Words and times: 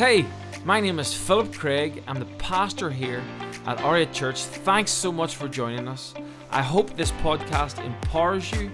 Hey, 0.00 0.24
my 0.64 0.80
name 0.80 0.98
is 0.98 1.12
Philip 1.12 1.52
Craig. 1.52 2.02
I'm 2.06 2.18
the 2.18 2.32
pastor 2.38 2.88
here 2.88 3.22
at 3.66 3.76
R8 3.80 4.14
Church. 4.14 4.44
Thanks 4.44 4.90
so 4.90 5.12
much 5.12 5.36
for 5.36 5.46
joining 5.46 5.86
us. 5.86 6.14
I 6.50 6.62
hope 6.62 6.96
this 6.96 7.12
podcast 7.20 7.84
empowers 7.84 8.50
you, 8.52 8.70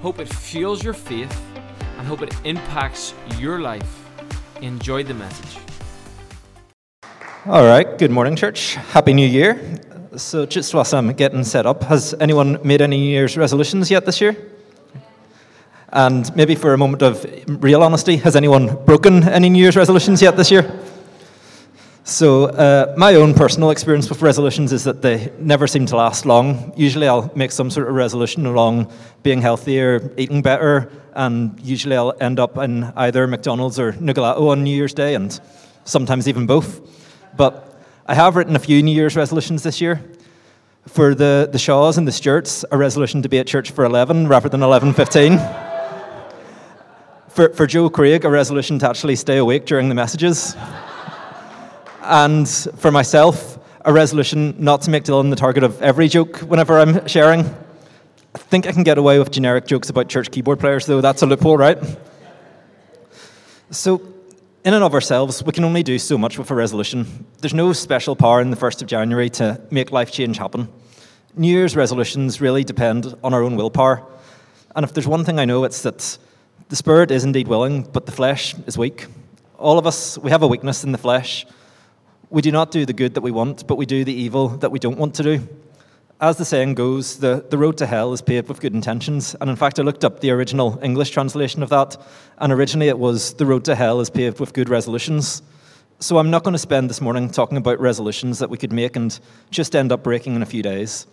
hope 0.00 0.20
it 0.20 0.32
fuels 0.32 0.84
your 0.84 0.94
faith, 0.94 1.36
and 1.98 2.06
hope 2.06 2.22
it 2.22 2.32
impacts 2.44 3.12
your 3.38 3.58
life. 3.58 4.08
Enjoy 4.62 5.02
the 5.02 5.14
message. 5.14 5.58
All 7.46 7.64
right, 7.64 7.98
good 7.98 8.12
morning, 8.12 8.36
church. 8.36 8.76
Happy 8.94 9.14
New 9.14 9.26
Year. 9.26 9.80
So, 10.14 10.46
just 10.46 10.72
whilst 10.74 10.94
I'm 10.94 11.12
getting 11.12 11.42
set 11.42 11.66
up, 11.66 11.82
has 11.82 12.14
anyone 12.20 12.56
made 12.62 12.82
any 12.82 12.98
New 12.98 13.10
Year's 13.10 13.36
resolutions 13.36 13.90
yet 13.90 14.06
this 14.06 14.20
year? 14.20 14.36
And 15.90 16.34
maybe 16.36 16.54
for 16.54 16.74
a 16.74 16.78
moment 16.78 17.02
of 17.02 17.24
real 17.62 17.82
honesty, 17.82 18.16
has 18.18 18.36
anyone 18.36 18.76
broken 18.84 19.24
any 19.24 19.48
New 19.48 19.62
Year's 19.62 19.76
resolutions 19.76 20.20
yet 20.20 20.36
this 20.36 20.50
year? 20.50 20.70
So, 22.04 22.46
uh, 22.46 22.94
my 22.96 23.16
own 23.16 23.34
personal 23.34 23.70
experience 23.70 24.08
with 24.08 24.22
resolutions 24.22 24.72
is 24.72 24.84
that 24.84 25.02
they 25.02 25.30
never 25.38 25.66
seem 25.66 25.84
to 25.86 25.96
last 25.96 26.24
long. 26.24 26.72
Usually, 26.76 27.06
I'll 27.06 27.30
make 27.34 27.52
some 27.52 27.70
sort 27.70 27.88
of 27.88 27.94
resolution 27.94 28.46
along 28.46 28.90
being 29.22 29.42
healthier, 29.42 30.10
eating 30.16 30.40
better, 30.40 30.90
and 31.14 31.58
usually 31.60 31.96
I'll 31.96 32.14
end 32.20 32.40
up 32.40 32.56
in 32.58 32.84
either 32.96 33.26
McDonald's 33.26 33.78
or 33.78 33.92
Nugalato 33.92 34.48
on 34.48 34.64
New 34.64 34.74
Year's 34.74 34.94
Day, 34.94 35.14
and 35.14 35.38
sometimes 35.84 36.28
even 36.28 36.46
both. 36.46 36.80
But 37.36 37.78
I 38.06 38.14
have 38.14 38.36
written 38.36 38.56
a 38.56 38.58
few 38.58 38.82
New 38.82 38.94
Year's 38.94 39.16
resolutions 39.16 39.62
this 39.62 39.80
year. 39.80 40.02
For 40.86 41.14
the, 41.14 41.46
the 41.52 41.58
Shaws 41.58 41.98
and 41.98 42.08
the 42.08 42.12
Stewarts, 42.12 42.64
a 42.70 42.78
resolution 42.78 43.20
to 43.20 43.28
be 43.28 43.38
at 43.38 43.46
church 43.46 43.70
for 43.70 43.84
11 43.84 44.28
rather 44.28 44.48
than 44.48 44.60
11.15 44.60 45.67
for, 47.28 47.50
for 47.50 47.66
Joe 47.66 47.88
Craig, 47.90 48.24
a 48.24 48.30
resolution 48.30 48.78
to 48.80 48.88
actually 48.88 49.16
stay 49.16 49.38
awake 49.38 49.66
during 49.66 49.88
the 49.88 49.94
messages. 49.94 50.56
and 52.02 52.48
for 52.48 52.90
myself, 52.90 53.58
a 53.84 53.92
resolution 53.92 54.54
not 54.58 54.82
to 54.82 54.90
make 54.90 55.04
Dylan 55.04 55.30
the 55.30 55.36
target 55.36 55.62
of 55.62 55.80
every 55.80 56.08
joke 56.08 56.38
whenever 56.38 56.78
I'm 56.78 57.06
sharing. 57.06 57.40
I 58.34 58.38
think 58.38 58.66
I 58.66 58.72
can 58.72 58.82
get 58.82 58.98
away 58.98 59.18
with 59.18 59.30
generic 59.30 59.66
jokes 59.66 59.88
about 59.88 60.08
church 60.08 60.30
keyboard 60.30 60.60
players, 60.60 60.86
though. 60.86 61.00
That's 61.00 61.22
a 61.22 61.26
loophole, 61.26 61.56
right? 61.56 61.78
So, 63.70 64.00
in 64.64 64.74
and 64.74 64.84
of 64.84 64.94
ourselves, 64.94 65.42
we 65.42 65.52
can 65.52 65.64
only 65.64 65.82
do 65.82 65.98
so 65.98 66.18
much 66.18 66.38
with 66.38 66.50
a 66.50 66.54
resolution. 66.54 67.26
There's 67.38 67.54
no 67.54 67.72
special 67.72 68.16
power 68.16 68.40
in 68.40 68.50
the 68.50 68.56
1st 68.56 68.82
of 68.82 68.88
January 68.88 69.30
to 69.30 69.60
make 69.70 69.92
life 69.92 70.10
change 70.10 70.38
happen. 70.38 70.68
New 71.36 71.48
Year's 71.48 71.76
resolutions 71.76 72.40
really 72.40 72.64
depend 72.64 73.14
on 73.22 73.32
our 73.32 73.42
own 73.42 73.56
willpower. 73.56 74.02
And 74.74 74.84
if 74.84 74.92
there's 74.92 75.06
one 75.06 75.24
thing 75.24 75.38
I 75.38 75.44
know, 75.44 75.64
it's 75.64 75.82
that 75.82 76.18
the 76.68 76.76
spirit 76.76 77.10
is 77.10 77.24
indeed 77.24 77.48
willing, 77.48 77.82
but 77.82 78.06
the 78.06 78.12
flesh 78.12 78.54
is 78.66 78.76
weak. 78.76 79.06
All 79.58 79.78
of 79.78 79.86
us, 79.86 80.18
we 80.18 80.30
have 80.30 80.42
a 80.42 80.46
weakness 80.46 80.84
in 80.84 80.92
the 80.92 80.98
flesh. 80.98 81.46
We 82.30 82.42
do 82.42 82.52
not 82.52 82.70
do 82.70 82.84
the 82.84 82.92
good 82.92 83.14
that 83.14 83.22
we 83.22 83.30
want, 83.30 83.66
but 83.66 83.76
we 83.76 83.86
do 83.86 84.04
the 84.04 84.12
evil 84.12 84.48
that 84.48 84.70
we 84.70 84.78
don't 84.78 84.98
want 84.98 85.14
to 85.14 85.22
do. 85.22 85.48
As 86.20 86.36
the 86.36 86.44
saying 86.44 86.74
goes, 86.74 87.18
the, 87.18 87.46
the 87.48 87.56
road 87.56 87.78
to 87.78 87.86
hell 87.86 88.12
is 88.12 88.20
paved 88.20 88.48
with 88.48 88.60
good 88.60 88.74
intentions. 88.74 89.34
And 89.40 89.48
in 89.48 89.56
fact, 89.56 89.78
I 89.78 89.82
looked 89.82 90.04
up 90.04 90.20
the 90.20 90.30
original 90.30 90.78
English 90.82 91.10
translation 91.10 91.62
of 91.62 91.70
that, 91.70 91.96
and 92.38 92.52
originally 92.52 92.88
it 92.88 92.98
was, 92.98 93.34
the 93.34 93.46
road 93.46 93.64
to 93.64 93.74
hell 93.74 94.00
is 94.00 94.10
paved 94.10 94.40
with 94.40 94.52
good 94.52 94.68
resolutions. 94.68 95.42
So 96.00 96.18
I'm 96.18 96.30
not 96.30 96.44
going 96.44 96.52
to 96.52 96.58
spend 96.58 96.90
this 96.90 97.00
morning 97.00 97.30
talking 97.30 97.56
about 97.56 97.80
resolutions 97.80 98.40
that 98.40 98.50
we 98.50 98.58
could 98.58 98.72
make 98.72 98.94
and 98.94 99.18
just 99.50 99.74
end 99.74 99.90
up 99.90 100.02
breaking 100.02 100.36
in 100.36 100.42
a 100.42 100.46
few 100.46 100.62
days. 100.62 101.06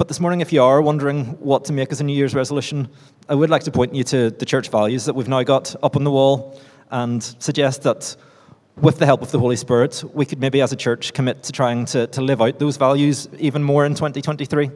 But 0.00 0.08
this 0.08 0.18
morning, 0.18 0.40
if 0.40 0.50
you 0.50 0.62
are 0.62 0.80
wondering 0.80 1.26
what 1.40 1.66
to 1.66 1.74
make 1.74 1.92
as 1.92 2.00
a 2.00 2.04
New 2.04 2.14
Year's 2.14 2.34
resolution, 2.34 2.88
I 3.28 3.34
would 3.34 3.50
like 3.50 3.64
to 3.64 3.70
point 3.70 3.94
you 3.94 4.02
to 4.04 4.30
the 4.30 4.46
church 4.46 4.70
values 4.70 5.04
that 5.04 5.12
we've 5.12 5.28
now 5.28 5.42
got 5.42 5.76
up 5.82 5.94
on 5.94 6.04
the 6.04 6.10
wall 6.10 6.58
and 6.90 7.22
suggest 7.22 7.82
that 7.82 8.16
with 8.80 8.96
the 8.96 9.04
help 9.04 9.20
of 9.20 9.30
the 9.30 9.38
Holy 9.38 9.56
Spirit, 9.56 10.02
we 10.14 10.24
could 10.24 10.40
maybe 10.40 10.62
as 10.62 10.72
a 10.72 10.76
church 10.76 11.12
commit 11.12 11.42
to 11.42 11.52
trying 11.52 11.84
to, 11.84 12.06
to 12.06 12.22
live 12.22 12.40
out 12.40 12.58
those 12.58 12.78
values 12.78 13.28
even 13.38 13.62
more 13.62 13.84
in 13.84 13.94
2023. 13.94 14.70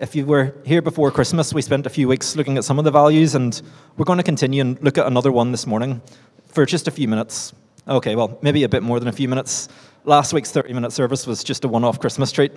If 0.00 0.16
you 0.16 0.26
were 0.26 0.56
here 0.64 0.82
before 0.82 1.12
Christmas, 1.12 1.54
we 1.54 1.62
spent 1.62 1.86
a 1.86 1.90
few 1.90 2.08
weeks 2.08 2.34
looking 2.34 2.58
at 2.58 2.64
some 2.64 2.80
of 2.80 2.84
the 2.84 2.90
values, 2.90 3.36
and 3.36 3.62
we're 3.96 4.06
going 4.06 4.18
to 4.18 4.24
continue 4.24 4.60
and 4.60 4.82
look 4.82 4.98
at 4.98 5.06
another 5.06 5.30
one 5.30 5.52
this 5.52 5.68
morning 5.68 6.02
for 6.48 6.66
just 6.66 6.88
a 6.88 6.90
few 6.90 7.06
minutes. 7.06 7.52
Okay, 7.86 8.16
well, 8.16 8.40
maybe 8.42 8.64
a 8.64 8.68
bit 8.68 8.82
more 8.82 8.98
than 8.98 9.06
a 9.06 9.12
few 9.12 9.28
minutes. 9.28 9.68
Last 10.02 10.32
week's 10.32 10.50
30 10.50 10.72
minute 10.72 10.90
service 10.90 11.28
was 11.28 11.44
just 11.44 11.64
a 11.64 11.68
one 11.68 11.84
off 11.84 12.00
Christmas 12.00 12.32
treat. 12.32 12.50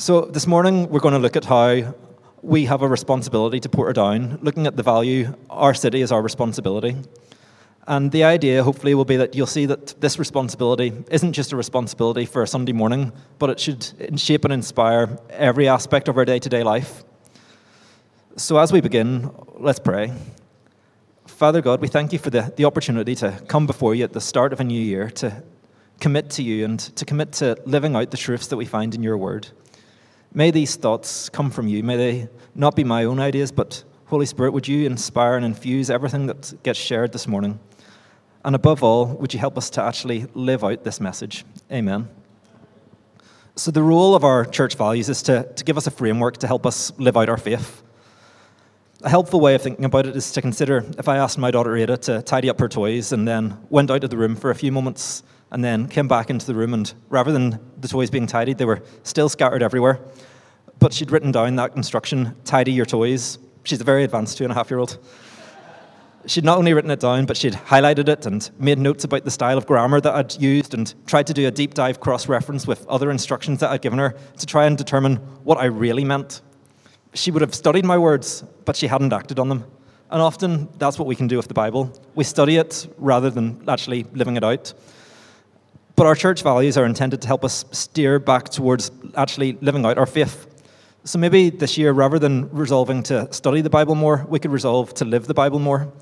So, 0.00 0.22
this 0.22 0.46
morning 0.46 0.88
we're 0.88 1.00
going 1.00 1.12
to 1.12 1.20
look 1.20 1.36
at 1.36 1.44
how 1.44 1.94
we 2.40 2.64
have 2.64 2.80
a 2.80 2.88
responsibility 2.88 3.60
to 3.60 3.68
Portadown, 3.68 4.42
looking 4.42 4.66
at 4.66 4.74
the 4.74 4.82
value 4.82 5.34
our 5.50 5.74
city 5.74 6.00
is 6.00 6.10
our 6.10 6.22
responsibility. 6.22 6.96
And 7.86 8.10
the 8.10 8.24
idea, 8.24 8.64
hopefully, 8.64 8.94
will 8.94 9.04
be 9.04 9.18
that 9.18 9.34
you'll 9.34 9.46
see 9.46 9.66
that 9.66 10.00
this 10.00 10.18
responsibility 10.18 10.94
isn't 11.10 11.34
just 11.34 11.52
a 11.52 11.56
responsibility 11.56 12.24
for 12.24 12.42
a 12.42 12.46
Sunday 12.46 12.72
morning, 12.72 13.12
but 13.38 13.50
it 13.50 13.60
should 13.60 14.18
shape 14.18 14.46
and 14.46 14.54
inspire 14.54 15.18
every 15.28 15.68
aspect 15.68 16.08
of 16.08 16.16
our 16.16 16.24
day 16.24 16.38
to 16.38 16.48
day 16.48 16.62
life. 16.62 17.04
So, 18.36 18.56
as 18.56 18.72
we 18.72 18.80
begin, 18.80 19.30
let's 19.58 19.80
pray. 19.80 20.14
Father 21.26 21.60
God, 21.60 21.82
we 21.82 21.88
thank 21.88 22.14
you 22.14 22.18
for 22.18 22.30
the, 22.30 22.50
the 22.56 22.64
opportunity 22.64 23.14
to 23.16 23.38
come 23.48 23.66
before 23.66 23.94
you 23.94 24.04
at 24.04 24.14
the 24.14 24.20
start 24.22 24.54
of 24.54 24.60
a 24.60 24.64
new 24.64 24.80
year, 24.80 25.10
to 25.10 25.42
commit 26.00 26.30
to 26.30 26.42
you 26.42 26.64
and 26.64 26.80
to 26.80 27.04
commit 27.04 27.32
to 27.32 27.58
living 27.66 27.94
out 27.96 28.10
the 28.10 28.16
truths 28.16 28.46
that 28.46 28.56
we 28.56 28.64
find 28.64 28.94
in 28.94 29.02
your 29.02 29.18
word. 29.18 29.48
May 30.32 30.52
these 30.52 30.76
thoughts 30.76 31.28
come 31.28 31.50
from 31.50 31.66
you. 31.66 31.82
May 31.82 31.96
they 31.96 32.28
not 32.54 32.76
be 32.76 32.84
my 32.84 33.04
own 33.04 33.18
ideas, 33.18 33.50
but 33.50 33.82
Holy 34.06 34.26
Spirit, 34.26 34.52
would 34.52 34.68
you 34.68 34.86
inspire 34.86 35.36
and 35.36 35.44
infuse 35.44 35.90
everything 35.90 36.26
that 36.26 36.52
gets 36.62 36.78
shared 36.78 37.12
this 37.12 37.26
morning? 37.26 37.58
And 38.44 38.54
above 38.54 38.82
all, 38.82 39.06
would 39.06 39.34
you 39.34 39.40
help 39.40 39.58
us 39.58 39.70
to 39.70 39.82
actually 39.82 40.26
live 40.34 40.62
out 40.62 40.84
this 40.84 41.00
message? 41.00 41.44
Amen. 41.70 42.08
So, 43.56 43.70
the 43.70 43.82
role 43.82 44.14
of 44.14 44.24
our 44.24 44.44
church 44.44 44.76
values 44.76 45.08
is 45.08 45.22
to, 45.24 45.42
to 45.54 45.64
give 45.64 45.76
us 45.76 45.86
a 45.86 45.90
framework 45.90 46.38
to 46.38 46.46
help 46.46 46.64
us 46.64 46.92
live 46.98 47.16
out 47.16 47.28
our 47.28 47.36
faith. 47.36 47.82
A 49.02 49.08
helpful 49.08 49.40
way 49.40 49.54
of 49.54 49.62
thinking 49.62 49.84
about 49.84 50.06
it 50.06 50.16
is 50.16 50.30
to 50.32 50.40
consider 50.40 50.84
if 50.96 51.08
I 51.08 51.16
asked 51.16 51.38
my 51.38 51.50
daughter 51.50 51.76
Ada 51.76 51.96
to 51.98 52.22
tidy 52.22 52.48
up 52.48 52.60
her 52.60 52.68
toys 52.68 53.12
and 53.12 53.26
then 53.26 53.58
went 53.68 53.90
out 53.90 54.04
of 54.04 54.10
the 54.10 54.16
room 54.16 54.36
for 54.36 54.50
a 54.50 54.54
few 54.54 54.70
moments 54.70 55.22
and 55.50 55.64
then 55.64 55.88
came 55.88 56.08
back 56.08 56.30
into 56.30 56.46
the 56.46 56.54
room, 56.54 56.74
and 56.74 56.92
rather 57.08 57.32
than 57.32 57.58
the 57.80 57.88
toys 57.88 58.10
being 58.10 58.26
tidied, 58.26 58.58
they 58.58 58.64
were 58.64 58.82
still 59.02 59.28
scattered 59.28 59.62
everywhere. 59.62 60.00
But 60.78 60.92
she'd 60.92 61.10
written 61.10 61.32
down 61.32 61.56
that 61.56 61.76
instruction 61.76 62.36
tidy 62.44 62.72
your 62.72 62.86
toys. 62.86 63.38
She's 63.64 63.80
a 63.80 63.84
very 63.84 64.04
advanced 64.04 64.38
two 64.38 64.44
and 64.44 64.52
a 64.52 64.54
half 64.54 64.70
year 64.70 64.78
old. 64.78 64.98
She'd 66.26 66.44
not 66.44 66.58
only 66.58 66.74
written 66.74 66.90
it 66.90 67.00
down, 67.00 67.24
but 67.24 67.36
she'd 67.36 67.54
highlighted 67.54 68.08
it 68.08 68.26
and 68.26 68.48
made 68.58 68.78
notes 68.78 69.04
about 69.04 69.24
the 69.24 69.30
style 69.30 69.56
of 69.56 69.66
grammar 69.66 70.00
that 70.02 70.14
I'd 70.14 70.40
used 70.40 70.74
and 70.74 70.92
tried 71.06 71.26
to 71.28 71.34
do 71.34 71.46
a 71.46 71.50
deep 71.50 71.74
dive 71.74 71.98
cross 71.98 72.28
reference 72.28 72.66
with 72.66 72.86
other 72.88 73.10
instructions 73.10 73.60
that 73.60 73.70
I'd 73.70 73.82
given 73.82 73.98
her 73.98 74.14
to 74.38 74.46
try 74.46 74.66
and 74.66 74.76
determine 74.76 75.16
what 75.44 75.58
I 75.58 75.64
really 75.64 76.04
meant. 76.04 76.42
She 77.14 77.30
would 77.30 77.42
have 77.42 77.54
studied 77.54 77.84
my 77.84 77.98
words, 77.98 78.44
but 78.64 78.76
she 78.76 78.86
hadn't 78.86 79.12
acted 79.12 79.38
on 79.38 79.48
them. 79.48 79.64
And 80.10 80.20
often 80.20 80.68
that's 80.78 80.98
what 80.98 81.08
we 81.08 81.16
can 81.16 81.26
do 81.26 81.36
with 81.36 81.48
the 81.48 81.54
Bible. 81.54 81.92
We 82.14 82.24
study 82.24 82.56
it 82.56 82.86
rather 82.98 83.30
than 83.30 83.64
actually 83.68 84.04
living 84.12 84.36
it 84.36 84.44
out. 84.44 84.74
But 86.00 86.06
our 86.06 86.14
church 86.14 86.42
values 86.42 86.78
are 86.78 86.86
intended 86.86 87.20
to 87.20 87.28
help 87.28 87.44
us 87.44 87.66
steer 87.72 88.18
back 88.18 88.48
towards 88.48 88.90
actually 89.16 89.58
living 89.60 89.84
out 89.84 89.98
our 89.98 90.06
faith. 90.06 90.46
So 91.04 91.18
maybe 91.18 91.50
this 91.50 91.76
year, 91.76 91.92
rather 91.92 92.18
than 92.18 92.48
resolving 92.52 93.02
to 93.02 93.30
study 93.34 93.60
the 93.60 93.68
Bible 93.68 93.94
more, 93.94 94.24
we 94.26 94.38
could 94.38 94.50
resolve 94.50 94.94
to 94.94 95.04
live 95.04 95.26
the 95.26 95.34
Bible 95.34 95.58
more. 95.58 95.92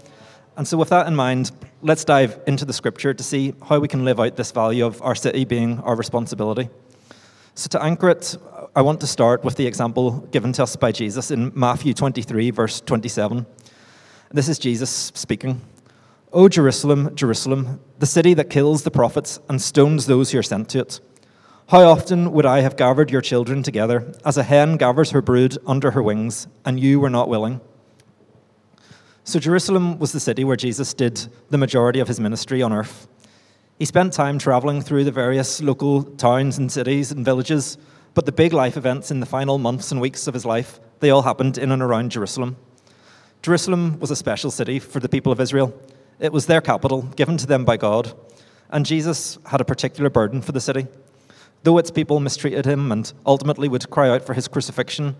And 0.57 0.69
so, 0.69 0.77
with 0.77 0.91
that 0.91 1.09
in 1.09 1.17
mind, 1.17 1.51
let's 1.83 2.05
dive 2.05 2.41
into 2.47 2.65
the 2.65 2.73
scripture 2.73 3.13
to 3.13 3.25
see 3.25 3.55
how 3.69 3.81
we 3.81 3.89
can 3.89 4.05
live 4.05 4.21
out 4.21 4.37
this 4.37 4.53
value 4.53 4.87
of 4.87 5.03
our 5.03 5.17
city 5.17 5.45
being 5.45 5.81
our 5.81 5.97
responsibility. 5.97 6.69
So, 7.57 7.67
to 7.71 7.83
anchor 7.83 8.11
it, 8.11 8.37
I 8.77 8.83
want 8.83 9.01
to 9.01 9.09
start 9.09 9.43
with 9.43 9.57
the 9.57 9.67
example 9.67 10.21
given 10.31 10.53
to 10.53 10.63
us 10.63 10.77
by 10.77 10.93
Jesus 10.93 11.33
in 11.33 11.51
Matthew 11.57 11.93
23, 11.93 12.53
verse 12.53 12.81
27. 12.83 13.45
This 14.31 14.49
is 14.49 14.61
Jesus 14.61 15.11
speaking. 15.15 15.61
O 16.31 16.47
Jerusalem, 16.47 17.15
Jerusalem, 17.15 17.81
the 17.99 18.07
city 18.07 18.35
that 18.35 18.51
kills 18.51 18.83
the 18.83 18.91
prophets 18.91 19.41
and 19.49 19.63
stones 19.63 20.05
those 20.05 20.31
who 20.31 20.39
are 20.39 20.43
sent 20.43 20.69
to 20.71 20.81
it. 20.81 21.01
How 21.69 21.85
often 21.85 22.33
would 22.33 22.45
I 22.45 22.61
have 22.61 22.77
gathered 22.77 23.11
your 23.11 23.23
children 23.23 23.63
together, 23.63 24.13
as 24.27 24.37
a 24.37 24.43
hen 24.43 24.77
gathers 24.77 25.11
her 25.13 25.23
brood 25.23 25.57
under 25.67 25.93
her 25.93 26.03
wings, 26.03 26.47
and 26.67 26.79
you 26.79 27.01
were 27.01 27.09
not 27.09 27.31
willing? 27.31 27.63
So, 29.25 29.39
Jerusalem 29.39 29.99
was 29.99 30.13
the 30.13 30.21
city 30.21 30.45
where 30.45 30.57
Jesus 30.57 30.93
did 30.93 31.29
the 31.49 31.59
majority 31.59 32.01
of 32.01 32.09
his 32.09 32.21
ministry 32.21 32.61
on 32.61 32.75
earth. 32.75 33.09
He 33.79 33.87
spent 33.87 34.13
time 34.13 34.39
traveling 34.39 34.83
through 34.83 35.05
the 35.05 35.11
various 35.11 35.63
local 35.63 36.03
towns 36.03 36.59
and 36.59 36.71
cities 36.71 37.11
and 37.11 37.25
villages, 37.25 37.79
but 38.13 38.27
the 38.27 38.33
big 38.33 38.53
life 38.53 38.77
events 38.77 39.11
in 39.11 39.21
the 39.21 39.27
final 39.27 39.57
months 39.57 39.93
and 39.93 40.01
weeks 40.01 40.27
of 40.27 40.35
his 40.35 40.45
life, 40.45 40.79
they 41.01 41.11
all 41.11 41.23
happened 41.23 41.57
in 41.57 41.73
and 41.73 41.83
around 41.83 42.11
Jerusalem. 42.11 42.57
Jerusalem 43.41 43.99
was 43.99 44.11
a 44.11 44.17
special 44.17 44.51
city 44.51 44.79
for 44.79 45.01
the 45.01 45.09
people 45.09 45.33
of 45.33 45.41
Israel. 45.41 45.73
It 46.21 46.33
was 46.33 46.47
their 46.47 46.61
capital, 46.61 47.03
given 47.03 47.37
to 47.37 47.47
them 47.47 47.65
by 47.65 47.77
God, 47.77 48.13
and 48.71 48.85
Jesus 48.85 49.39
had 49.47 49.61
a 49.61 49.65
particular 49.65 50.11
burden 50.11 50.43
for 50.43 50.53
the 50.53 50.61
city. 50.61 50.87
Though 51.63 51.79
its 51.79 51.91
people 51.91 52.21
mistreated 52.21 52.67
him 52.67 52.91
and 52.91 53.13
ultimately 53.25 53.69
would 53.69 53.91
cry 53.91 54.09
out 54.09 54.25
for 54.25 54.35
his 54.35 54.49
crucifixion, 54.49 55.17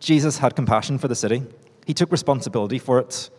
Jesus 0.00 0.38
had 0.38 0.56
compassion 0.56 0.98
for 0.98 1.08
the 1.08 1.14
city. 1.14 1.42
He 1.86 1.94
took 1.94 2.10
responsibility 2.10 2.78
for 2.78 2.98
it. 2.98 3.30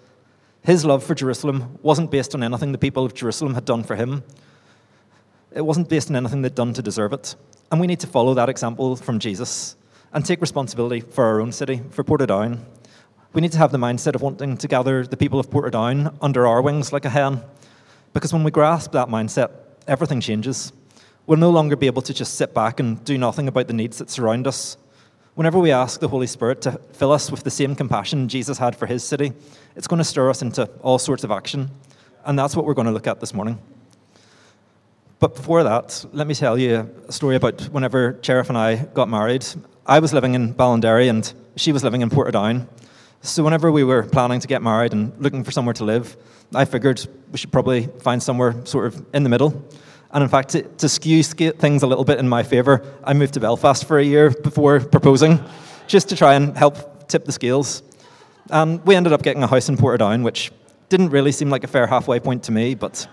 His 0.61 0.85
love 0.85 1.03
for 1.03 1.15
Jerusalem 1.15 1.77
wasn't 1.81 2.11
based 2.11 2.33
on 2.33 2.43
anything 2.43 2.71
the 2.71 2.77
people 2.77 3.05
of 3.05 3.13
Jerusalem 3.13 3.55
had 3.55 3.65
done 3.65 3.83
for 3.83 3.95
him. 3.95 4.23
It 5.51 5.65
wasn't 5.65 5.89
based 5.89 6.09
on 6.09 6.15
anything 6.15 6.41
they'd 6.41 6.55
done 6.55 6.73
to 6.73 6.81
deserve 6.81 7.13
it. 7.13 7.35
And 7.71 7.79
we 7.79 7.87
need 7.87 7.99
to 8.01 8.07
follow 8.07 8.33
that 8.33 8.49
example 8.49 8.95
from 8.95 9.19
Jesus 9.19 9.75
and 10.13 10.25
take 10.25 10.41
responsibility 10.41 11.01
for 11.01 11.25
our 11.25 11.41
own 11.41 11.51
city, 11.51 11.81
for 11.91 12.03
Portadown. 12.03 12.59
We 13.35 13.41
need 13.41 13.51
to 13.51 13.57
have 13.57 13.73
the 13.73 13.77
mindset 13.77 14.15
of 14.15 14.21
wanting 14.21 14.55
to 14.55 14.67
gather 14.69 15.05
the 15.05 15.17
people 15.17 15.41
of 15.41 15.49
Portadown 15.49 16.15
under 16.21 16.47
our 16.47 16.61
wings 16.61 16.93
like 16.93 17.03
a 17.03 17.09
hen. 17.09 17.43
Because 18.13 18.31
when 18.31 18.45
we 18.45 18.49
grasp 18.49 18.93
that 18.93 19.09
mindset, 19.09 19.51
everything 19.89 20.21
changes. 20.21 20.71
We'll 21.27 21.37
no 21.37 21.49
longer 21.49 21.75
be 21.75 21.85
able 21.85 22.01
to 22.03 22.13
just 22.13 22.35
sit 22.35 22.53
back 22.53 22.79
and 22.79 23.03
do 23.03 23.17
nothing 23.17 23.49
about 23.49 23.67
the 23.67 23.73
needs 23.73 23.97
that 23.97 24.09
surround 24.09 24.47
us. 24.47 24.77
Whenever 25.33 25.59
we 25.59 25.69
ask 25.69 25.99
the 25.99 26.07
Holy 26.07 26.27
Spirit 26.27 26.61
to 26.61 26.79
fill 26.93 27.11
us 27.11 27.29
with 27.29 27.43
the 27.43 27.51
same 27.51 27.75
compassion 27.75 28.29
Jesus 28.29 28.57
had 28.57 28.73
for 28.73 28.85
his 28.85 29.03
city, 29.03 29.33
it's 29.75 29.85
going 29.85 29.97
to 29.97 30.05
stir 30.05 30.29
us 30.29 30.41
into 30.41 30.69
all 30.81 30.97
sorts 30.97 31.25
of 31.25 31.31
action. 31.31 31.69
And 32.23 32.39
that's 32.39 32.55
what 32.55 32.65
we're 32.65 32.73
going 32.73 32.87
to 32.87 32.93
look 32.93 33.05
at 33.05 33.19
this 33.19 33.33
morning. 33.33 33.59
But 35.19 35.35
before 35.35 35.61
that, 35.65 36.05
let 36.13 36.25
me 36.25 36.35
tell 36.35 36.57
you 36.57 36.89
a 37.09 37.11
story 37.11 37.35
about 37.35 37.63
whenever 37.63 38.13
Cherif 38.13 38.47
and 38.47 38.57
I 38.57 38.75
got 38.77 39.09
married. 39.09 39.45
I 39.85 39.99
was 39.99 40.13
living 40.13 40.35
in 40.35 40.53
Ballinderry 40.53 41.09
and 41.09 41.33
she 41.57 41.73
was 41.73 41.83
living 41.83 41.99
in 41.99 42.09
Portadown. 42.09 42.69
So 43.21 43.43
whenever 43.43 43.71
we 43.71 43.83
were 43.83 44.03
planning 44.03 44.39
to 44.39 44.47
get 44.47 44.61
married 44.61 44.93
and 44.93 45.11
looking 45.19 45.43
for 45.43 45.51
somewhere 45.51 45.73
to 45.73 45.83
live, 45.83 46.15
I 46.53 46.65
figured 46.65 47.05
we 47.31 47.37
should 47.37 47.51
probably 47.51 47.87
find 47.99 48.21
somewhere 48.21 48.53
sort 48.65 48.87
of 48.87 49.05
in 49.13 49.23
the 49.23 49.29
middle. 49.29 49.65
And 50.11 50.23
in 50.23 50.29
fact, 50.29 50.49
to, 50.49 50.61
to 50.61 50.87
skew 50.87 51.23
things 51.23 51.83
a 51.83 51.87
little 51.87 52.05
bit 52.05 52.19
in 52.19 52.29
my 52.29 52.43
favour, 52.43 52.81
I 53.03 53.13
moved 53.13 53.33
to 53.33 53.39
Belfast 53.39 53.85
for 53.85 53.97
a 53.97 54.03
year 54.03 54.29
before 54.29 54.79
proposing, 54.79 55.43
just 55.87 56.07
to 56.09 56.15
try 56.15 56.35
and 56.35 56.55
help 56.55 57.07
tip 57.09 57.25
the 57.25 57.31
scales. 57.31 57.83
And 58.49 58.85
we 58.85 58.95
ended 58.95 59.11
up 59.11 59.23
getting 59.23 59.43
a 59.43 59.47
house 59.47 59.69
in 59.69 59.75
Portadown, 59.75 60.23
which 60.23 60.51
didn't 60.89 61.09
really 61.09 61.31
seem 61.31 61.49
like 61.49 61.63
a 61.63 61.67
fair 61.67 61.87
halfway 61.87 62.19
point 62.19 62.43
to 62.43 62.51
me, 62.51 62.75
but 62.75 63.07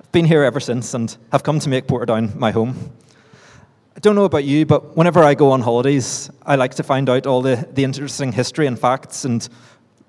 I've 0.00 0.10
been 0.10 0.24
here 0.24 0.42
ever 0.42 0.58
since 0.58 0.94
and 0.94 1.16
have 1.30 1.42
come 1.42 1.60
to 1.60 1.68
make 1.68 1.86
Portadown 1.86 2.34
my 2.34 2.50
home. 2.50 2.92
Don't 4.04 4.16
know 4.16 4.26
about 4.26 4.44
you, 4.44 4.66
but 4.66 4.98
whenever 4.98 5.24
I 5.24 5.32
go 5.32 5.50
on 5.52 5.62
holidays, 5.62 6.28
I 6.44 6.56
like 6.56 6.74
to 6.74 6.82
find 6.82 7.08
out 7.08 7.26
all 7.26 7.40
the, 7.40 7.66
the 7.72 7.84
interesting 7.84 8.32
history 8.32 8.66
and 8.66 8.78
facts 8.78 9.24
and 9.24 9.48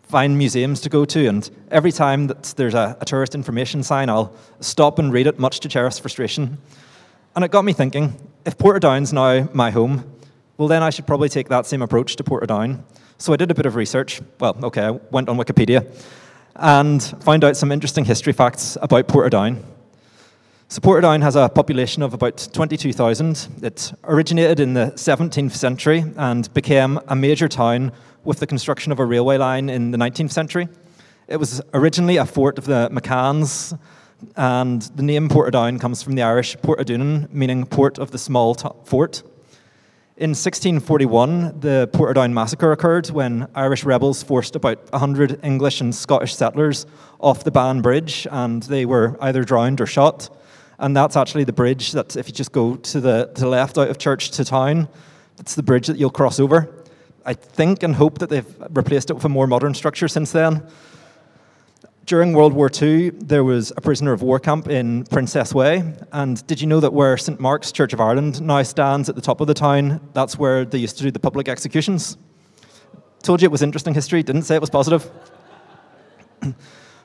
find 0.03 0.37
museums 0.37 0.81
to 0.81 0.89
go 0.89 1.05
to, 1.05 1.27
and 1.29 1.49
every 1.71 1.93
time 1.93 2.27
that 2.27 2.43
there's 2.57 2.73
a, 2.73 2.97
a 2.99 3.05
tourist 3.05 3.35
information 3.35 3.83
sign, 3.83 4.09
I'll 4.09 4.35
stop 4.59 4.99
and 4.99 5.13
read 5.13 5.27
it, 5.27 5.39
much 5.39 5.61
to 5.61 5.69
Sheriff's 5.69 5.97
frustration. 5.97 6.57
And 7.37 7.45
it 7.45 7.51
got 7.51 7.63
me 7.63 7.71
thinking 7.71 8.19
if 8.45 8.57
Portadown's 8.57 9.13
now 9.13 9.47
my 9.53 9.71
home, 9.71 10.03
well, 10.57 10.67
then 10.67 10.83
I 10.83 10.89
should 10.89 11.07
probably 11.07 11.29
take 11.29 11.47
that 11.47 11.65
same 11.65 11.81
approach 11.81 12.17
to 12.17 12.23
Portadown. 12.25 12.83
So 13.17 13.31
I 13.31 13.37
did 13.37 13.49
a 13.49 13.55
bit 13.55 13.65
of 13.65 13.77
research. 13.77 14.21
Well, 14.41 14.57
okay, 14.61 14.87
I 14.87 14.91
went 14.91 15.29
on 15.29 15.37
Wikipedia 15.37 15.89
and 16.57 17.01
found 17.23 17.45
out 17.45 17.55
some 17.55 17.71
interesting 17.71 18.03
history 18.03 18.33
facts 18.33 18.77
about 18.81 19.07
Portadown. 19.07 19.63
So 20.67 20.81
Portadown 20.81 21.21
has 21.21 21.35
a 21.35 21.47
population 21.47 22.01
of 22.01 22.15
about 22.15 22.49
22,000. 22.51 23.61
It 23.61 23.93
originated 24.03 24.59
in 24.59 24.73
the 24.73 24.87
17th 24.95 25.51
century 25.51 26.03
and 26.17 26.51
became 26.55 26.99
a 27.07 27.15
major 27.15 27.47
town 27.47 27.91
with 28.23 28.39
the 28.39 28.47
construction 28.47 28.91
of 28.91 28.99
a 28.99 29.05
railway 29.05 29.37
line 29.37 29.69
in 29.69 29.91
the 29.91 29.97
19th 29.97 30.31
century. 30.31 30.67
It 31.27 31.37
was 31.37 31.61
originally 31.75 32.17
a 32.17 32.25
fort 32.25 32.57
of 32.57 32.65
the 32.65 32.89
McCanns, 32.91 33.77
and 34.35 34.81
the 34.81 35.03
name 35.03 35.29
Portadown 35.29 35.79
comes 35.79 36.01
from 36.01 36.15
the 36.15 36.23
Irish 36.23 36.57
Portadunan, 36.57 37.31
meaning 37.31 37.67
port 37.67 37.99
of 37.99 38.09
the 38.09 38.17
small 38.17 38.55
t- 38.55 38.67
fort. 38.85 39.21
In 40.17 40.31
1641, 40.31 41.59
the 41.59 41.89
Portadown 41.93 42.33
massacre 42.33 42.71
occurred 42.71 43.11
when 43.11 43.47
Irish 43.53 43.83
rebels 43.83 44.23
forced 44.23 44.55
about 44.55 44.91
100 44.91 45.41
English 45.43 45.79
and 45.79 45.93
Scottish 45.93 46.35
settlers 46.35 46.87
off 47.19 47.43
the 47.43 47.51
Bann 47.51 47.81
Bridge, 47.81 48.25
and 48.31 48.63
they 48.63 48.85
were 48.85 49.15
either 49.21 49.43
drowned 49.43 49.79
or 49.79 49.85
shot. 49.85 50.29
And 50.79 50.95
that's 50.95 51.15
actually 51.15 51.43
the 51.45 51.53
bridge 51.53 51.93
that, 51.93 52.15
if 52.15 52.27
you 52.27 52.33
just 52.33 52.51
go 52.51 52.75
to 52.75 52.99
the, 52.99 53.31
to 53.35 53.41
the 53.41 53.47
left 53.47 53.77
out 53.77 53.89
of 53.89 53.97
church 53.97 54.31
to 54.31 54.45
town, 54.45 54.89
it's 55.39 55.55
the 55.55 55.63
bridge 55.63 55.87
that 55.87 55.97
you'll 55.97 56.09
cross 56.09 56.39
over. 56.39 56.85
I 57.25 57.33
think 57.33 57.81
and 57.83 57.95
hope 57.95 58.19
that 58.19 58.29
they've 58.29 58.55
replaced 58.71 59.09
it 59.09 59.13
with 59.13 59.25
a 59.25 59.29
more 59.29 59.47
modern 59.47 59.73
structure 59.73 60.07
since 60.07 60.31
then. 60.31 60.65
During 62.05 62.33
World 62.33 62.53
War 62.53 62.69
II, 62.69 63.09
there 63.09 63.43
was 63.43 63.73
a 63.75 63.81
prisoner 63.81 64.13
of 64.13 64.21
war 64.21 64.39
camp 64.39 64.67
in 64.67 65.05
Princess 65.05 65.55
Way. 65.55 65.95
And 66.11 66.45
did 66.45 66.61
you 66.61 66.67
know 66.67 66.79
that 66.79 66.93
where 66.93 67.17
St. 67.17 67.39
Mark's 67.39 67.71
Church 67.71 67.93
of 67.93 67.99
Ireland 67.99 68.41
now 68.43 68.61
stands 68.61 69.09
at 69.09 69.15
the 69.15 69.21
top 69.21 69.41
of 69.41 69.47
the 69.47 69.55
town, 69.55 70.07
that's 70.13 70.37
where 70.37 70.65
they 70.65 70.77
used 70.77 70.97
to 70.97 71.03
do 71.03 71.09
the 71.09 71.19
public 71.19 71.47
executions? 71.47 72.17
Told 73.23 73.41
you 73.41 73.47
it 73.47 73.51
was 73.51 73.63
interesting 73.63 73.95
history, 73.95 74.21
didn't 74.21 74.43
say 74.43 74.53
it 74.53 74.61
was 74.61 74.69
positive. 74.69 75.09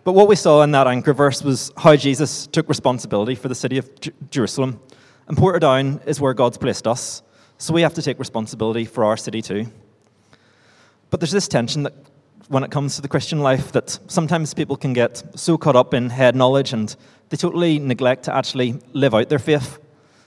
but 0.05 0.13
what 0.13 0.29
we 0.29 0.37
saw 0.37 0.63
in 0.63 0.71
that 0.73 0.87
anchor 0.87 1.13
verse 1.13 1.43
was 1.43 1.73
how 1.77 1.97
Jesus 1.97 2.47
took 2.47 2.69
responsibility 2.69 3.35
for 3.35 3.49
the 3.49 3.55
city 3.55 3.79
of 3.79 4.01
J- 4.01 4.13
Jerusalem. 4.31 4.81
And 5.29 5.37
Portadown 5.37 6.07
is 6.07 6.21
where 6.21 6.35
God's 6.35 6.59
placed 6.59 6.87
us, 6.87 7.23
so 7.59 7.75
we 7.75 7.83
have 7.83 7.95
to 7.95 8.03
take 8.03 8.19
responsibility 8.19 8.85
for 8.85 9.05
our 9.05 9.17
city 9.17 9.43
too. 9.43 9.67
But 11.11 11.21
there's 11.21 11.33
this 11.33 11.49
tension 11.49 11.83
that 11.83 11.95
when 12.49 12.65
it 12.65 12.71
comes 12.71 12.97
to 12.97 13.03
the 13.03 13.09
Christian 13.09 13.41
life 13.41 13.71
that 13.73 13.97
sometimes 14.09 14.55
people 14.55 14.77
can 14.77 14.93
get 14.93 15.23
so 15.39 15.57
caught 15.57 15.77
up 15.77 15.95
in 15.95 16.11
head 16.11 16.35
knowledge 16.35 16.73
and 16.73 16.97
they 17.29 17.37
totally 17.37 17.79
neglect 17.79 18.25
to 18.25 18.35
actually 18.35 18.81
live 18.93 19.15
out 19.15 19.29
their 19.29 19.39
faith. 19.39 19.79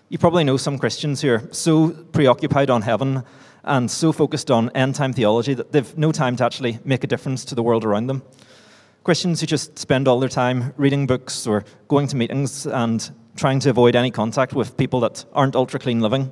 You 0.07 0.17
probably 0.17 0.45
know 0.45 0.55
some 0.55 0.79
Christians 0.79 1.21
who 1.21 1.31
are 1.31 1.49
so 1.51 1.89
preoccupied 1.89 2.69
on 2.69 2.83
heaven 2.83 3.23
and 3.65 3.91
so 3.91 4.13
focused 4.13 4.49
on 4.51 4.69
end 4.69 4.95
time 4.95 5.11
theology 5.11 5.53
that 5.53 5.73
they've 5.73 5.97
no 5.97 6.11
time 6.11 6.37
to 6.37 6.45
actually 6.45 6.79
make 6.85 7.03
a 7.03 7.07
difference 7.07 7.43
to 7.45 7.55
the 7.55 7.63
world 7.63 7.83
around 7.83 8.07
them. 8.07 8.23
Christians 9.03 9.41
who 9.41 9.47
just 9.47 9.77
spend 9.77 10.07
all 10.07 10.19
their 10.19 10.29
time 10.29 10.73
reading 10.77 11.05
books 11.07 11.45
or 11.45 11.65
going 11.87 12.07
to 12.07 12.15
meetings 12.15 12.65
and 12.65 13.11
trying 13.35 13.59
to 13.61 13.69
avoid 13.69 13.95
any 13.95 14.11
contact 14.11 14.53
with 14.53 14.77
people 14.77 14.99
that 15.01 15.25
aren't 15.33 15.55
ultra 15.55 15.79
clean 15.79 15.99
living. 15.99 16.31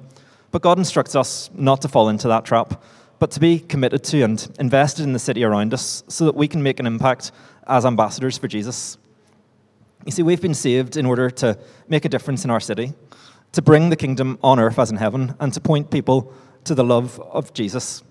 But 0.51 0.61
God 0.61 0.77
instructs 0.77 1.15
us 1.15 1.49
not 1.53 1.81
to 1.81 1.87
fall 1.87 2.09
into 2.09 2.27
that 2.27 2.45
trap 2.45 2.81
but 3.21 3.29
to 3.29 3.39
be 3.39 3.59
committed 3.59 4.03
to 4.03 4.23
and 4.23 4.51
invested 4.59 5.03
in 5.03 5.13
the 5.13 5.19
city 5.19 5.43
around 5.43 5.75
us 5.75 6.03
so 6.07 6.25
that 6.25 6.33
we 6.33 6.47
can 6.47 6.63
make 6.63 6.79
an 6.79 6.87
impact 6.87 7.31
as 7.67 7.85
ambassadors 7.85 8.35
for 8.35 8.47
Jesus. 8.47 8.97
You 10.07 10.11
see, 10.11 10.23
we've 10.23 10.41
been 10.41 10.55
saved 10.55 10.97
in 10.97 11.05
order 11.05 11.29
to 11.29 11.55
make 11.87 12.03
a 12.03 12.09
difference 12.09 12.43
in 12.45 12.49
our 12.49 12.59
city, 12.59 12.93
to 13.51 13.61
bring 13.61 13.91
the 13.91 13.95
kingdom 13.95 14.39
on 14.41 14.57
earth 14.59 14.79
as 14.79 14.89
in 14.89 14.97
heaven, 14.97 15.35
and 15.39 15.53
to 15.53 15.61
point 15.61 15.91
people 15.91 16.33
to 16.63 16.73
the 16.73 16.83
love 16.83 17.19
of 17.19 17.53
Jesus. 17.53 18.01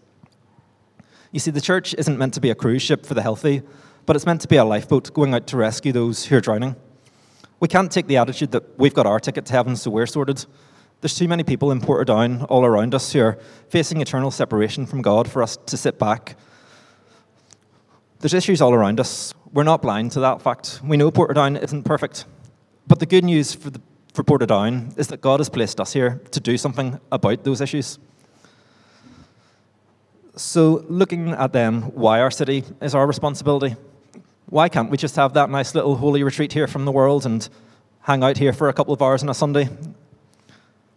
You 1.33 1.41
see, 1.41 1.51
the 1.51 1.61
church 1.61 1.93
isn't 1.95 2.17
meant 2.17 2.35
to 2.35 2.41
be 2.41 2.51
a 2.51 2.55
cruise 2.55 2.83
ship 2.83 3.05
for 3.05 3.15
the 3.15 3.23
healthy, 3.23 3.63
but 4.07 4.17
it's 4.17 4.27
meant 4.27 4.41
to 4.43 4.49
be 4.49 4.57
a 4.57 4.65
lifeboat 4.65 5.13
going 5.13 5.35
out 5.35 5.47
to 5.49 5.57
rescue 5.57 5.93
those 5.93 6.27
who 6.27 6.37
are 6.37 6.41
drowning. 6.41 6.77
We 7.61 7.69
can't 7.69 7.93
take 7.93 8.07
the 8.07 8.17
attitude 8.17 8.53
that 8.53 8.79
we've 8.79 8.95
got 8.95 9.07
our 9.07 9.21
ticket 9.21 9.45
to 9.47 9.53
heaven, 9.53 9.77
so 9.77 9.91
we're 9.91 10.07
sorted. 10.07 10.45
There's 11.01 11.15
too 11.15 11.29
many 11.29 11.45
people 11.45 11.71
in 11.71 11.81
Portadown 11.81 12.47
all 12.49 12.65
around 12.65 12.95
us 12.95 13.13
who 13.13 13.21
are 13.21 13.39
facing 13.69 14.01
eternal 14.01 14.31
separation 14.31 14.87
from 14.87 15.03
God 15.03 15.31
for 15.31 15.43
us 15.43 15.57
to 15.67 15.77
sit 15.77 15.99
back. 15.99 16.37
There's 18.21 18.35
issues 18.35 18.61
all 18.61 18.75
around 18.75 19.01
us. 19.01 19.33
We're 19.53 19.65
not 19.65 19.83
blind 19.83 20.13
to 20.13 20.21
that 20.21 20.43
fact. 20.43 20.81
We 20.85 20.97
know 20.97 21.11
Portadown 21.11 21.63
isn't 21.63 21.85
perfect. 21.85 22.27
But 22.87 22.99
the 22.99 23.07
good 23.07 23.25
news 23.25 23.55
for, 23.55 23.71
the, 23.71 23.81
for 24.13 24.25
Portadown 24.25 24.99
is 24.99 25.09
that 25.09 25.21
God 25.21 25.41
has 25.41 25.49
placed 25.49 25.81
us 25.81 25.93
here 25.93 26.21
to 26.33 26.41
do 26.41 26.59
something 26.59 27.01
about 27.11 27.45
those 27.45 27.61
issues. 27.61 27.99
So, 30.37 30.85
looking 30.89 31.31
at 31.31 31.53
then 31.53 31.83
why 31.95 32.21
our 32.21 32.31
city 32.31 32.65
is 32.81 32.95
our 32.95 33.07
responsibility, 33.07 33.77
why 34.51 34.69
can't 34.69 34.91
we 34.91 34.97
just 34.97 35.17
have 35.17 35.33
that 35.35 35.49
nice 35.49 35.75
little 35.75 35.97
holy 35.97 36.23
retreat 36.23 36.53
here 36.53 36.67
from 36.67 36.85
the 36.85 36.93
world 36.93 37.25
and 37.25 37.49
hang 38.03 38.23
out 38.23 38.37
here 38.37 38.53
for 38.53 38.69
a 38.69 38.73
couple 38.73 38.93
of 38.93 39.01
hours 39.01 39.23
on 39.23 39.29
a 39.29 39.35
Sunday 39.35 39.69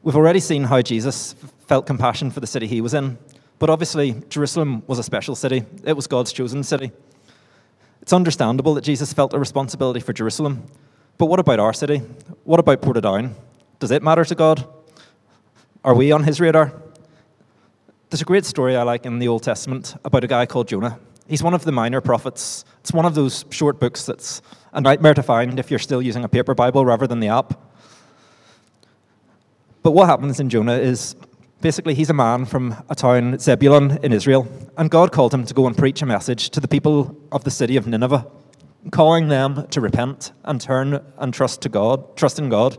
We've 0.03 0.17
already 0.17 0.41
seen 0.41 0.65
how 0.65 0.81
Jesus 0.81 1.31
felt 1.65 1.85
compassion 1.85 2.29
for 2.29 2.41
the 2.41 2.47
city 2.47 2.67
he 2.67 2.81
was 2.81 2.93
in, 2.93 3.17
but 3.57 3.69
obviously, 3.69 4.21
Jerusalem 4.27 4.83
was 4.85 4.99
a 4.99 5.03
special 5.03 5.33
city. 5.33 5.63
It 5.85 5.93
was 5.93 6.07
God's 6.07 6.33
chosen 6.33 6.61
city. 6.61 6.91
It's 8.01 8.11
understandable 8.11 8.73
that 8.73 8.83
Jesus 8.83 9.13
felt 9.13 9.33
a 9.33 9.39
responsibility 9.39 10.01
for 10.01 10.11
Jerusalem, 10.11 10.63
but 11.17 11.27
what 11.27 11.39
about 11.39 11.61
our 11.61 11.71
city? 11.71 11.99
What 12.43 12.59
about 12.59 12.81
Portadown? 12.81 13.31
Does 13.79 13.91
it 13.91 14.03
matter 14.03 14.25
to 14.25 14.35
God? 14.35 14.67
Are 15.85 15.95
we 15.95 16.11
on 16.11 16.25
his 16.25 16.41
radar? 16.41 16.73
There's 18.09 18.21
a 18.21 18.25
great 18.25 18.43
story 18.43 18.75
I 18.75 18.83
like 18.83 19.05
in 19.05 19.19
the 19.19 19.29
Old 19.29 19.43
Testament 19.43 19.95
about 20.03 20.25
a 20.25 20.27
guy 20.27 20.45
called 20.45 20.67
Jonah. 20.67 20.99
He's 21.29 21.41
one 21.41 21.53
of 21.53 21.63
the 21.63 21.71
minor 21.71 22.01
prophets. 22.01 22.65
It's 22.83 22.91
one 22.91 23.05
of 23.05 23.15
those 23.15 23.45
short 23.49 23.79
books 23.79 24.05
that's 24.05 24.41
a 24.73 24.81
nightmare 24.81 25.13
to 25.13 25.23
find 25.23 25.57
if 25.57 25.71
you're 25.71 25.79
still 25.79 26.01
using 26.01 26.25
a 26.25 26.27
paper 26.27 26.53
Bible 26.53 26.85
rather 26.85 27.07
than 27.07 27.21
the 27.21 27.29
app. 27.29 27.57
But 29.83 29.91
what 29.91 30.07
happens 30.07 30.41
in 30.41 30.49
Jonah 30.49 30.73
is 30.75 31.15
basically 31.61 31.93
he's 31.93 32.09
a 32.09 32.13
man 32.13 32.43
from 32.43 32.75
a 32.89 32.95
town, 32.95 33.39
Zebulun, 33.39 33.99
in 34.03 34.11
Israel, 34.11 34.49
and 34.77 34.91
God 34.91 35.13
called 35.13 35.33
him 35.33 35.45
to 35.45 35.53
go 35.53 35.65
and 35.65 35.77
preach 35.77 36.01
a 36.01 36.05
message 36.05 36.49
to 36.49 36.59
the 36.59 36.67
people 36.67 37.15
of 37.31 37.45
the 37.45 37.51
city 37.51 37.77
of 37.77 37.87
Nineveh, 37.87 38.27
calling 38.91 39.29
them 39.29 39.65
to 39.67 39.79
repent 39.79 40.33
and 40.43 40.59
turn 40.59 41.01
and 41.17 41.33
trust 41.33 41.61
to 41.61 41.69
God, 41.69 42.17
trust 42.17 42.37
in 42.37 42.49
God. 42.49 42.77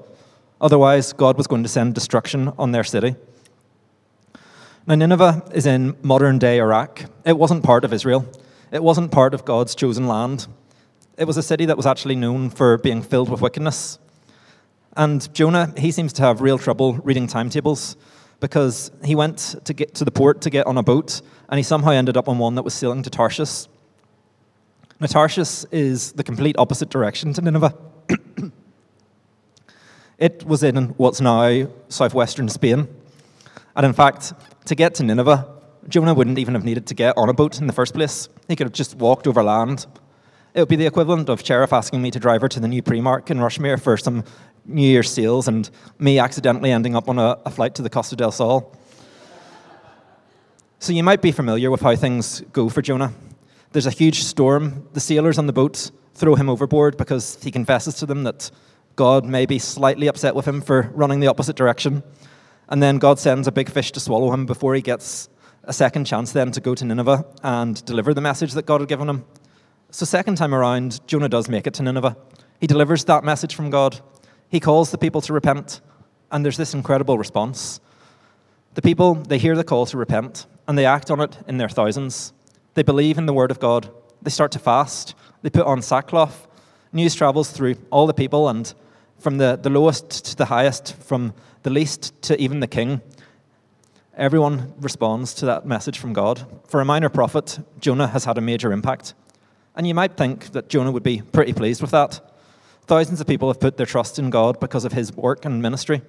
Otherwise, 0.61 1.14
God 1.14 1.38
was 1.38 1.46
going 1.46 1.62
to 1.62 1.68
send 1.70 1.94
destruction 1.94 2.52
on 2.58 2.73
their 2.73 2.84
city. 2.84 3.16
Now, 4.87 4.96
Nineveh 4.96 5.49
is 5.54 5.64
in 5.64 5.96
modern 6.02 6.38
day 6.38 6.58
Iraq. 6.58 7.06
It 7.25 7.38
wasn't 7.38 7.64
part 7.64 7.87
of 7.87 7.94
Israel. 7.94 8.28
It 8.74 8.82
wasn't 8.82 9.12
part 9.12 9.34
of 9.34 9.44
God's 9.44 9.76
chosen 9.76 10.08
land. 10.08 10.48
It 11.16 11.28
was 11.28 11.36
a 11.36 11.44
city 11.44 11.64
that 11.66 11.76
was 11.76 11.86
actually 11.86 12.16
known 12.16 12.50
for 12.50 12.76
being 12.76 13.02
filled 13.02 13.28
with 13.28 13.40
wickedness. 13.40 14.00
And 14.96 15.32
Jonah, 15.32 15.72
he 15.76 15.92
seems 15.92 16.12
to 16.14 16.22
have 16.22 16.40
real 16.40 16.58
trouble 16.58 16.94
reading 16.94 17.28
timetables 17.28 17.96
because 18.40 18.90
he 19.04 19.14
went 19.14 19.54
to 19.64 19.72
get 19.72 19.94
to 19.94 20.04
the 20.04 20.10
port 20.10 20.40
to 20.40 20.50
get 20.50 20.66
on 20.66 20.76
a 20.76 20.82
boat 20.82 21.22
and 21.48 21.56
he 21.56 21.62
somehow 21.62 21.92
ended 21.92 22.16
up 22.16 22.28
on 22.28 22.38
one 22.38 22.56
that 22.56 22.64
was 22.64 22.74
sailing 22.74 23.04
to 23.04 23.10
Tarshish. 23.10 23.68
Now, 24.98 25.06
Tarshish 25.06 25.64
is 25.70 26.10
the 26.10 26.24
complete 26.24 26.56
opposite 26.58 26.88
direction 26.90 27.32
to 27.34 27.42
Nineveh. 27.42 27.76
it 30.18 30.42
was 30.44 30.64
in 30.64 30.86
what's 30.96 31.20
now 31.20 31.68
southwestern 31.88 32.48
Spain. 32.48 32.88
And 33.76 33.86
in 33.86 33.92
fact, 33.92 34.32
to 34.64 34.74
get 34.74 34.96
to 34.96 35.04
Nineveh, 35.04 35.53
Jonah 35.88 36.14
wouldn't 36.14 36.38
even 36.38 36.54
have 36.54 36.64
needed 36.64 36.86
to 36.86 36.94
get 36.94 37.16
on 37.16 37.28
a 37.28 37.34
boat 37.34 37.60
in 37.60 37.66
the 37.66 37.72
first 37.72 37.94
place. 37.94 38.28
He 38.48 38.56
could 38.56 38.66
have 38.66 38.72
just 38.72 38.96
walked 38.96 39.26
over 39.26 39.42
land. 39.42 39.86
It 40.54 40.60
would 40.60 40.68
be 40.68 40.76
the 40.76 40.86
equivalent 40.86 41.28
of 41.28 41.44
Sheriff 41.44 41.72
asking 41.72 42.00
me 42.00 42.10
to 42.10 42.20
drive 42.20 42.40
her 42.40 42.48
to 42.48 42.60
the 42.60 42.68
new 42.68 42.82
Primark 42.82 43.30
in 43.30 43.38
Rushmere 43.38 43.80
for 43.80 43.96
some 43.96 44.24
New 44.66 44.86
Year's 44.86 45.10
sales 45.10 45.48
and 45.48 45.68
me 45.98 46.18
accidentally 46.18 46.70
ending 46.70 46.96
up 46.96 47.08
on 47.08 47.18
a, 47.18 47.38
a 47.44 47.50
flight 47.50 47.74
to 47.74 47.82
the 47.82 47.90
Costa 47.90 48.16
del 48.16 48.32
Sol. 48.32 48.74
So 50.78 50.92
you 50.92 51.02
might 51.02 51.22
be 51.22 51.32
familiar 51.32 51.70
with 51.70 51.80
how 51.80 51.96
things 51.96 52.42
go 52.52 52.68
for 52.68 52.82
Jonah. 52.82 53.12
There's 53.72 53.86
a 53.86 53.90
huge 53.90 54.22
storm. 54.22 54.88
The 54.92 55.00
sailors 55.00 55.38
on 55.38 55.46
the 55.46 55.52
boat 55.52 55.90
throw 56.14 56.34
him 56.34 56.48
overboard 56.48 56.96
because 56.96 57.42
he 57.42 57.50
confesses 57.50 57.94
to 57.96 58.06
them 58.06 58.22
that 58.24 58.50
God 58.96 59.24
may 59.24 59.46
be 59.46 59.58
slightly 59.58 60.06
upset 60.06 60.34
with 60.34 60.46
him 60.46 60.60
for 60.60 60.90
running 60.94 61.20
the 61.20 61.26
opposite 61.26 61.56
direction. 61.56 62.04
And 62.68 62.82
then 62.82 62.98
God 62.98 63.18
sends 63.18 63.48
a 63.48 63.52
big 63.52 63.68
fish 63.68 63.92
to 63.92 64.00
swallow 64.00 64.32
him 64.32 64.46
before 64.46 64.74
he 64.74 64.80
gets 64.80 65.28
a 65.66 65.73
second 65.73 66.04
chance 66.04 66.33
then 66.33 66.50
to 66.52 66.61
go 66.61 66.75
to 66.75 66.85
Nineveh 66.85 67.25
and 67.42 67.85
deliver 67.85 68.14
the 68.14 68.21
message 68.21 68.52
that 68.52 68.66
God 68.66 68.80
had 68.80 68.88
given 68.88 69.09
him. 69.09 69.25
So, 69.90 70.04
second 70.04 70.37
time 70.37 70.54
around, 70.54 71.06
Jonah 71.06 71.28
does 71.28 71.49
make 71.49 71.66
it 71.66 71.75
to 71.75 71.83
Nineveh. 71.83 72.16
He 72.61 72.66
delivers 72.66 73.04
that 73.04 73.25
message 73.25 73.54
from 73.54 73.71
God. 73.71 74.00
He 74.49 74.61
calls 74.61 74.90
the 74.90 74.99
people 74.99 75.21
to 75.23 75.33
repent, 75.33 75.80
and 76.30 76.44
there's 76.44 76.56
this 76.56 76.75
incredible 76.75 77.18
response. 77.18 77.80
The 78.75 78.83
people, 78.83 79.14
they 79.14 79.38
hear 79.38 79.56
the 79.56 79.64
call 79.64 79.87
to 79.87 79.97
repent, 79.97 80.47
and 80.66 80.76
they 80.76 80.87
act 80.87 81.11
on 81.11 81.21
it 81.21 81.38
in 81.47 81.59
their 81.59 81.68
thousands. 81.68 82.33
They 82.75 82.83
believe 82.83 83.18
in 83.18 83.26
the 83.26 83.33
word 83.33 83.50
of 83.50 83.61
God. 83.61 83.88
They 84.23 84.30
start 84.30 84.52
to 84.52 84.59
fast. 84.59 85.14
They 85.42 85.50
put 85.50 85.66
on 85.66 85.83
sackcloth. 85.83 86.49
News 86.92 87.14
travels 87.14 87.50
through 87.50 87.76
all 87.90 88.06
the 88.06 88.14
people, 88.14 88.49
and 88.49 88.73
from 89.18 89.38
the, 89.38 89.59
the 89.61 89.71
lowest 89.71 90.25
to 90.26 90.37
the 90.37 90.47
highest, 90.47 90.97
from 90.97 91.35
the 91.62 91.71
least 91.71 92.21
to 92.23 92.40
even 92.40 92.61
the 92.61 92.66
king, 92.66 93.00
everyone 94.16 94.75
responds 94.80 95.35
to 95.35 95.47
that 95.47 95.66
message 95.66 95.99
from 95.99 96.12
God. 96.12 96.47
For 96.68 96.80
a 96.80 96.85
minor 96.85 97.09
prophet, 97.09 97.59
Jonah 97.80 98.09
has 98.09 98.25
had 98.25 98.38
a 98.38 98.40
major 98.40 98.73
impact. 98.73 99.14
And 99.76 99.87
you 99.87 99.94
might 99.94 100.16
think 100.16 100.52
that 100.52 100.68
Jonah 100.68 100.92
would 100.92 101.02
be 101.02 101.23
pretty 101.33 101.52
pleased 101.52 101.80
with 101.80 101.90
that. 101.90 102.21
Thousands 102.87 103.21
of 103.21 103.26
people 103.26 103.49
have 103.49 103.61
put 103.61 103.76
their 103.76 103.87
trust 103.87 104.18
in 104.18 104.30
God 104.30 104.61
because 104.61 104.85
of 104.85 104.92
his 104.92 105.12
work 105.12 105.44
and 105.44 105.61
ministry. 105.61 106.02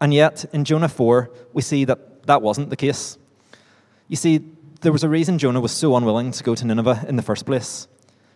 And 0.00 0.12
yet, 0.12 0.44
in 0.52 0.64
Jonah 0.64 0.88
4, 0.88 1.30
we 1.52 1.62
see 1.62 1.84
that 1.84 2.26
that 2.26 2.42
wasn't 2.42 2.70
the 2.70 2.76
case. 2.76 3.16
You 4.08 4.16
see, 4.16 4.40
there 4.80 4.92
was 4.92 5.04
a 5.04 5.08
reason 5.08 5.38
Jonah 5.38 5.60
was 5.60 5.72
so 5.72 5.96
unwilling 5.96 6.32
to 6.32 6.44
go 6.44 6.54
to 6.54 6.66
Nineveh 6.66 7.04
in 7.08 7.16
the 7.16 7.22
first 7.22 7.46
place. 7.46 7.86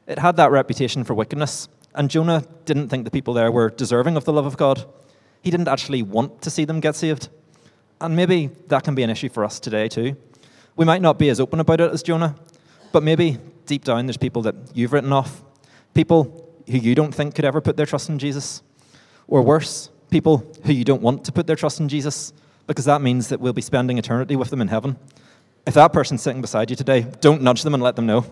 It 0.06 0.18
had 0.18 0.36
that 0.36 0.50
reputation 0.50 1.04
for 1.04 1.14
wickedness, 1.14 1.68
and 1.94 2.10
Jonah 2.10 2.44
didn't 2.66 2.88
think 2.88 3.04
the 3.04 3.10
people 3.10 3.34
there 3.34 3.50
were 3.50 3.70
deserving 3.70 4.16
of 4.16 4.24
the 4.24 4.32
love 4.32 4.46
of 4.46 4.56
God. 4.56 4.84
He 5.42 5.50
didn't 5.50 5.68
actually 5.68 6.02
want 6.02 6.42
to 6.42 6.50
see 6.50 6.64
them 6.64 6.80
get 6.80 6.94
saved. 6.94 7.28
And 8.04 8.16
maybe 8.16 8.50
that 8.68 8.84
can 8.84 8.94
be 8.94 9.02
an 9.02 9.10
issue 9.10 9.28
for 9.28 9.44
us 9.44 9.58
today, 9.58 9.88
too. 9.88 10.16
We 10.76 10.84
might 10.84 11.02
not 11.02 11.18
be 11.18 11.28
as 11.28 11.40
open 11.40 11.60
about 11.60 11.80
it 11.80 11.90
as 11.92 12.02
Jonah, 12.02 12.34
but 12.92 13.02
maybe 13.02 13.38
deep 13.66 13.84
down 13.84 14.06
there's 14.06 14.16
people 14.16 14.42
that 14.42 14.54
you've 14.74 14.92
written 14.92 15.12
off, 15.12 15.42
people 15.94 16.50
who 16.68 16.78
you 16.78 16.94
don't 16.94 17.14
think 17.14 17.34
could 17.34 17.44
ever 17.44 17.60
put 17.60 17.76
their 17.76 17.86
trust 17.86 18.08
in 18.08 18.18
Jesus. 18.18 18.62
Or 19.26 19.42
worse, 19.42 19.90
people 20.10 20.46
who 20.64 20.72
you 20.72 20.84
don't 20.84 21.02
want 21.02 21.24
to 21.24 21.32
put 21.32 21.46
their 21.46 21.56
trust 21.56 21.80
in 21.80 21.88
Jesus, 21.88 22.32
because 22.66 22.84
that 22.84 23.00
means 23.00 23.28
that 23.28 23.40
we'll 23.40 23.52
be 23.52 23.62
spending 23.62 23.98
eternity 23.98 24.36
with 24.36 24.50
them 24.50 24.60
in 24.60 24.68
heaven. 24.68 24.96
If 25.66 25.74
that 25.74 25.92
person's 25.92 26.22
sitting 26.22 26.42
beside 26.42 26.70
you 26.70 26.76
today, 26.76 27.06
don't 27.20 27.42
nudge 27.42 27.62
them 27.62 27.74
and 27.74 27.82
let 27.82 27.96
them 27.96 28.06
know. 28.06 28.26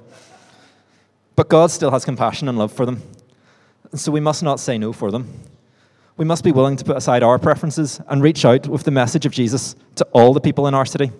But 1.34 1.48
God 1.48 1.70
still 1.70 1.90
has 1.90 2.04
compassion 2.04 2.48
and 2.48 2.58
love 2.58 2.72
for 2.72 2.84
them. 2.84 3.02
So 3.94 4.12
we 4.12 4.20
must 4.20 4.42
not 4.42 4.60
say 4.60 4.76
no 4.76 4.92
for 4.92 5.10
them. 5.10 5.40
We 6.22 6.28
must 6.28 6.44
be 6.44 6.52
willing 6.52 6.76
to 6.76 6.84
put 6.84 6.96
aside 6.96 7.24
our 7.24 7.36
preferences 7.36 8.00
and 8.06 8.22
reach 8.22 8.44
out 8.44 8.68
with 8.68 8.84
the 8.84 8.92
message 8.92 9.26
of 9.26 9.32
Jesus 9.32 9.74
to 9.96 10.04
all 10.12 10.32
the 10.32 10.40
people 10.40 10.68
in 10.68 10.72
our 10.72 10.86
city. 10.86 11.10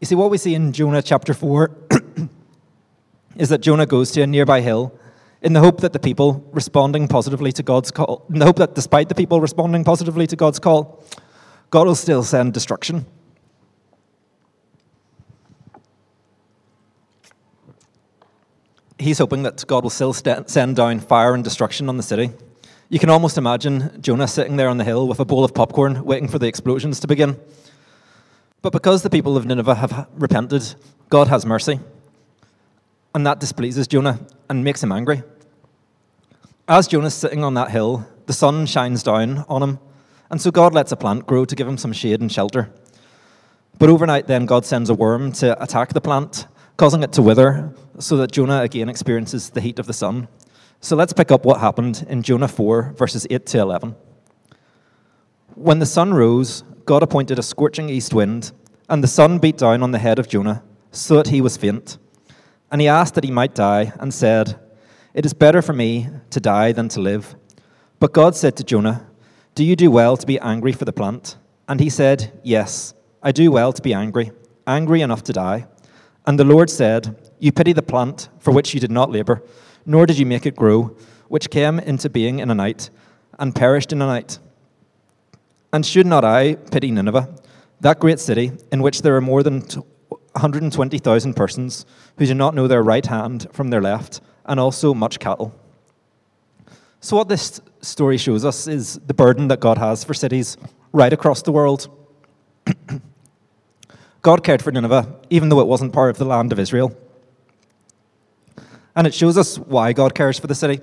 You 0.00 0.04
see, 0.04 0.16
what 0.16 0.32
we 0.32 0.36
see 0.36 0.56
in 0.56 0.72
Jonah 0.72 1.00
chapter 1.00 1.32
4 1.32 1.70
is 3.36 3.50
that 3.50 3.60
Jonah 3.60 3.86
goes 3.86 4.10
to 4.10 4.22
a 4.22 4.26
nearby 4.26 4.62
hill 4.62 4.98
in 5.42 5.52
the 5.52 5.60
hope 5.60 5.80
that 5.82 5.92
the 5.92 6.00
people 6.00 6.44
responding 6.50 7.06
positively 7.06 7.52
to 7.52 7.62
God's 7.62 7.92
call, 7.92 8.26
in 8.30 8.40
the 8.40 8.46
hope 8.46 8.56
that 8.56 8.74
despite 8.74 9.08
the 9.08 9.14
people 9.14 9.40
responding 9.40 9.84
positively 9.84 10.26
to 10.26 10.34
God's 10.34 10.58
call, 10.58 11.00
God 11.70 11.86
will 11.86 11.94
still 11.94 12.24
send 12.24 12.54
destruction. 12.54 13.06
He's 18.98 19.18
hoping 19.18 19.44
that 19.44 19.64
God 19.68 19.84
will 19.84 19.90
still 19.90 20.12
send 20.12 20.74
down 20.74 20.98
fire 20.98 21.32
and 21.32 21.44
destruction 21.44 21.88
on 21.88 21.96
the 21.96 22.02
city. 22.02 22.32
You 22.90 22.98
can 22.98 23.10
almost 23.10 23.36
imagine 23.36 24.00
Jonah 24.00 24.26
sitting 24.26 24.56
there 24.56 24.70
on 24.70 24.78
the 24.78 24.84
hill 24.84 25.06
with 25.06 25.20
a 25.20 25.24
bowl 25.26 25.44
of 25.44 25.52
popcorn, 25.52 26.02
waiting 26.06 26.26
for 26.26 26.38
the 26.38 26.46
explosions 26.46 27.00
to 27.00 27.06
begin. 27.06 27.38
But 28.62 28.72
because 28.72 29.02
the 29.02 29.10
people 29.10 29.36
of 29.36 29.44
Nineveh 29.44 29.74
have 29.74 30.08
repented, 30.14 30.74
God 31.10 31.28
has 31.28 31.44
mercy. 31.44 31.80
And 33.14 33.26
that 33.26 33.40
displeases 33.40 33.88
Jonah 33.88 34.18
and 34.48 34.64
makes 34.64 34.82
him 34.82 34.90
angry. 34.90 35.22
As 36.66 36.88
Jonah's 36.88 37.12
sitting 37.12 37.44
on 37.44 37.52
that 37.54 37.70
hill, 37.70 38.08
the 38.24 38.32
sun 38.32 38.64
shines 38.64 39.02
down 39.02 39.44
on 39.50 39.62
him, 39.62 39.78
and 40.30 40.40
so 40.40 40.50
God 40.50 40.72
lets 40.72 40.90
a 40.90 40.96
plant 40.96 41.26
grow 41.26 41.44
to 41.44 41.54
give 41.54 41.68
him 41.68 41.76
some 41.76 41.92
shade 41.92 42.22
and 42.22 42.32
shelter. 42.32 42.72
But 43.78 43.90
overnight, 43.90 44.28
then, 44.28 44.46
God 44.46 44.64
sends 44.64 44.88
a 44.88 44.94
worm 44.94 45.32
to 45.32 45.62
attack 45.62 45.92
the 45.92 46.00
plant, 46.00 46.46
causing 46.78 47.02
it 47.02 47.12
to 47.12 47.22
wither, 47.22 47.74
so 47.98 48.16
that 48.16 48.32
Jonah 48.32 48.62
again 48.62 48.88
experiences 48.88 49.50
the 49.50 49.60
heat 49.60 49.78
of 49.78 49.86
the 49.86 49.92
sun. 49.92 50.26
So 50.80 50.94
let's 50.94 51.12
pick 51.12 51.32
up 51.32 51.44
what 51.44 51.60
happened 51.60 52.06
in 52.08 52.22
Jonah 52.22 52.46
4, 52.46 52.94
verses 52.96 53.26
8 53.28 53.44
to 53.46 53.58
11. 53.58 53.96
When 55.56 55.80
the 55.80 55.86
sun 55.86 56.14
rose, 56.14 56.62
God 56.84 57.02
appointed 57.02 57.36
a 57.36 57.42
scorching 57.42 57.88
east 57.90 58.14
wind, 58.14 58.52
and 58.88 59.02
the 59.02 59.08
sun 59.08 59.40
beat 59.40 59.58
down 59.58 59.82
on 59.82 59.90
the 59.90 59.98
head 59.98 60.20
of 60.20 60.28
Jonah, 60.28 60.62
so 60.92 61.16
that 61.16 61.26
he 61.26 61.40
was 61.40 61.56
faint. 61.56 61.98
And 62.70 62.80
he 62.80 62.86
asked 62.86 63.16
that 63.16 63.24
he 63.24 63.32
might 63.32 63.56
die, 63.56 63.92
and 63.98 64.14
said, 64.14 64.56
It 65.14 65.26
is 65.26 65.34
better 65.34 65.62
for 65.62 65.72
me 65.72 66.08
to 66.30 66.38
die 66.38 66.70
than 66.70 66.88
to 66.90 67.00
live. 67.00 67.34
But 67.98 68.12
God 68.12 68.36
said 68.36 68.56
to 68.58 68.64
Jonah, 68.64 69.04
Do 69.56 69.64
you 69.64 69.74
do 69.74 69.90
well 69.90 70.16
to 70.16 70.26
be 70.26 70.38
angry 70.38 70.72
for 70.72 70.84
the 70.84 70.92
plant? 70.92 71.38
And 71.66 71.80
he 71.80 71.90
said, 71.90 72.38
Yes, 72.44 72.94
I 73.20 73.32
do 73.32 73.50
well 73.50 73.72
to 73.72 73.82
be 73.82 73.92
angry, 73.94 74.30
angry 74.64 75.00
enough 75.00 75.24
to 75.24 75.32
die. 75.32 75.66
And 76.24 76.38
the 76.38 76.44
Lord 76.44 76.70
said, 76.70 77.32
You 77.40 77.50
pity 77.50 77.72
the 77.72 77.82
plant 77.82 78.28
for 78.38 78.52
which 78.52 78.74
you 78.74 78.80
did 78.80 78.92
not 78.92 79.10
labor, 79.10 79.42
nor 79.88 80.04
did 80.04 80.18
you 80.18 80.26
make 80.26 80.44
it 80.44 80.54
grow, 80.54 80.94
which 81.28 81.48
came 81.48 81.80
into 81.80 82.10
being 82.10 82.38
in 82.40 82.50
a 82.50 82.54
night, 82.54 82.90
and 83.38 83.54
perished 83.54 83.90
in 83.90 84.02
a 84.02 84.06
night. 84.06 84.38
And 85.72 85.84
should 85.84 86.06
not 86.06 86.24
I 86.24 86.56
pity 86.56 86.90
Nineveh, 86.90 87.34
that 87.80 87.98
great 87.98 88.20
city, 88.20 88.52
in 88.70 88.82
which 88.82 89.00
there 89.00 89.16
are 89.16 89.22
more 89.22 89.42
than 89.42 89.62
120,000 89.62 91.34
persons 91.34 91.86
who 92.18 92.26
do 92.26 92.34
not 92.34 92.54
know 92.54 92.68
their 92.68 92.82
right 92.82 93.06
hand 93.06 93.46
from 93.50 93.70
their 93.70 93.80
left, 93.80 94.20
and 94.44 94.60
also 94.60 94.92
much 94.92 95.18
cattle. 95.18 95.58
So, 97.00 97.16
what 97.16 97.28
this 97.28 97.60
story 97.80 98.18
shows 98.18 98.44
us 98.44 98.66
is 98.66 99.00
the 99.06 99.14
burden 99.14 99.48
that 99.48 99.60
God 99.60 99.78
has 99.78 100.04
for 100.04 100.12
cities 100.12 100.58
right 100.92 101.12
across 101.12 101.40
the 101.42 101.52
world. 101.52 101.88
God 104.22 104.44
cared 104.44 104.60
for 104.60 104.70
Nineveh, 104.70 105.16
even 105.30 105.48
though 105.48 105.60
it 105.60 105.66
wasn't 105.66 105.94
part 105.94 106.10
of 106.10 106.18
the 106.18 106.26
land 106.26 106.52
of 106.52 106.58
Israel. 106.58 106.94
And 108.98 109.06
it 109.06 109.14
shows 109.14 109.38
us 109.38 109.60
why 109.60 109.92
God 109.92 110.12
cares 110.12 110.40
for 110.40 110.48
the 110.48 110.56
city. 110.56 110.80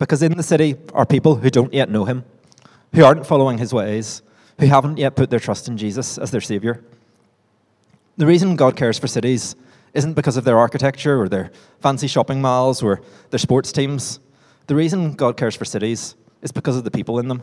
Because 0.00 0.20
in 0.20 0.36
the 0.36 0.42
city 0.42 0.74
are 0.92 1.06
people 1.06 1.36
who 1.36 1.48
don't 1.48 1.72
yet 1.72 1.88
know 1.88 2.04
Him, 2.04 2.24
who 2.92 3.04
aren't 3.04 3.24
following 3.24 3.58
His 3.58 3.72
ways, 3.72 4.20
who 4.58 4.66
haven't 4.66 4.98
yet 4.98 5.14
put 5.14 5.30
their 5.30 5.38
trust 5.38 5.68
in 5.68 5.78
Jesus 5.78 6.18
as 6.18 6.32
their 6.32 6.40
Savior. 6.40 6.82
The 8.16 8.26
reason 8.26 8.56
God 8.56 8.74
cares 8.74 8.98
for 8.98 9.06
cities 9.06 9.54
isn't 9.94 10.14
because 10.14 10.36
of 10.36 10.42
their 10.42 10.58
architecture 10.58 11.22
or 11.22 11.28
their 11.28 11.52
fancy 11.78 12.08
shopping 12.08 12.40
malls 12.40 12.82
or 12.82 13.00
their 13.30 13.38
sports 13.38 13.70
teams. 13.70 14.18
The 14.66 14.74
reason 14.74 15.14
God 15.14 15.36
cares 15.36 15.54
for 15.54 15.64
cities 15.64 16.16
is 16.42 16.50
because 16.50 16.76
of 16.76 16.82
the 16.82 16.90
people 16.90 17.20
in 17.20 17.28
them. 17.28 17.42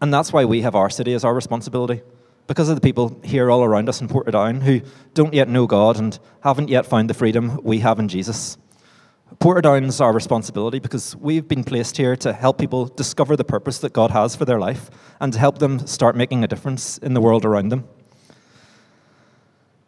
And 0.00 0.14
that's 0.14 0.32
why 0.32 0.44
we 0.44 0.62
have 0.62 0.76
our 0.76 0.90
city 0.90 1.12
as 1.12 1.24
our 1.24 1.34
responsibility. 1.34 2.02
Because 2.50 2.68
of 2.68 2.74
the 2.74 2.80
people 2.80 3.16
here 3.22 3.48
all 3.48 3.62
around 3.62 3.88
us 3.88 4.00
in 4.00 4.08
Portadown 4.08 4.60
who 4.60 4.80
don't 5.14 5.32
yet 5.32 5.48
know 5.48 5.68
God 5.68 6.00
and 6.00 6.18
haven't 6.40 6.68
yet 6.68 6.84
found 6.84 7.08
the 7.08 7.14
freedom 7.14 7.60
we 7.62 7.78
have 7.78 8.00
in 8.00 8.08
Jesus. 8.08 8.58
Portadown's 9.38 10.00
our 10.00 10.12
responsibility 10.12 10.80
because 10.80 11.14
we've 11.14 11.46
been 11.46 11.62
placed 11.62 11.96
here 11.96 12.16
to 12.16 12.32
help 12.32 12.58
people 12.58 12.86
discover 12.86 13.36
the 13.36 13.44
purpose 13.44 13.78
that 13.78 13.92
God 13.92 14.10
has 14.10 14.34
for 14.34 14.46
their 14.46 14.58
life 14.58 14.90
and 15.20 15.32
to 15.32 15.38
help 15.38 15.58
them 15.58 15.86
start 15.86 16.16
making 16.16 16.42
a 16.42 16.48
difference 16.48 16.98
in 16.98 17.14
the 17.14 17.20
world 17.20 17.44
around 17.44 17.68
them. 17.68 17.88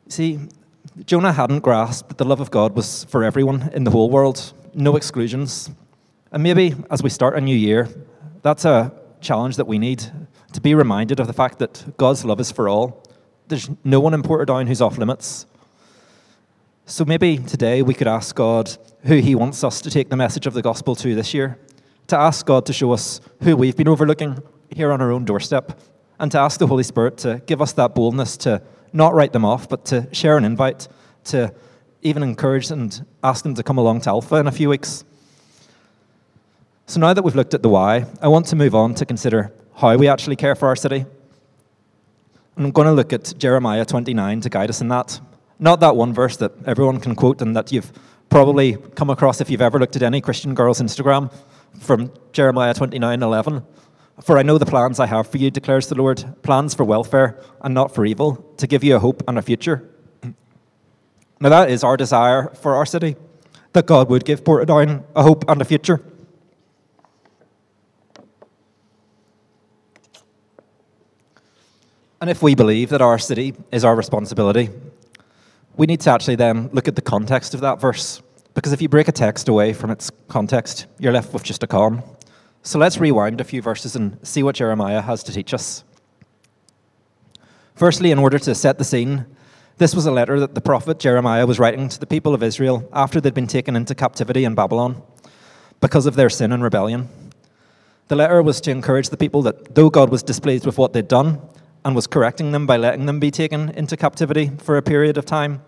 See, 0.06 0.38
Jonah 1.04 1.32
hadn't 1.32 1.64
grasped 1.64 2.10
that 2.10 2.18
the 2.18 2.24
love 2.24 2.40
of 2.40 2.52
God 2.52 2.76
was 2.76 3.02
for 3.06 3.24
everyone 3.24 3.72
in 3.74 3.82
the 3.82 3.90
whole 3.90 4.08
world, 4.08 4.52
no 4.72 4.94
exclusions. 4.94 5.68
And 6.30 6.44
maybe 6.44 6.76
as 6.92 7.02
we 7.02 7.10
start 7.10 7.36
a 7.36 7.40
new 7.40 7.56
year, 7.56 7.88
that's 8.42 8.64
a 8.64 8.92
challenge 9.20 9.56
that 9.56 9.66
we 9.66 9.80
need 9.80 10.04
to 10.52 10.60
be 10.60 10.74
reminded 10.74 11.20
of 11.20 11.26
the 11.26 11.32
fact 11.32 11.58
that 11.58 11.96
God's 11.96 12.24
love 12.24 12.40
is 12.40 12.50
for 12.50 12.68
all. 12.68 13.02
There's 13.48 13.68
no 13.84 14.00
one 14.00 14.14
in 14.14 14.22
Portadown 14.22 14.68
who's 14.68 14.80
off 14.80 14.98
limits. 14.98 15.46
So 16.86 17.04
maybe 17.04 17.38
today 17.38 17.82
we 17.82 17.94
could 17.94 18.08
ask 18.08 18.34
God 18.34 18.76
who 19.04 19.16
He 19.16 19.34
wants 19.34 19.64
us 19.64 19.80
to 19.80 19.90
take 19.90 20.08
the 20.10 20.16
message 20.16 20.46
of 20.46 20.54
the 20.54 20.62
gospel 20.62 20.94
to 20.96 21.14
this 21.14 21.32
year, 21.32 21.58
to 22.08 22.18
ask 22.18 22.44
God 22.44 22.66
to 22.66 22.72
show 22.72 22.92
us 22.92 23.20
who 23.42 23.56
we've 23.56 23.76
been 23.76 23.88
overlooking 23.88 24.42
here 24.70 24.92
on 24.92 25.00
our 25.00 25.10
own 25.10 25.24
doorstep, 25.24 25.80
and 26.18 26.30
to 26.32 26.38
ask 26.38 26.58
the 26.58 26.66
Holy 26.66 26.82
Spirit 26.82 27.16
to 27.18 27.42
give 27.46 27.62
us 27.62 27.72
that 27.74 27.94
boldness 27.94 28.36
to 28.38 28.62
not 28.92 29.14
write 29.14 29.32
them 29.32 29.44
off, 29.44 29.68
but 29.68 29.84
to 29.86 30.08
share 30.12 30.36
an 30.36 30.44
invite, 30.44 30.88
to 31.24 31.52
even 32.02 32.22
encourage 32.22 32.70
and 32.70 33.06
ask 33.22 33.42
them 33.42 33.54
to 33.54 33.62
come 33.62 33.78
along 33.78 34.02
to 34.02 34.10
Alpha 34.10 34.36
in 34.36 34.46
a 34.46 34.52
few 34.52 34.68
weeks. 34.68 35.04
So 36.86 37.00
now 37.00 37.14
that 37.14 37.22
we've 37.22 37.34
looked 37.34 37.54
at 37.54 37.62
the 37.62 37.68
why, 37.68 38.06
I 38.20 38.28
want 38.28 38.46
to 38.46 38.56
move 38.56 38.74
on 38.74 38.94
to 38.96 39.06
consider 39.06 39.52
how 39.74 39.96
we 39.96 40.08
actually 40.08 40.36
care 40.36 40.54
for 40.54 40.68
our 40.68 40.76
city. 40.76 41.04
And 42.56 42.66
I'm 42.66 42.70
going 42.72 42.86
to 42.86 42.92
look 42.92 43.12
at 43.12 43.34
Jeremiah 43.38 43.84
29 43.84 44.42
to 44.42 44.48
guide 44.48 44.70
us 44.70 44.80
in 44.80 44.88
that. 44.88 45.20
Not 45.58 45.80
that 45.80 45.96
one 45.96 46.12
verse 46.12 46.36
that 46.38 46.52
everyone 46.66 47.00
can 47.00 47.14
quote 47.14 47.40
and 47.40 47.56
that 47.56 47.72
you've 47.72 47.92
probably 48.28 48.76
come 48.94 49.10
across 49.10 49.40
if 49.40 49.50
you've 49.50 49.62
ever 49.62 49.78
looked 49.78 49.96
at 49.96 50.02
any 50.02 50.20
Christian 50.20 50.54
girl's 50.54 50.80
Instagram 50.80 51.32
from 51.78 52.12
Jeremiah 52.32 52.74
29 52.74 53.22
11. 53.22 53.64
For 54.22 54.38
I 54.38 54.42
know 54.42 54.58
the 54.58 54.66
plans 54.66 55.00
I 55.00 55.06
have 55.06 55.26
for 55.26 55.38
you, 55.38 55.50
declares 55.50 55.86
the 55.86 55.94
Lord 55.94 56.24
plans 56.42 56.74
for 56.74 56.84
welfare 56.84 57.40
and 57.62 57.74
not 57.74 57.94
for 57.94 58.04
evil, 58.04 58.36
to 58.58 58.66
give 58.66 58.84
you 58.84 58.96
a 58.96 58.98
hope 58.98 59.22
and 59.26 59.38
a 59.38 59.42
future. 59.42 59.88
Now, 61.40 61.48
that 61.48 61.70
is 61.70 61.82
our 61.82 61.96
desire 61.96 62.48
for 62.54 62.76
our 62.76 62.86
city, 62.86 63.16
that 63.72 63.86
God 63.86 64.08
would 64.10 64.24
give 64.24 64.44
Portadown 64.44 65.04
a 65.16 65.22
hope 65.22 65.44
and 65.48 65.60
a 65.60 65.64
future. 65.64 66.00
And 72.22 72.30
if 72.30 72.40
we 72.40 72.54
believe 72.54 72.90
that 72.90 73.02
our 73.02 73.18
city 73.18 73.52
is 73.72 73.84
our 73.84 73.96
responsibility, 73.96 74.70
we 75.76 75.88
need 75.88 76.00
to 76.02 76.10
actually 76.12 76.36
then 76.36 76.70
look 76.72 76.86
at 76.86 76.94
the 76.94 77.02
context 77.02 77.52
of 77.52 77.58
that 77.62 77.80
verse. 77.80 78.22
Because 78.54 78.72
if 78.72 78.80
you 78.80 78.88
break 78.88 79.08
a 79.08 79.12
text 79.12 79.48
away 79.48 79.72
from 79.72 79.90
its 79.90 80.08
context, 80.28 80.86
you're 81.00 81.12
left 81.12 81.34
with 81.34 81.42
just 81.42 81.64
a 81.64 81.66
calm. 81.66 82.00
So 82.62 82.78
let's 82.78 82.98
rewind 82.98 83.40
a 83.40 83.44
few 83.44 83.60
verses 83.60 83.96
and 83.96 84.24
see 84.24 84.44
what 84.44 84.54
Jeremiah 84.54 85.00
has 85.00 85.24
to 85.24 85.32
teach 85.32 85.52
us. 85.52 85.82
Firstly, 87.74 88.12
in 88.12 88.20
order 88.20 88.38
to 88.38 88.54
set 88.54 88.78
the 88.78 88.84
scene, 88.84 89.26
this 89.78 89.92
was 89.92 90.06
a 90.06 90.12
letter 90.12 90.38
that 90.38 90.54
the 90.54 90.60
prophet 90.60 91.00
Jeremiah 91.00 91.44
was 91.44 91.58
writing 91.58 91.88
to 91.88 91.98
the 91.98 92.06
people 92.06 92.34
of 92.34 92.42
Israel 92.44 92.88
after 92.92 93.20
they'd 93.20 93.34
been 93.34 93.48
taken 93.48 93.74
into 93.74 93.96
captivity 93.96 94.44
in 94.44 94.54
Babylon 94.54 95.02
because 95.80 96.06
of 96.06 96.14
their 96.14 96.30
sin 96.30 96.52
and 96.52 96.62
rebellion. 96.62 97.08
The 98.06 98.14
letter 98.14 98.44
was 98.44 98.60
to 98.60 98.70
encourage 98.70 99.08
the 99.08 99.16
people 99.16 99.42
that 99.42 99.74
though 99.74 99.90
God 99.90 100.10
was 100.10 100.22
displeased 100.22 100.66
with 100.66 100.78
what 100.78 100.92
they'd 100.92 101.08
done 101.08 101.42
and 101.84 101.94
was 101.94 102.06
correcting 102.06 102.52
them 102.52 102.66
by 102.66 102.76
letting 102.76 103.06
them 103.06 103.18
be 103.18 103.30
taken 103.30 103.70
into 103.70 103.96
captivity 103.96 104.52
for 104.58 104.76
a 104.76 104.82
period 104.82 105.16
of 105.18 105.26
time, 105.26 105.62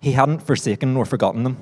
he 0.00 0.12
hadn't 0.12 0.40
forsaken 0.40 0.96
or 0.96 1.04
forgotten 1.04 1.42
them. 1.42 1.56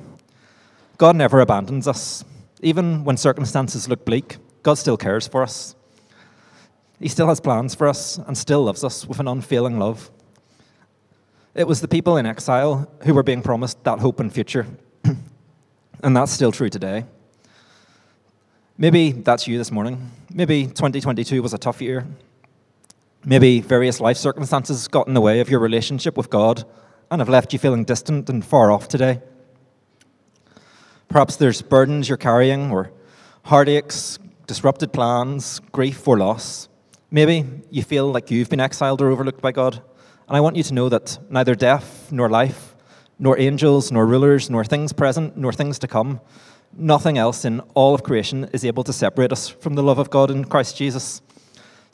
God 0.98 1.16
never 1.16 1.40
abandons 1.40 1.88
us. 1.88 2.24
Even 2.60 3.04
when 3.04 3.16
circumstances 3.16 3.88
look 3.88 4.04
bleak, 4.04 4.38
God 4.62 4.74
still 4.74 4.96
cares 4.96 5.26
for 5.26 5.42
us. 5.42 5.74
He 7.00 7.08
still 7.08 7.28
has 7.28 7.40
plans 7.40 7.74
for 7.74 7.86
us 7.88 8.18
and 8.18 8.36
still 8.36 8.64
loves 8.64 8.84
us 8.84 9.06
with 9.06 9.20
an 9.20 9.28
unfailing 9.28 9.78
love. 9.78 10.10
It 11.54 11.68
was 11.68 11.80
the 11.80 11.88
people 11.88 12.16
in 12.16 12.26
exile 12.26 12.90
who 13.04 13.14
were 13.14 13.22
being 13.22 13.42
promised 13.42 13.82
that 13.84 14.00
hope 14.00 14.20
and 14.20 14.32
future. 14.32 14.66
and 16.02 16.16
that's 16.16 16.32
still 16.32 16.50
true 16.50 16.68
today. 16.68 17.04
Maybe 18.76 19.12
that's 19.12 19.46
you 19.46 19.56
this 19.56 19.70
morning. 19.70 20.10
Maybe 20.32 20.66
2022 20.66 21.42
was 21.42 21.54
a 21.54 21.58
tough 21.58 21.80
year. 21.80 22.06
Maybe 23.26 23.60
various 23.60 24.00
life 24.00 24.18
circumstances 24.18 24.86
got 24.86 25.08
in 25.08 25.14
the 25.14 25.20
way 25.20 25.40
of 25.40 25.48
your 25.48 25.60
relationship 25.60 26.16
with 26.16 26.28
God 26.28 26.64
and 27.10 27.20
have 27.20 27.28
left 27.28 27.54
you 27.54 27.58
feeling 27.58 27.84
distant 27.84 28.28
and 28.28 28.44
far 28.44 28.70
off 28.70 28.86
today. 28.86 29.20
Perhaps 31.08 31.36
there's 31.36 31.62
burdens 31.62 32.08
you're 32.08 32.18
carrying, 32.18 32.70
or 32.70 32.90
heartaches, 33.44 34.18
disrupted 34.46 34.92
plans, 34.92 35.60
grief, 35.72 36.06
or 36.06 36.18
loss. 36.18 36.68
Maybe 37.10 37.46
you 37.70 37.82
feel 37.82 38.10
like 38.10 38.30
you've 38.30 38.50
been 38.50 38.60
exiled 38.60 39.00
or 39.00 39.10
overlooked 39.10 39.40
by 39.40 39.52
God. 39.52 39.80
And 40.28 40.36
I 40.36 40.40
want 40.40 40.56
you 40.56 40.62
to 40.64 40.74
know 40.74 40.88
that 40.88 41.18
neither 41.30 41.54
death, 41.54 42.10
nor 42.10 42.28
life, 42.28 42.74
nor 43.18 43.38
angels, 43.38 43.92
nor 43.92 44.06
rulers, 44.06 44.50
nor 44.50 44.64
things 44.64 44.92
present, 44.92 45.36
nor 45.36 45.52
things 45.52 45.78
to 45.78 45.88
come, 45.88 46.20
nothing 46.76 47.16
else 47.16 47.44
in 47.44 47.60
all 47.74 47.94
of 47.94 48.02
creation 48.02 48.50
is 48.52 48.64
able 48.64 48.84
to 48.84 48.92
separate 48.92 49.32
us 49.32 49.48
from 49.48 49.74
the 49.74 49.82
love 49.82 49.98
of 49.98 50.10
God 50.10 50.30
in 50.30 50.44
Christ 50.44 50.76
Jesus. 50.76 51.22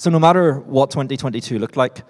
So, 0.00 0.08
no 0.08 0.18
matter 0.18 0.60
what 0.60 0.90
2022 0.90 1.58
looked 1.58 1.76
like, 1.76 2.04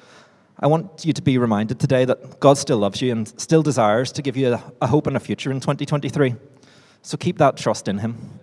I 0.61 0.69
want 0.69 1.05
you 1.05 1.13
to 1.13 1.21
be 1.21 1.39
reminded 1.39 1.81
today 1.81 2.05
that 2.05 2.39
God 2.39 2.57
still 2.57 2.79
loves 2.79 3.03
you 3.03 3.11
and 3.11 3.27
still 3.27 3.65
desires 3.65 4.13
to 4.13 4.23
give 4.23 4.37
you 4.37 4.57
a, 4.81 4.87
hope 4.87 5.09
and 5.09 5.17
a 5.17 5.19
future 5.19 5.51
in 5.51 5.59
2023. 5.59 6.37
So, 7.03 7.17
keep 7.17 7.39
that 7.39 7.57
trust 7.57 7.89
in 7.89 7.99
Him. 7.99 8.39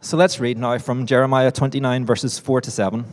So, 0.00 0.16
let's 0.16 0.40
read 0.40 0.56
now 0.56 0.78
from 0.78 1.04
Jeremiah 1.04 1.50
29, 1.50 2.06
verses 2.06 2.38
4 2.38 2.62
to 2.62 2.70
7. 2.70 3.04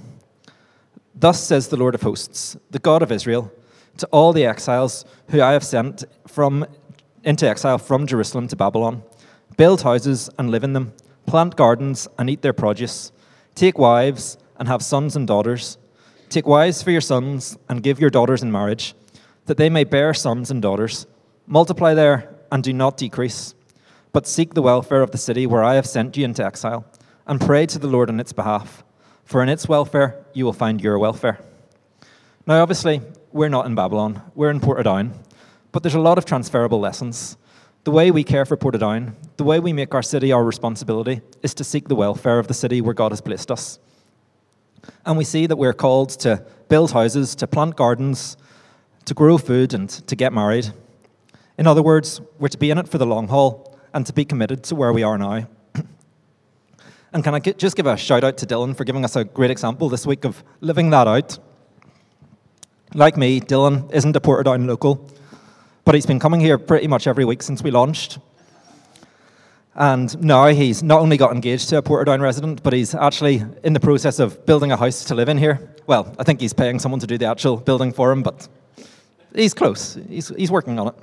Thus 1.13 1.43
says 1.43 1.67
the 1.67 1.75
Lord 1.75 1.95
of 1.95 2.03
hosts, 2.03 2.55
the 2.71 2.79
God 2.79 3.03
of 3.03 3.11
Israel, 3.11 3.51
to 3.97 4.07
all 4.13 4.31
the 4.31 4.45
exiles 4.45 5.03
who 5.31 5.41
I 5.41 5.51
have 5.51 5.65
sent 5.65 6.05
from, 6.27 6.65
into 7.25 7.45
exile 7.45 7.77
from 7.77 8.07
Jerusalem 8.07 8.47
to 8.47 8.55
Babylon 8.55 9.03
build 9.57 9.81
houses 9.81 10.29
and 10.39 10.49
live 10.49 10.63
in 10.63 10.71
them, 10.71 10.93
plant 11.25 11.57
gardens 11.57 12.07
and 12.17 12.29
eat 12.29 12.41
their 12.41 12.53
produce, 12.53 13.11
take 13.53 13.77
wives 13.77 14.37
and 14.57 14.67
have 14.67 14.81
sons 14.81 15.15
and 15.15 15.27
daughters. 15.27 15.77
Take 16.29 16.47
wives 16.47 16.81
for 16.81 16.91
your 16.91 17.01
sons 17.01 17.57
and 17.69 17.83
give 17.83 17.99
your 17.99 18.09
daughters 18.09 18.41
in 18.41 18.51
marriage, 18.51 18.95
that 19.45 19.57
they 19.57 19.69
may 19.69 19.83
bear 19.83 20.13
sons 20.13 20.51
and 20.51 20.61
daughters. 20.61 21.05
Multiply 21.47 21.93
there 21.93 22.33
and 22.51 22.63
do 22.63 22.73
not 22.73 22.97
decrease, 22.97 23.53
but 24.11 24.27
seek 24.27 24.53
the 24.53 24.61
welfare 24.61 25.01
of 25.01 25.11
the 25.11 25.17
city 25.17 25.45
where 25.45 25.63
I 25.63 25.75
have 25.75 25.85
sent 25.85 26.17
you 26.17 26.25
into 26.25 26.43
exile, 26.43 26.85
and 27.27 27.39
pray 27.41 27.65
to 27.67 27.79
the 27.79 27.87
Lord 27.87 28.09
on 28.09 28.19
its 28.19 28.33
behalf, 28.33 28.83
for 29.23 29.41
in 29.43 29.49
its 29.49 29.67
welfare 29.67 30.25
you 30.33 30.45
will 30.45 30.53
find 30.53 30.81
your 30.81 30.97
welfare. 30.99 31.39
Now, 32.47 32.61
obviously, 32.61 33.01
we're 33.31 33.49
not 33.49 33.65
in 33.65 33.75
Babylon, 33.75 34.21
we're 34.35 34.51
in 34.51 34.59
Portadown, 34.59 35.11
but 35.71 35.83
there's 35.83 35.95
a 35.95 35.99
lot 35.99 36.17
of 36.17 36.25
transferable 36.25 36.79
lessons. 36.79 37.37
The 37.83 37.91
way 37.91 38.09
we 38.09 38.23
care 38.23 38.45
for 38.45 38.57
Portadown, 38.57 39.13
the 39.37 39.43
way 39.43 39.59
we 39.59 39.73
make 39.73 39.93
our 39.93 40.01
city 40.01 40.31
our 40.31 40.43
responsibility, 40.43 41.21
is 41.43 41.53
to 41.55 41.63
seek 41.63 41.87
the 41.87 41.95
welfare 41.95 42.39
of 42.39 42.47
the 42.47 42.53
city 42.53 42.81
where 42.81 42.93
God 42.93 43.11
has 43.11 43.21
placed 43.21 43.51
us. 43.51 43.77
And 45.05 45.17
we 45.17 45.23
see 45.23 45.45
that 45.47 45.55
we're 45.55 45.73
called 45.73 46.09
to 46.21 46.43
build 46.67 46.91
houses, 46.91 47.35
to 47.35 47.47
plant 47.47 47.75
gardens, 47.75 48.37
to 49.05 49.13
grow 49.13 49.37
food, 49.37 49.73
and 49.73 49.89
to 49.89 50.15
get 50.15 50.33
married. 50.33 50.71
In 51.57 51.67
other 51.67 51.83
words, 51.83 52.21
we're 52.39 52.49
to 52.49 52.57
be 52.57 52.71
in 52.71 52.77
it 52.77 52.87
for 52.87 52.97
the 52.97 53.05
long 53.05 53.27
haul 53.27 53.77
and 53.93 54.05
to 54.05 54.13
be 54.13 54.25
committed 54.25 54.63
to 54.65 54.75
where 54.75 54.91
we 54.91 55.03
are 55.03 55.17
now. 55.17 55.47
and 57.13 57.23
can 57.23 57.33
I 57.33 57.39
get, 57.39 57.57
just 57.57 57.77
give 57.77 57.85
a 57.85 57.95
shout 57.95 58.23
out 58.23 58.37
to 58.37 58.45
Dylan 58.45 58.75
for 58.75 58.83
giving 58.83 59.05
us 59.05 59.15
a 59.15 59.23
great 59.23 59.51
example 59.51 59.87
this 59.87 60.05
week 60.05 60.25
of 60.25 60.43
living 60.59 60.89
that 60.89 61.07
out? 61.07 61.39
Like 62.93 63.15
me, 63.15 63.39
Dylan 63.39 63.91
isn't 63.93 64.15
a 64.15 64.21
Portadown 64.21 64.67
local, 64.67 65.09
but 65.85 65.95
he's 65.95 66.05
been 66.05 66.19
coming 66.19 66.39
here 66.39 66.57
pretty 66.57 66.87
much 66.87 67.07
every 67.07 67.25
week 67.25 67.41
since 67.41 67.61
we 67.61 67.71
launched. 67.71 68.19
And 69.75 70.23
now 70.23 70.47
he's 70.47 70.81
not 70.81 71.01
only 71.01 71.17
got 71.17 71.33
engaged 71.33 71.67
to 71.69 71.77
a 71.77 71.81
Portadown 71.81 72.21
resident, 72.21 72.63
but 72.63 72.71
he's 72.71 72.95
actually 72.95 73.43
in 73.63 73.73
the 73.73 73.79
process 73.79 74.19
of 74.19 74.45
building 74.45 74.71
a 74.71 74.77
house 74.77 75.03
to 75.05 75.15
live 75.15 75.27
in 75.27 75.37
here. 75.37 75.75
Well, 75.85 76.15
I 76.17 76.23
think 76.23 76.39
he's 76.39 76.53
paying 76.53 76.79
someone 76.79 77.01
to 77.01 77.07
do 77.07 77.17
the 77.17 77.25
actual 77.25 77.57
building 77.57 77.91
for 77.91 78.09
him, 78.11 78.23
but 78.23 78.47
he's 79.35 79.53
close. 79.53 79.99
He's, 80.07 80.29
he's 80.29 80.49
working 80.49 80.79
on 80.79 80.87
it. 80.87 80.95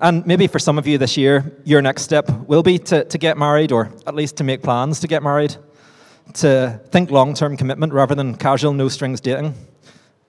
And 0.00 0.26
maybe 0.26 0.46
for 0.46 0.58
some 0.58 0.78
of 0.78 0.86
you 0.86 0.96
this 0.96 1.18
year, 1.18 1.58
your 1.64 1.82
next 1.82 2.02
step 2.02 2.30
will 2.46 2.62
be 2.62 2.78
to, 2.78 3.04
to 3.04 3.18
get 3.18 3.36
married, 3.36 3.70
or 3.70 3.92
at 4.06 4.14
least 4.14 4.36
to 4.38 4.44
make 4.44 4.62
plans 4.62 5.00
to 5.00 5.08
get 5.08 5.22
married, 5.22 5.56
to 6.34 6.80
think 6.90 7.10
long 7.10 7.34
term 7.34 7.56
commitment 7.58 7.92
rather 7.92 8.14
than 8.14 8.34
casual, 8.34 8.72
no 8.72 8.88
strings 8.88 9.20
dating. 9.20 9.54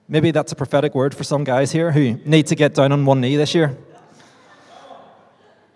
Maybe 0.08 0.30
that's 0.30 0.52
a 0.52 0.56
prophetic 0.56 0.94
word 0.94 1.14
for 1.14 1.24
some 1.24 1.42
guys 1.42 1.72
here 1.72 1.90
who 1.90 2.18
need 2.26 2.48
to 2.48 2.54
get 2.54 2.74
down 2.74 2.92
on 2.92 3.06
one 3.06 3.22
knee 3.22 3.36
this 3.36 3.54
year 3.54 3.78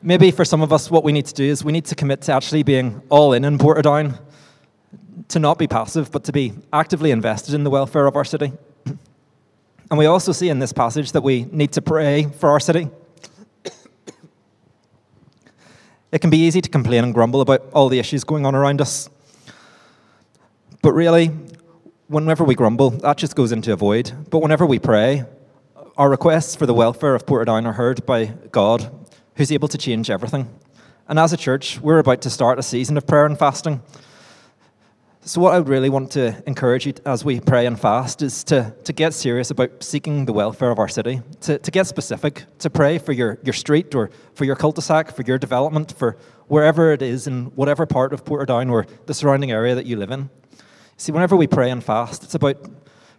maybe 0.06 0.30
for 0.30 0.44
some 0.44 0.62
of 0.62 0.72
us, 0.72 0.88
what 0.88 1.02
we 1.02 1.10
need 1.10 1.26
to 1.26 1.34
do 1.34 1.42
is 1.42 1.64
we 1.64 1.72
need 1.72 1.84
to 1.86 1.96
commit 1.96 2.22
to 2.22 2.32
actually 2.32 2.62
being 2.62 3.02
all 3.08 3.32
in 3.32 3.44
in 3.44 3.58
Portadown, 3.58 4.18
to 5.28 5.40
not 5.40 5.58
be 5.58 5.66
passive, 5.66 6.12
but 6.12 6.22
to 6.24 6.32
be 6.32 6.52
actively 6.72 7.10
invested 7.10 7.54
in 7.54 7.64
the 7.64 7.70
welfare 7.70 8.06
of 8.06 8.14
our 8.16 8.24
city. 8.24 8.52
And 9.88 9.98
we 10.00 10.06
also 10.06 10.32
see 10.32 10.48
in 10.48 10.58
this 10.58 10.72
passage 10.72 11.12
that 11.12 11.22
we 11.22 11.44
need 11.52 11.70
to 11.74 11.82
pray 11.82 12.24
for 12.24 12.50
our 12.50 12.60
city. 12.60 12.88
It 16.12 16.20
can 16.20 16.30
be 16.30 16.38
easy 16.38 16.60
to 16.60 16.68
complain 16.68 17.04
and 17.04 17.12
grumble 17.12 17.40
about 17.40 17.62
all 17.72 17.88
the 17.88 17.98
issues 17.98 18.24
going 18.24 18.46
on 18.46 18.54
around 18.54 18.80
us. 18.80 19.10
But 20.82 20.92
really, 20.92 21.26
whenever 22.06 22.42
we 22.42 22.54
grumble, 22.54 22.90
that 22.90 23.16
just 23.16 23.36
goes 23.36 23.52
into 23.52 23.72
a 23.72 23.76
void. 23.76 24.12
But 24.30 24.38
whenever 24.38 24.64
we 24.64 24.78
pray, 24.78 25.24
our 25.96 26.08
requests 26.08 26.56
for 26.56 26.66
the 26.66 26.74
welfare 26.74 27.14
of 27.14 27.26
Portadown 27.26 27.66
are 27.66 27.74
heard 27.74 28.06
by 28.06 28.26
God 28.50 29.05
who's 29.36 29.52
able 29.52 29.68
to 29.68 29.78
change 29.78 30.10
everything. 30.10 30.48
And 31.08 31.18
as 31.18 31.32
a 31.32 31.36
church, 31.36 31.80
we're 31.80 31.98
about 31.98 32.22
to 32.22 32.30
start 32.30 32.58
a 32.58 32.62
season 32.62 32.96
of 32.96 33.06
prayer 33.06 33.26
and 33.26 33.38
fasting. 33.38 33.80
So, 35.20 35.40
what 35.40 35.54
I 35.54 35.58
would 35.58 35.68
really 35.68 35.90
want 35.90 36.12
to 36.12 36.40
encourage 36.46 36.86
you 36.86 36.94
as 37.04 37.24
we 37.24 37.40
pray 37.40 37.66
and 37.66 37.78
fast 37.78 38.22
is 38.22 38.44
to, 38.44 38.72
to 38.84 38.92
get 38.92 39.12
serious 39.12 39.50
about 39.50 39.82
seeking 39.82 40.24
the 40.24 40.32
welfare 40.32 40.70
of 40.70 40.78
our 40.78 40.86
city, 40.86 41.20
to, 41.40 41.58
to 41.58 41.70
get 41.72 41.88
specific, 41.88 42.44
to 42.60 42.70
pray 42.70 42.98
for 42.98 43.12
your, 43.12 43.38
your 43.42 43.52
street 43.52 43.94
or 43.94 44.10
for 44.34 44.44
your 44.44 44.54
cul 44.54 44.70
de 44.70 44.80
sac, 44.80 45.14
for 45.14 45.22
your 45.22 45.36
development, 45.36 45.92
for 45.96 46.16
wherever 46.46 46.92
it 46.92 47.02
is 47.02 47.26
in 47.26 47.46
whatever 47.56 47.86
part 47.86 48.12
of 48.12 48.24
Portadown 48.24 48.70
or 48.70 48.86
the 49.06 49.14
surrounding 49.14 49.50
area 49.50 49.74
that 49.74 49.84
you 49.84 49.96
live 49.96 50.12
in. 50.12 50.30
See, 50.96 51.10
whenever 51.10 51.34
we 51.34 51.48
pray 51.48 51.70
and 51.70 51.82
fast, 51.82 52.22
it's 52.22 52.36
about 52.36 52.56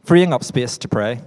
freeing 0.06 0.32
up 0.32 0.46
space 0.46 0.78
to 0.78 0.88
pray. 0.88 1.20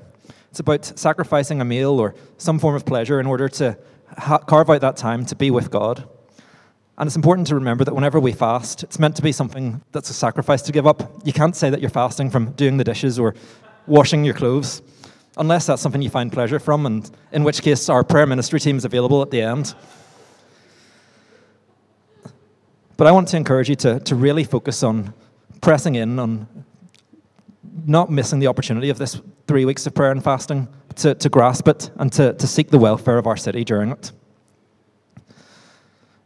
It's 0.51 0.61
about 0.61 0.99
sacrificing 0.99 1.61
a 1.61 1.65
meal 1.65 2.01
or 2.01 2.15
some 2.39 2.59
form 2.59 2.75
of 2.75 2.87
pleasure 2.87 3.21
in 3.21 3.27
order 3.27 3.49
to 3.51 3.79
ha- 4.19 4.39
carve 4.39 4.71
out 4.71 4.81
that 4.81 4.97
time 4.97 5.25
to 5.27 5.37
be 5.37 5.51
with 5.51 5.71
God. 5.71 6.09
And 6.99 7.07
it's 7.07 7.17
important 7.17 7.47
to 7.47 7.55
remember 7.55 7.85
that 7.85 7.95
whenever 7.95 8.21
we 8.21 8.33
fast, 8.33 8.83
it's 8.83 8.99
meant 8.99 9.17
to 9.17 9.23
be 9.23 9.33
something 9.33 9.81
that's 9.93 10.11
a 10.11 10.13
sacrifice 10.13 10.61
to 10.63 10.73
give 10.73 10.87
up. 10.87 11.11
You 11.25 11.33
can't 11.33 11.57
say 11.57 11.71
that 11.71 11.81
you're 11.81 11.89
fasting 11.89 12.29
from 12.31 12.53
doing 12.53 12.77
the 12.77 12.85
dishes 12.85 13.19
or 13.19 13.35
washing 13.87 14.25
your 14.25 14.35
clothes, 14.35 14.83
unless 15.39 15.67
that's 15.67 15.81
something 15.81 16.03
you 16.03 16.11
find 16.11 16.31
pleasure 16.31 16.59
from, 16.59 16.85
and 16.85 17.11
in 17.33 17.43
which 17.43 17.63
case 17.63 17.89
our 17.89 18.05
prayer 18.05 18.27
ministry 18.27 18.61
team 18.61 18.77
is 18.77 18.85
available 18.85 19.23
at 19.23 19.31
the 19.31 19.41
end. 19.41 19.75
But 22.99 23.07
I 23.07 23.13
want 23.13 23.29
to 23.29 23.39
encourage 23.39 23.71
you 23.71 23.77
to, 23.77 23.99
to 24.01 24.15
really 24.15 24.45
focus 24.45 24.83
on 24.83 25.15
pressing 25.63 25.95
in 25.95 26.19
on 26.19 26.47
not 27.87 28.11
missing 28.11 28.41
the 28.41 28.47
opportunity 28.47 28.91
of 28.91 28.99
this 28.99 29.21
three 29.47 29.65
weeks 29.65 29.87
of 29.87 29.95
prayer 29.95 30.11
and 30.11 30.23
fasting, 30.23 30.69
to, 31.01 31.15
to 31.15 31.29
grasp 31.29 31.69
it 31.69 31.91
and 31.97 32.13
to, 32.13 32.33
to 32.35 32.47
seek 32.47 32.71
the 32.71 32.79
welfare 32.79 33.19
of 33.19 33.27
our 33.27 33.37
city 33.37 33.65
during 33.65 33.91
it. 33.91 34.13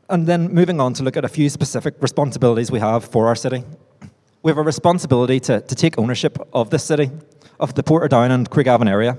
And 0.09 0.27
then 0.27 0.53
moving 0.53 0.81
on 0.81 0.93
to 0.95 1.03
look 1.03 1.17
at 1.17 1.25
a 1.25 1.29
few 1.29 1.49
specific 1.49 1.95
responsibilities 2.01 2.71
we 2.71 2.81
have 2.81 3.05
for 3.05 3.27
our 3.27 3.35
city. 3.35 3.65
We 4.43 4.51
have 4.51 4.59
a 4.59 4.63
responsibility 4.63 5.41
to, 5.41 5.61
to 5.63 5.75
take 5.75 5.99
ownership 5.99 6.39
of 6.53 6.71
this 6.71 6.85
city, 6.85 7.11
of 7.59 7.75
the 7.75 7.83
Portadown 7.83 8.31
and 8.31 8.51
Craigavon 8.51 8.89
area. 8.89 9.19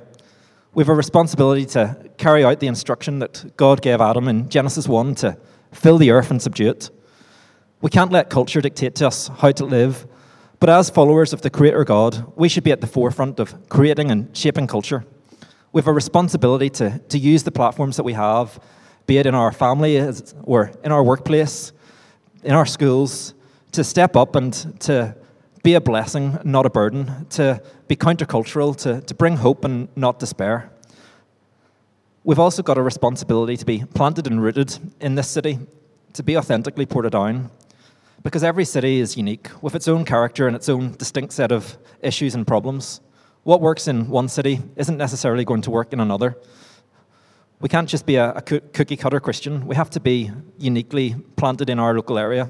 We 0.76 0.82
have 0.82 0.89
a 0.89 0.94
responsibility 0.94 1.65
to 1.68 1.98
carry 2.18 2.44
out 2.44 2.60
the 2.60 2.68
instruction 2.68 3.20
that 3.20 3.58
God 3.58 3.82
gave 3.82 4.02
Adam 4.02 4.28
in 4.28 4.50
Genesis 4.50 4.88
1 4.88 5.15
to 5.15 5.38
fill 5.72 5.98
the 5.98 6.12
earth 6.12 6.30
and 6.30 6.41
subdue 6.41 6.70
it. 6.70 6.89
We 7.82 7.89
can't 7.89 8.12
let 8.12 8.30
culture 8.30 8.62
dictate 8.62 8.96
to 8.96 9.08
us 9.08 9.30
how 9.30 9.52
to 9.52 9.65
live, 9.65 10.06
but 10.60 10.70
as 10.70 10.89
followers 10.89 11.34
of 11.34 11.41
the 11.41 11.50
Creator 11.50 11.84
God, 11.86 12.32
we 12.36 12.50
should 12.50 12.63
be 12.63 12.72
at 12.72 12.82
the 12.82 12.88
forefront 12.88 13.39
of 13.39 13.70
creating 13.70 14.12
and 14.12 14.36
shaping 14.38 14.68
culture. 14.68 15.06
We 15.75 15.79
have 15.79 15.89
a 15.89 15.91
responsibility 15.91 16.69
to, 16.69 16.99
to 17.09 17.17
use 17.17 17.43
the 17.43 17.51
platforms 17.51 17.97
that 17.97 18.03
we 18.03 18.13
have, 18.13 18.61
be 19.07 19.17
it 19.17 19.25
in 19.25 19.35
our 19.35 19.51
family 19.51 20.01
or 20.43 20.71
in 20.85 20.93
our 20.93 21.03
workplace, 21.03 21.73
in 22.45 22.53
our 22.53 22.65
schools, 22.65 23.33
to 23.73 23.83
step 23.83 24.15
up 24.15 24.38
and 24.38 24.53
to 24.79 25.13
be 25.63 25.73
a 25.73 25.81
blessing, 25.81 26.39
not 26.45 26.65
a 26.65 26.69
burden, 26.69 27.25
to 27.31 27.61
be 27.89 27.97
countercultural, 27.97 28.73
to, 28.77 29.01
to 29.01 29.13
bring 29.13 29.35
hope 29.35 29.65
and 29.65 29.89
not 29.97 30.17
despair. 30.17 30.71
We've 32.23 32.39
also 32.39 32.63
got 32.63 32.77
a 32.77 32.81
responsibility 32.81 33.57
to 33.57 33.65
be 33.65 33.83
planted 33.95 34.27
and 34.27 34.41
rooted 34.41 34.77
in 35.01 35.15
this 35.15 35.27
city, 35.27 35.59
to 36.13 36.23
be 36.23 36.38
authentically 36.38 36.85
Portadown, 36.85 37.51
because 38.23 38.45
every 38.45 38.63
city 38.63 39.01
is 39.01 39.17
unique 39.17 39.49
with 39.61 39.75
its 39.75 39.89
own 39.89 40.05
character 40.05 40.47
and 40.47 40.55
its 40.55 40.69
own 40.69 40.93
distinct 40.93 41.33
set 41.33 41.51
of 41.51 41.77
issues 42.01 42.33
and 42.33 42.47
problems. 42.47 43.01
What 43.45 43.62
works 43.62 43.88
in 43.88 44.10
one 44.10 44.27
city 44.27 44.60
isn't 44.75 44.97
necessarily 44.97 45.45
going 45.45 45.62
to 45.62 45.69
work 45.69 45.93
in 45.93 45.99
another. 45.99 46.36
We 47.60 47.69
can't 47.69 47.88
just 47.88 48.08
be 48.08 48.15
a, 48.15 48.31
a 48.31 48.41
cookie 48.41 48.97
cutter 48.97 49.19
Christian, 49.19 49.67
we 49.67 49.75
have 49.75 49.91
to 49.91 49.99
be 49.99 50.31
uniquely 50.58 51.15
planted 51.36 51.69
in 51.69 51.77
our 51.77 51.93
local 51.93 52.17
area. 52.17 52.49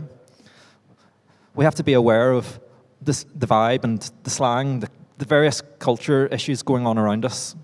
We 1.54 1.66
have 1.66 1.76
to 1.76 1.84
be 1.84 1.92
aware 1.92 2.32
of 2.32 2.62
this, 3.02 3.26
the 3.36 3.46
vibe 3.46 3.84
and 3.84 4.10
the 4.24 4.30
slang, 4.30 4.80
the, 4.80 4.88
the 5.18 5.26
various 5.26 5.62
culture 5.80 6.28
issues 6.28 6.64
going 6.64 6.88
on 6.88 6.98
around 6.98 7.26
us. 7.26 7.58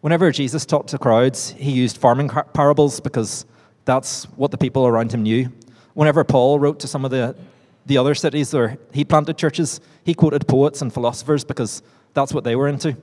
Whenever 0.00 0.32
Jesus 0.32 0.64
talked 0.64 0.88
to 0.88 0.98
crowds, 0.98 1.50
he 1.58 1.70
used 1.70 1.98
farming 1.98 2.30
parables 2.54 2.98
because 2.98 3.44
that's 3.84 4.24
what 4.36 4.52
the 4.52 4.58
people 4.58 4.86
around 4.86 5.12
him 5.12 5.22
knew. 5.22 5.52
Whenever 5.92 6.24
Paul 6.24 6.58
wrote 6.58 6.80
to 6.80 6.88
some 6.88 7.04
of 7.04 7.10
the, 7.10 7.36
the 7.84 7.98
other 7.98 8.14
cities 8.14 8.54
where 8.54 8.78
he 8.94 9.04
planted 9.04 9.36
churches, 9.36 9.82
he 10.02 10.14
quoted 10.14 10.48
poets 10.48 10.80
and 10.80 10.90
philosophers 10.90 11.44
because 11.44 11.82
that's 12.14 12.32
what 12.32 12.44
they 12.44 12.56
were 12.56 12.68
into. 12.68 12.96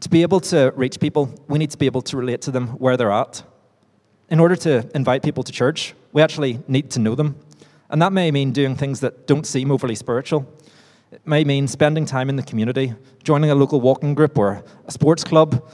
To 0.00 0.08
be 0.08 0.22
able 0.22 0.40
to 0.40 0.72
reach 0.76 0.98
people, 0.98 1.28
we 1.48 1.58
need 1.58 1.70
to 1.72 1.78
be 1.78 1.86
able 1.86 2.02
to 2.02 2.16
relate 2.16 2.40
to 2.42 2.50
them 2.50 2.68
where 2.78 2.96
they're 2.96 3.12
at. 3.12 3.42
In 4.30 4.40
order 4.40 4.56
to 4.56 4.88
invite 4.94 5.22
people 5.22 5.42
to 5.42 5.52
church, 5.52 5.94
we 6.12 6.22
actually 6.22 6.60
need 6.68 6.90
to 6.92 7.00
know 7.00 7.14
them. 7.14 7.36
And 7.90 8.00
that 8.00 8.12
may 8.12 8.30
mean 8.30 8.52
doing 8.52 8.76
things 8.76 9.00
that 9.00 9.26
don't 9.26 9.46
seem 9.46 9.70
overly 9.70 9.96
spiritual. 9.96 10.46
It 11.12 11.20
may 11.26 11.42
mean 11.42 11.66
spending 11.66 12.06
time 12.06 12.28
in 12.28 12.36
the 12.36 12.42
community, 12.42 12.94
joining 13.24 13.50
a 13.50 13.54
local 13.54 13.80
walking 13.80 14.14
group 14.14 14.38
or 14.38 14.62
a 14.86 14.92
sports 14.92 15.24
club, 15.24 15.68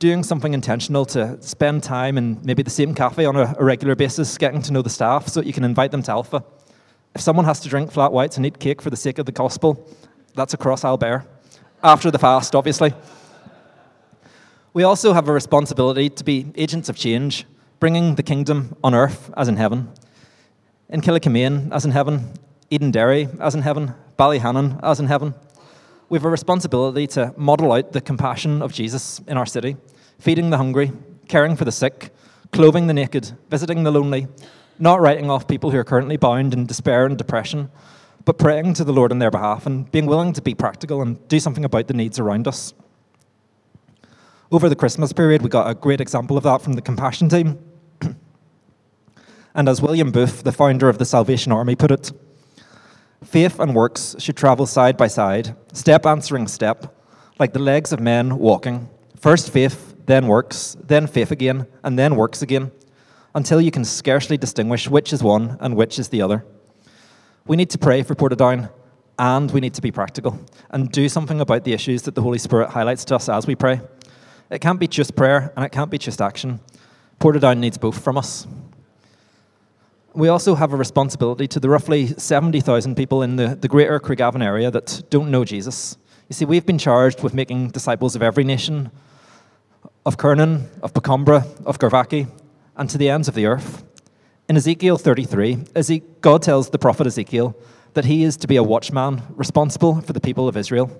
doing 0.00 0.24
something 0.24 0.52
intentional 0.52 1.06
to 1.06 1.40
spend 1.40 1.84
time 1.84 2.18
in 2.18 2.40
maybe 2.42 2.64
the 2.64 2.70
same 2.70 2.92
cafe 2.92 3.24
on 3.24 3.36
a, 3.36 3.54
regular 3.60 3.94
basis, 3.94 4.36
getting 4.36 4.60
to 4.60 4.72
know 4.72 4.82
the 4.82 4.90
staff 4.90 5.28
so 5.28 5.40
that 5.40 5.46
you 5.46 5.52
can 5.52 5.62
invite 5.62 5.92
them 5.92 6.02
to 6.02 6.10
Alpha. 6.10 6.44
If 7.14 7.20
someone 7.20 7.44
has 7.44 7.60
to 7.60 7.68
drink 7.68 7.92
flat 7.92 8.10
whites 8.10 8.36
and 8.36 8.44
eat 8.44 8.58
cake 8.58 8.82
for 8.82 8.90
the 8.90 8.96
sake 8.96 9.18
of 9.18 9.26
the 9.26 9.32
gospel, 9.32 9.88
that's 10.34 10.54
a 10.54 10.56
cross 10.56 10.84
I'll 10.84 10.96
bear. 10.96 11.24
After 11.82 12.10
the 12.10 12.18
fast, 12.18 12.54
obviously. 12.54 12.94
We 14.72 14.84
also 14.84 15.12
have 15.12 15.28
a 15.28 15.32
responsibility 15.32 16.08
to 16.08 16.24
be 16.24 16.52
agents 16.54 16.88
of 16.88 16.96
change, 16.96 17.44
bringing 17.80 18.14
the 18.14 18.22
kingdom 18.22 18.76
on 18.82 18.94
earth 18.94 19.30
as 19.36 19.48
in 19.48 19.56
heaven. 19.56 19.90
In 20.88 21.00
Killicomaine, 21.00 21.70
as 21.72 21.84
in 21.84 21.90
heaven, 21.90 22.32
Eden 22.70 22.92
Edenderry, 22.92 23.38
as 23.40 23.54
in 23.54 23.62
heaven, 23.62 23.94
Ballyhannon, 24.18 24.80
as 24.82 25.00
in 25.00 25.06
heaven. 25.06 25.34
We 26.08 26.18
have 26.18 26.24
a 26.24 26.30
responsibility 26.30 27.06
to 27.08 27.34
model 27.36 27.72
out 27.72 27.92
the 27.92 28.00
compassion 28.00 28.62
of 28.62 28.72
Jesus 28.72 29.20
in 29.26 29.36
our 29.36 29.46
city 29.46 29.76
feeding 30.18 30.50
the 30.50 30.56
hungry, 30.56 30.92
caring 31.26 31.56
for 31.56 31.64
the 31.64 31.72
sick, 31.72 32.10
clothing 32.52 32.86
the 32.86 32.94
naked, 32.94 33.32
visiting 33.50 33.82
the 33.82 33.90
lonely, 33.90 34.28
not 34.78 35.00
writing 35.00 35.28
off 35.28 35.48
people 35.48 35.72
who 35.72 35.78
are 35.78 35.84
currently 35.84 36.16
bound 36.16 36.54
in 36.54 36.64
despair 36.64 37.06
and 37.06 37.18
depression, 37.18 37.68
but 38.24 38.38
praying 38.38 38.74
to 38.74 38.84
the 38.84 38.92
Lord 38.92 39.10
on 39.10 39.18
their 39.18 39.30
behalf 39.30 39.66
and 39.66 39.90
being 39.90 40.06
willing 40.06 40.32
to 40.34 40.42
be 40.42 40.54
practical 40.54 41.02
and 41.02 41.26
do 41.28 41.40
something 41.40 41.64
about 41.64 41.88
the 41.88 41.94
needs 41.94 42.18
around 42.18 42.46
us. 42.46 42.74
Over 44.50 44.68
the 44.68 44.76
Christmas 44.76 45.12
period, 45.12 45.42
we 45.42 45.48
got 45.48 45.70
a 45.70 45.74
great 45.74 46.00
example 46.00 46.36
of 46.36 46.44
that 46.44 46.60
from 46.60 46.74
the 46.74 46.82
Compassion 46.82 47.28
team. 47.28 47.58
and 49.54 49.68
as 49.68 49.80
William 49.80 50.12
Booth, 50.12 50.42
the 50.42 50.52
founder 50.52 50.88
of 50.88 50.98
the 50.98 51.06
Salvation 51.06 51.52
Army, 51.52 51.74
put 51.74 51.90
it, 51.90 52.12
faith 53.24 53.58
and 53.58 53.74
works 53.74 54.14
should 54.18 54.36
travel 54.36 54.66
side 54.66 54.96
by 54.96 55.06
side, 55.06 55.56
step 55.72 56.04
answering 56.04 56.46
step, 56.46 56.94
like 57.38 57.52
the 57.54 57.58
legs 57.58 57.92
of 57.92 58.00
men 58.00 58.38
walking. 58.38 58.88
First 59.16 59.50
faith, 59.50 59.96
then 60.06 60.26
works, 60.26 60.76
then 60.84 61.06
faith 61.06 61.30
again, 61.30 61.66
and 61.82 61.98
then 61.98 62.16
works 62.16 62.42
again, 62.42 62.72
until 63.34 63.60
you 63.60 63.70
can 63.70 63.84
scarcely 63.84 64.36
distinguish 64.36 64.88
which 64.88 65.12
is 65.12 65.22
one 65.22 65.56
and 65.60 65.76
which 65.76 65.98
is 65.98 66.08
the 66.10 66.20
other. 66.20 66.44
We 67.46 67.56
need 67.56 67.70
to 67.70 67.78
pray 67.78 68.02
for 68.02 68.14
Portadown, 68.14 68.70
and 69.18 69.50
we 69.50 69.60
need 69.60 69.74
to 69.74 69.82
be 69.82 69.90
practical 69.90 70.38
and 70.70 70.90
do 70.90 71.08
something 71.08 71.40
about 71.40 71.64
the 71.64 71.72
issues 71.72 72.02
that 72.02 72.14
the 72.14 72.22
Holy 72.22 72.38
Spirit 72.38 72.70
highlights 72.70 73.04
to 73.06 73.16
us 73.16 73.28
as 73.28 73.46
we 73.46 73.56
pray. 73.56 73.80
It 74.50 74.60
can't 74.60 74.78
be 74.78 74.86
just 74.86 75.16
prayer, 75.16 75.52
and 75.56 75.64
it 75.64 75.72
can't 75.72 75.90
be 75.90 75.98
just 75.98 76.22
action. 76.22 76.60
Portadown 77.20 77.58
needs 77.58 77.78
both 77.78 78.02
from 78.02 78.16
us. 78.16 78.46
We 80.14 80.28
also 80.28 80.54
have 80.54 80.72
a 80.72 80.76
responsibility 80.76 81.48
to 81.48 81.58
the 81.58 81.68
roughly 81.68 82.08
70,000 82.08 82.94
people 82.94 83.22
in 83.22 83.36
the, 83.36 83.56
the 83.56 83.68
greater 83.68 83.98
Craigavon 83.98 84.44
area 84.44 84.70
that 84.70 85.02
don't 85.10 85.30
know 85.30 85.44
Jesus. 85.44 85.96
You 86.28 86.34
see, 86.34 86.44
we've 86.44 86.66
been 86.66 86.78
charged 86.78 87.22
with 87.22 87.34
making 87.34 87.70
disciples 87.70 88.14
of 88.14 88.22
every 88.22 88.44
nation, 88.44 88.90
of 90.06 90.16
Kernan, 90.16 90.68
of 90.82 90.94
Pacombra, 90.94 91.46
of 91.64 91.78
Garvaghy, 91.78 92.28
and 92.76 92.88
to 92.90 92.98
the 92.98 93.08
ends 93.08 93.26
of 93.26 93.34
the 93.34 93.46
earth. 93.46 93.84
In 94.48 94.56
Ezekiel 94.56 94.98
33, 94.98 95.64
God 96.20 96.42
tells 96.42 96.70
the 96.70 96.78
prophet 96.78 97.06
Ezekiel 97.06 97.56
that 97.94 98.04
he 98.04 98.24
is 98.24 98.36
to 98.38 98.48
be 98.48 98.56
a 98.56 98.62
watchman 98.62 99.22
responsible 99.30 100.00
for 100.00 100.12
the 100.12 100.20
people 100.20 100.48
of 100.48 100.56
Israel. 100.56 100.90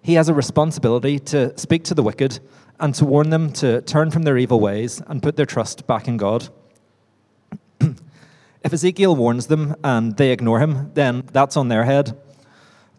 He 0.00 0.14
has 0.14 0.28
a 0.28 0.34
responsibility 0.34 1.18
to 1.18 1.58
speak 1.58 1.82
to 1.84 1.94
the 1.94 2.04
wicked 2.04 2.38
and 2.78 2.94
to 2.94 3.04
warn 3.04 3.30
them 3.30 3.52
to 3.54 3.82
turn 3.82 4.12
from 4.12 4.22
their 4.22 4.38
evil 4.38 4.60
ways 4.60 5.02
and 5.08 5.22
put 5.22 5.36
their 5.36 5.44
trust 5.44 5.88
back 5.88 6.06
in 6.06 6.16
God. 6.16 6.48
if 7.80 8.72
Ezekiel 8.72 9.16
warns 9.16 9.48
them 9.48 9.74
and 9.82 10.16
they 10.16 10.30
ignore 10.30 10.60
him, 10.60 10.92
then 10.94 11.24
that's 11.32 11.56
on 11.56 11.68
their 11.68 11.84
head. 11.84 12.16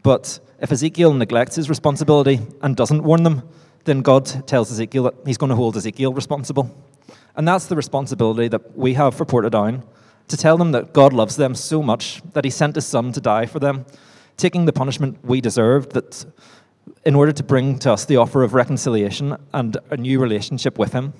But 0.03 0.41
if 0.59 0.73
Ezekiel 0.73 1.13
neglects 1.13 1.55
his 1.55 1.69
responsibility 1.69 2.41
and 2.61 2.75
doesn't 2.75 3.03
warn 3.03 3.23
them, 3.23 3.43
then 3.85 4.01
God 4.01 4.45
tells 4.45 4.71
Ezekiel 4.71 5.03
that 5.03 5.15
he's 5.25 5.37
going 5.37 5.51
to 5.51 5.55
hold 5.55 5.77
Ezekiel 5.77 6.13
responsible. 6.13 6.69
And 7.39 7.47
that's 7.47 7.67
the 7.67 7.75
responsibility 7.77 8.49
that 8.49 8.77
we 8.77 8.95
have 8.95 9.15
for 9.15 9.23
Portadown 9.23 9.83
to 10.27 10.35
tell 10.35 10.57
them 10.57 10.73
that 10.73 10.91
God 10.91 11.13
loves 11.13 11.37
them 11.37 11.55
so 11.55 11.81
much 11.81 12.21
that 12.33 12.43
he 12.43 12.51
sent 12.51 12.75
his 12.75 12.85
son 12.85 13.13
to 13.13 13.21
die 13.21 13.45
for 13.45 13.59
them, 13.59 13.85
taking 14.35 14.65
the 14.65 14.73
punishment 14.73 15.19
we 15.23 15.39
deserved, 15.39 15.93
that 15.93 16.25
in 17.05 17.15
order 17.15 17.31
to 17.31 17.41
bring 17.41 17.79
to 17.79 17.93
us 17.93 18.03
the 18.03 18.17
offer 18.17 18.43
of 18.43 18.53
reconciliation 18.53 19.37
and 19.53 19.77
a 19.89 19.95
new 19.95 20.19
relationship 20.19 20.77
with 20.77 20.91
him. 20.91 21.13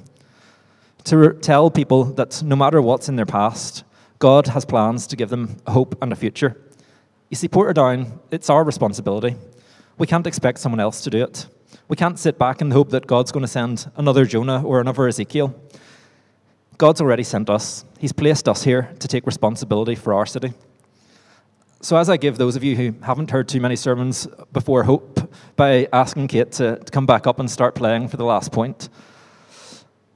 to 1.06 1.18
re- 1.18 1.40
tell 1.40 1.72
people 1.72 2.04
that 2.04 2.44
no 2.44 2.58
matter 2.58 2.82
what's 2.82 3.08
in 3.08 3.16
their 3.16 3.26
past, 3.26 3.86
God 4.20 4.48
has 4.48 4.66
plans 4.66 5.08
to 5.08 5.16
give 5.16 5.30
them 5.30 5.56
hope 5.68 5.98
and 6.02 6.12
a 6.12 6.18
future. 6.18 6.62
You 7.30 7.38
see, 7.38 7.48
Portadown, 7.48 8.20
it's 8.30 8.50
our 8.50 8.66
responsibility. 8.66 9.38
We 9.98 10.06
can't 10.06 10.28
expect 10.28 10.60
someone 10.60 10.82
else 10.82 11.02
to 11.04 11.10
do 11.10 11.24
it. 11.24 11.48
We 11.88 11.96
can't 11.96 12.20
sit 12.20 12.38
back 12.38 12.60
and 12.60 12.74
hope 12.74 12.90
that 12.90 13.08
God's 13.08 13.32
going 13.32 13.46
to 13.46 13.48
send 13.48 13.90
another 13.96 14.26
Jonah 14.26 14.62
or 14.62 14.82
another 14.82 15.08
Ezekiel. 15.08 15.56
God's 16.80 17.02
already 17.02 17.24
sent 17.24 17.50
us. 17.50 17.84
He's 18.00 18.14
placed 18.14 18.48
us 18.48 18.64
here 18.64 18.90
to 19.00 19.08
take 19.10 19.26
responsibility 19.26 19.96
for 19.96 20.14
our 20.14 20.26
city. 20.26 20.54
So, 21.82 21.98
as 21.98 22.10
I 22.10 22.16
give 22.16 22.38
those 22.38 22.56
of 22.56 22.64
you 22.64 22.78
who 22.78 22.96
haven't 23.02 23.32
heard 23.32 23.50
too 23.50 23.60
many 23.60 23.76
sermons 23.76 24.30
before 24.54 24.84
hope 24.84 25.30
by 25.58 25.90
asking 25.92 26.30
Kate 26.30 26.54
to, 26.54 26.78
to 26.78 26.92
come 26.92 27.06
back 27.06 27.28
up 27.28 27.38
and 27.38 27.52
start 27.52 27.76
playing 27.76 28.08
for 28.08 28.16
the 28.16 28.24
last 28.24 28.54
point, 28.54 28.88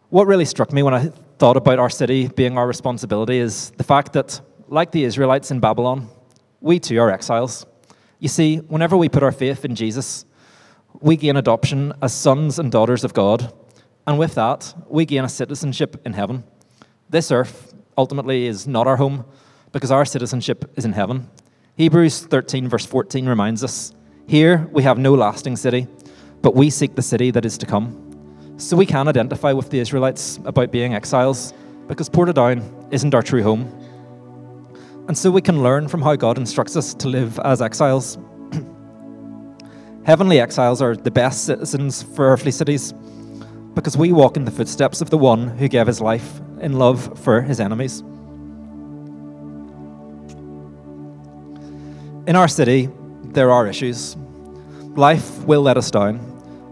what 0.10 0.26
really 0.26 0.46
struck 0.46 0.72
me 0.72 0.84
when 0.84 0.94
I 0.94 1.12
thought 1.38 1.58
about 1.58 1.80
our 1.80 1.90
city 1.90 2.30
being 2.30 2.58
our 2.58 2.66
responsibility 2.66 3.40
is 3.40 3.72
the 3.72 3.84
fact 3.84 4.14
that, 4.14 4.40
like 4.70 4.92
the 4.92 5.04
Israelites 5.04 5.52
in 5.52 5.60
Babylon, 5.60 6.08
we 6.62 6.80
too 6.80 6.98
are 6.98 7.12
exiles. 7.12 7.66
You 8.20 8.30
see, 8.30 8.58
whenever 8.58 8.96
we 8.96 9.10
put 9.10 9.22
our 9.22 9.34
faith 9.34 9.66
in 9.66 9.76
Jesus, 9.76 10.24
we 11.02 11.18
gain 11.18 11.36
adoption 11.36 11.92
as 12.02 12.14
sons 12.14 12.58
and 12.58 12.72
daughters 12.72 13.04
of 13.04 13.14
God, 13.14 13.52
and 14.08 14.18
with 14.18 14.36
that, 14.36 14.74
we 14.88 15.06
gain 15.06 15.26
a 15.26 15.30
citizenship 15.30 16.02
in 16.06 16.14
heaven. 16.14 16.46
This 17.14 17.32
earth 17.32 17.76
ultimately 17.96 18.48
is 18.48 18.66
not 18.66 18.88
our 18.88 18.98
home 18.98 19.24
because 19.72 19.92
our 19.92 20.04
citizenship 20.04 20.74
is 20.76 20.84
in 20.84 20.94
heaven. 20.94 21.30
Hebrews 21.78 22.22
13, 22.22 22.68
verse 22.68 22.88
14 22.88 23.30
reminds 23.30 23.64
us 23.64 23.94
Here 24.26 24.68
we 24.72 24.82
have 24.82 24.98
no 24.98 25.14
lasting 25.14 25.58
city, 25.58 25.86
but 26.42 26.56
we 26.56 26.72
seek 26.72 26.96
the 26.96 27.04
city 27.04 27.30
that 27.30 27.46
is 27.46 27.56
to 27.60 27.68
come. 27.68 28.56
So 28.58 28.76
we 28.76 28.88
can 28.88 29.08
identify 29.08 29.52
with 29.52 29.70
the 29.70 29.78
Israelites 29.78 30.40
about 30.46 30.72
being 30.72 30.96
exiles 30.96 31.54
because 31.88 32.10
Portadown 32.10 32.64
isn't 32.92 33.14
our 33.14 33.22
true 33.22 33.44
home. 33.44 33.72
And 35.08 35.16
so 35.16 35.30
we 35.30 35.42
can 35.42 35.62
learn 35.62 35.88
from 35.88 36.02
how 36.02 36.16
God 36.16 36.40
instructs 36.40 36.76
us 36.76 36.96
to 36.96 37.10
live 37.10 37.38
as 37.42 37.62
exiles. 37.62 38.18
Heavenly 40.04 40.40
exiles 40.40 40.82
are 40.82 40.96
the 40.96 41.12
best 41.12 41.46
citizens 41.46 42.02
for 42.02 42.34
earthly 42.34 42.52
cities 42.52 42.92
because 43.74 43.98
we 43.98 44.12
walk 44.12 44.38
in 44.38 44.46
the 44.46 44.52
footsteps 44.52 45.02
of 45.02 45.10
the 45.10 45.18
one 45.18 45.48
who 45.48 45.68
gave 45.68 45.88
his 45.88 46.00
life 46.00 46.40
in 46.60 46.74
love 46.74 47.20
for 47.20 47.42
his 47.42 47.60
enemies. 47.60 48.02
In 52.26 52.36
our 52.36 52.48
city, 52.48 52.90
there 53.24 53.52
are 53.52 53.68
issues. 53.68 54.16
Life 54.96 55.44
will 55.44 55.62
let 55.62 55.76
us 55.76 55.92
down, 55.92 56.20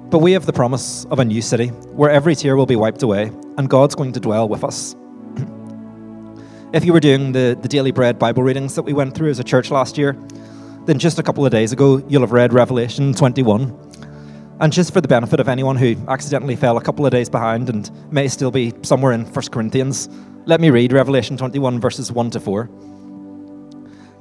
but 0.10 0.20
we 0.20 0.32
have 0.34 0.46
the 0.46 0.54
promise 0.54 1.06
of 1.06 1.20
a 1.20 1.26
new 1.26 1.42
city 1.42 1.68
where 1.68 2.10
every 2.10 2.36
tear 2.36 2.56
will 2.56 2.66
be 2.66 2.76
wiped 2.76 3.04
away 3.04 3.32
and 3.58 3.70
God's 3.70 3.96
going 3.96 4.14
to 4.14 4.20
dwell 4.20 4.48
with 4.48 4.64
us. 4.64 4.96
if 6.74 6.86
you 6.86 6.94
were 6.94 7.00
doing 7.00 7.32
the, 7.32 7.58
the 7.62 7.68
daily 7.68 7.92
bread 7.92 8.20
Bible 8.20 8.44
readings 8.44 8.76
that 8.76 8.84
we 8.84 8.94
went 8.94 9.16
through 9.16 9.32
as 9.32 9.40
a 9.40 9.44
church 9.44 9.72
last 9.72 9.98
year, 9.98 10.14
then 10.86 11.00
just 11.00 11.20
a 11.20 11.24
couple 11.24 11.46
of 11.46 11.52
days 11.52 11.72
ago, 11.72 12.04
you'll 12.08 12.22
have 12.22 12.32
read 12.32 12.54
Revelation 12.54 13.14
21. 13.14 13.81
And 14.62 14.72
just 14.72 14.94
for 14.94 15.02
the 15.02 15.08
benefit 15.08 15.40
of 15.40 15.50
anyone 15.50 15.76
who 15.76 15.96
accidentally 16.08 16.56
fell 16.56 16.78
a 16.78 16.84
couple 16.84 17.04
of 17.04 17.12
days 17.12 17.30
behind 17.30 17.68
and 17.68 17.90
may 18.14 18.28
still 18.28 18.52
be 18.52 18.72
somewhere 18.84 19.12
in 19.12 19.26
1 19.26 19.46
Corinthians, 19.48 20.08
let 20.46 20.62
me 20.62 20.70
read 20.70 20.94
Revelation 20.94 21.36
21, 21.36 21.80
verses 21.80 22.12
1 22.12 22.30
to 22.30 22.40
4. 22.40 22.70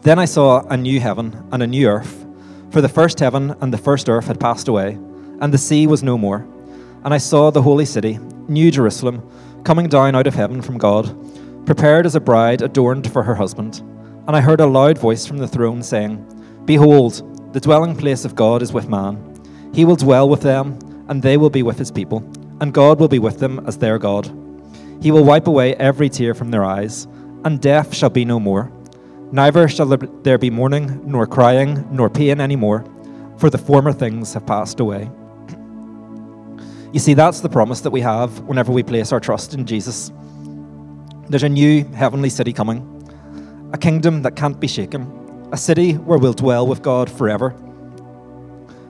Then 0.01 0.19
I 0.19 0.25
saw 0.25 0.67
a 0.69 0.79
new 0.79 0.99
heaven 0.99 1.47
and 1.53 1.63
a 1.63 1.67
new 1.67 1.87
earth, 1.87 2.25
for 2.71 2.81
the 2.81 2.89
first 2.89 3.21
heaven 3.21 3.55
and 3.61 3.71
the 3.71 3.77
first 3.77 4.09
earth 4.09 4.29
had 4.29 4.41
passed 4.41 4.67
away, 4.67 4.93
and 5.43 5.53
the 5.53 5.59
sea 5.59 5.87
was 5.87 6.03
no 6.03 6.17
more. 6.17 6.49
And 7.05 7.13
I 7.13 7.19
saw 7.19 7.51
the 7.51 7.61
holy 7.61 7.85
city, 7.85 8.19
New 8.49 8.71
Jerusalem, 8.71 9.23
coming 9.65 9.89
down 9.89 10.15
out 10.15 10.27
of 10.27 10.35
heaven 10.35 10.63
from 10.63 10.79
God, 10.79 11.15
prepared 11.67 12.07
as 12.07 12.15
a 12.15 12.21
bride 12.21 12.63
adorned 12.63 13.13
for 13.13 13.23
her 13.23 13.35
husband. 13.35 13.81
And 14.27 14.35
I 14.35 14.41
heard 14.41 14.61
a 14.61 14.67
loud 14.67 14.97
voice 14.97 15.27
from 15.27 15.37
the 15.37 15.49
throne 15.49 15.83
saying, 15.83 16.17
Behold, 16.65 17.53
the 17.53 17.61
dwelling 17.61 17.95
place 17.95 18.25
of 18.25 18.35
God 18.35 18.63
is 18.63 18.73
with 18.73 18.89
man. 18.89 19.30
He 19.73 19.85
will 19.85 19.97
dwell 19.97 20.29
with 20.29 20.43
them, 20.43 20.79
and 21.09 21.23
they 21.23 21.37
will 21.37 21.51
be 21.51 21.63
with 21.63 21.79
his 21.79 21.91
people, 21.91 22.19
and 22.61 22.75
God 22.75 22.99
will 22.99 23.09
be 23.09 23.19
with 23.19 23.39
them 23.39 23.65
as 23.67 23.79
their 23.79 23.99
God. 23.99 24.27
He 25.01 25.11
will 25.11 25.25
wipe 25.25 25.47
away 25.47 25.75
every 25.77 26.09
tear 26.09 26.35
from 26.35 26.51
their 26.51 26.65
eyes, 26.65 27.07
and 27.45 27.61
death 27.61 27.95
shall 27.95 28.11
be 28.11 28.25
no 28.25 28.39
more. 28.39 28.71
Neither 29.33 29.69
shall 29.69 29.87
there 29.87 30.39
be 30.39 30.51
mourning, 30.51 31.01
nor 31.09 31.27
crying, 31.27 31.87
nor 31.91 32.11
pain 32.11 32.41
any 32.41 32.57
more, 32.57 32.85
for 33.39 33.49
the 33.49 33.59
former 33.59 33.93
things 33.93 34.35
have 34.35 34.47
passed 34.47 34.81
away. 34.81 35.11
You 36.93 36.99
see, 36.99 37.15
that's 37.15 37.39
the 37.39 37.49
promise 37.49 37.83
that 37.83 37.91
we 37.91 38.01
have 38.01 38.41
whenever 38.41 38.73
we 38.73 38.83
place 38.83 39.13
our 39.13 39.21
trust 39.21 39.55
in 39.55 39.65
Jesus. 39.65 40.11
There's 41.29 41.45
a 41.45 41.49
new 41.49 41.85
heavenly 41.85 42.31
city 42.31 42.53
coming, 42.53 42.83
a 43.73 43.79
kingdom 43.79 44.23
that 44.23 44.35
can't 44.35 44.59
be 44.59 44.67
shaken, 44.67 45.49
a 45.53 45.57
city 45.57 45.93
where 45.93 46.19
we'll 46.19 46.33
dwell 46.33 46.67
with 46.67 46.83
God 46.83 47.09
forever, 47.09 47.55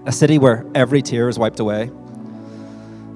a 0.06 0.12
city 0.12 0.38
where 0.38 0.64
every 0.74 1.02
tear 1.02 1.28
is 1.28 1.38
wiped 1.38 1.60
away. 1.60 1.90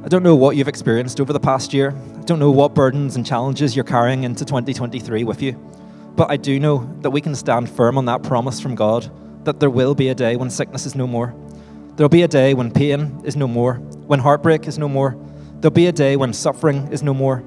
I 0.05 0.09
don't 0.09 0.23
know 0.23 0.37
what 0.37 0.57
you've 0.57 0.68
experienced 0.68 1.20
over 1.20 1.33
the 1.33 1.40
past 1.40 1.73
year. 1.73 1.94
I 2.18 2.23
don't 2.25 2.38
know 2.38 2.51
what 2.51 2.75
burdens 2.75 3.16
and 3.16 3.25
challenges 3.25 3.75
you're 3.75 3.85
carrying 3.85 4.25
into 4.25 4.44
2023 4.44 5.25
with 5.25 5.40
you. 5.40 5.53
But 6.14 6.31
I 6.31 6.37
do 6.37 6.61
know 6.61 6.88
that 7.01 7.11
we 7.11 7.20
can 7.20 7.35
stand 7.35 7.70
firm 7.70 7.97
on 7.97 8.05
that 8.05 8.23
promise 8.23 8.61
from 8.61 8.75
God 8.75 9.11
that 9.44 9.61
there 9.61 9.70
will 9.70 9.94
be 9.94 10.09
a 10.09 10.14
day 10.14 10.37
when 10.37 10.51
sickness 10.51 10.87
is 10.87 10.94
no 10.94 11.07
more. 11.07 11.35
There'll 11.97 12.09
be 12.09 12.23
a 12.23 12.29
day 12.29 12.55
when 12.55 12.70
pain 12.70 13.20
is 13.25 13.37
no 13.37 13.47
more, 13.47 13.75
when 13.75 14.18
heartbreak 14.18 14.66
is 14.66 14.79
no 14.79 14.88
more. 14.88 15.16
There'll 15.61 15.73
be 15.73 15.87
a 15.87 15.92
day 15.92 16.16
when 16.16 16.33
suffering 16.33 16.88
is 16.92 17.03
no 17.03 17.14
more. 17.14 17.42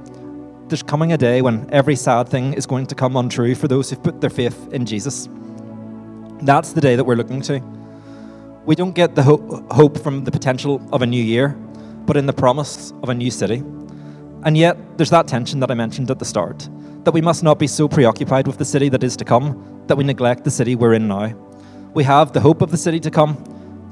There's 0.67 0.83
coming 0.83 1.13
a 1.13 1.17
day 1.17 1.41
when 1.41 1.69
every 1.71 1.95
sad 1.95 2.29
thing 2.29 2.53
is 2.53 2.65
going 2.65 2.87
to 2.87 2.95
come 2.95 3.15
untrue 3.15 3.55
for 3.55 3.67
those 3.67 3.89
who've 3.89 4.01
put 4.01 4.21
their 4.21 4.29
faith 4.29 4.73
in 4.73 4.85
Jesus. 4.85 5.29
That's 6.41 6.73
the 6.73 6.81
day 6.81 6.95
that 6.95 7.03
we're 7.03 7.15
looking 7.15 7.41
to. 7.43 7.76
We 8.67 8.75
don't 8.75 8.91
get 8.91 9.15
the 9.15 9.23
ho- 9.23 9.65
hope 9.71 9.97
from 9.97 10.25
the 10.25 10.31
potential 10.31 10.85
of 10.91 11.01
a 11.01 11.05
new 11.05 11.23
year, 11.23 11.55
but 12.05 12.17
in 12.17 12.25
the 12.25 12.33
promise 12.33 12.91
of 13.01 13.07
a 13.07 13.13
new 13.13 13.31
city. 13.31 13.63
And 14.43 14.57
yet, 14.57 14.97
there's 14.97 15.09
that 15.11 15.25
tension 15.25 15.61
that 15.61 15.71
I 15.71 15.73
mentioned 15.73 16.11
at 16.11 16.19
the 16.19 16.25
start 16.25 16.67
that 17.05 17.13
we 17.13 17.21
must 17.21 17.43
not 17.43 17.59
be 17.59 17.67
so 17.67 17.87
preoccupied 17.87 18.45
with 18.45 18.57
the 18.57 18.65
city 18.65 18.89
that 18.89 19.05
is 19.05 19.15
to 19.15 19.23
come 19.23 19.85
that 19.87 19.95
we 19.95 20.03
neglect 20.03 20.43
the 20.43 20.51
city 20.51 20.75
we're 20.75 20.95
in 20.95 21.07
now. 21.07 21.33
We 21.93 22.03
have 22.03 22.33
the 22.33 22.41
hope 22.41 22.61
of 22.61 22.69
the 22.69 22.77
city 22.77 22.99
to 22.99 23.09
come, 23.09 23.41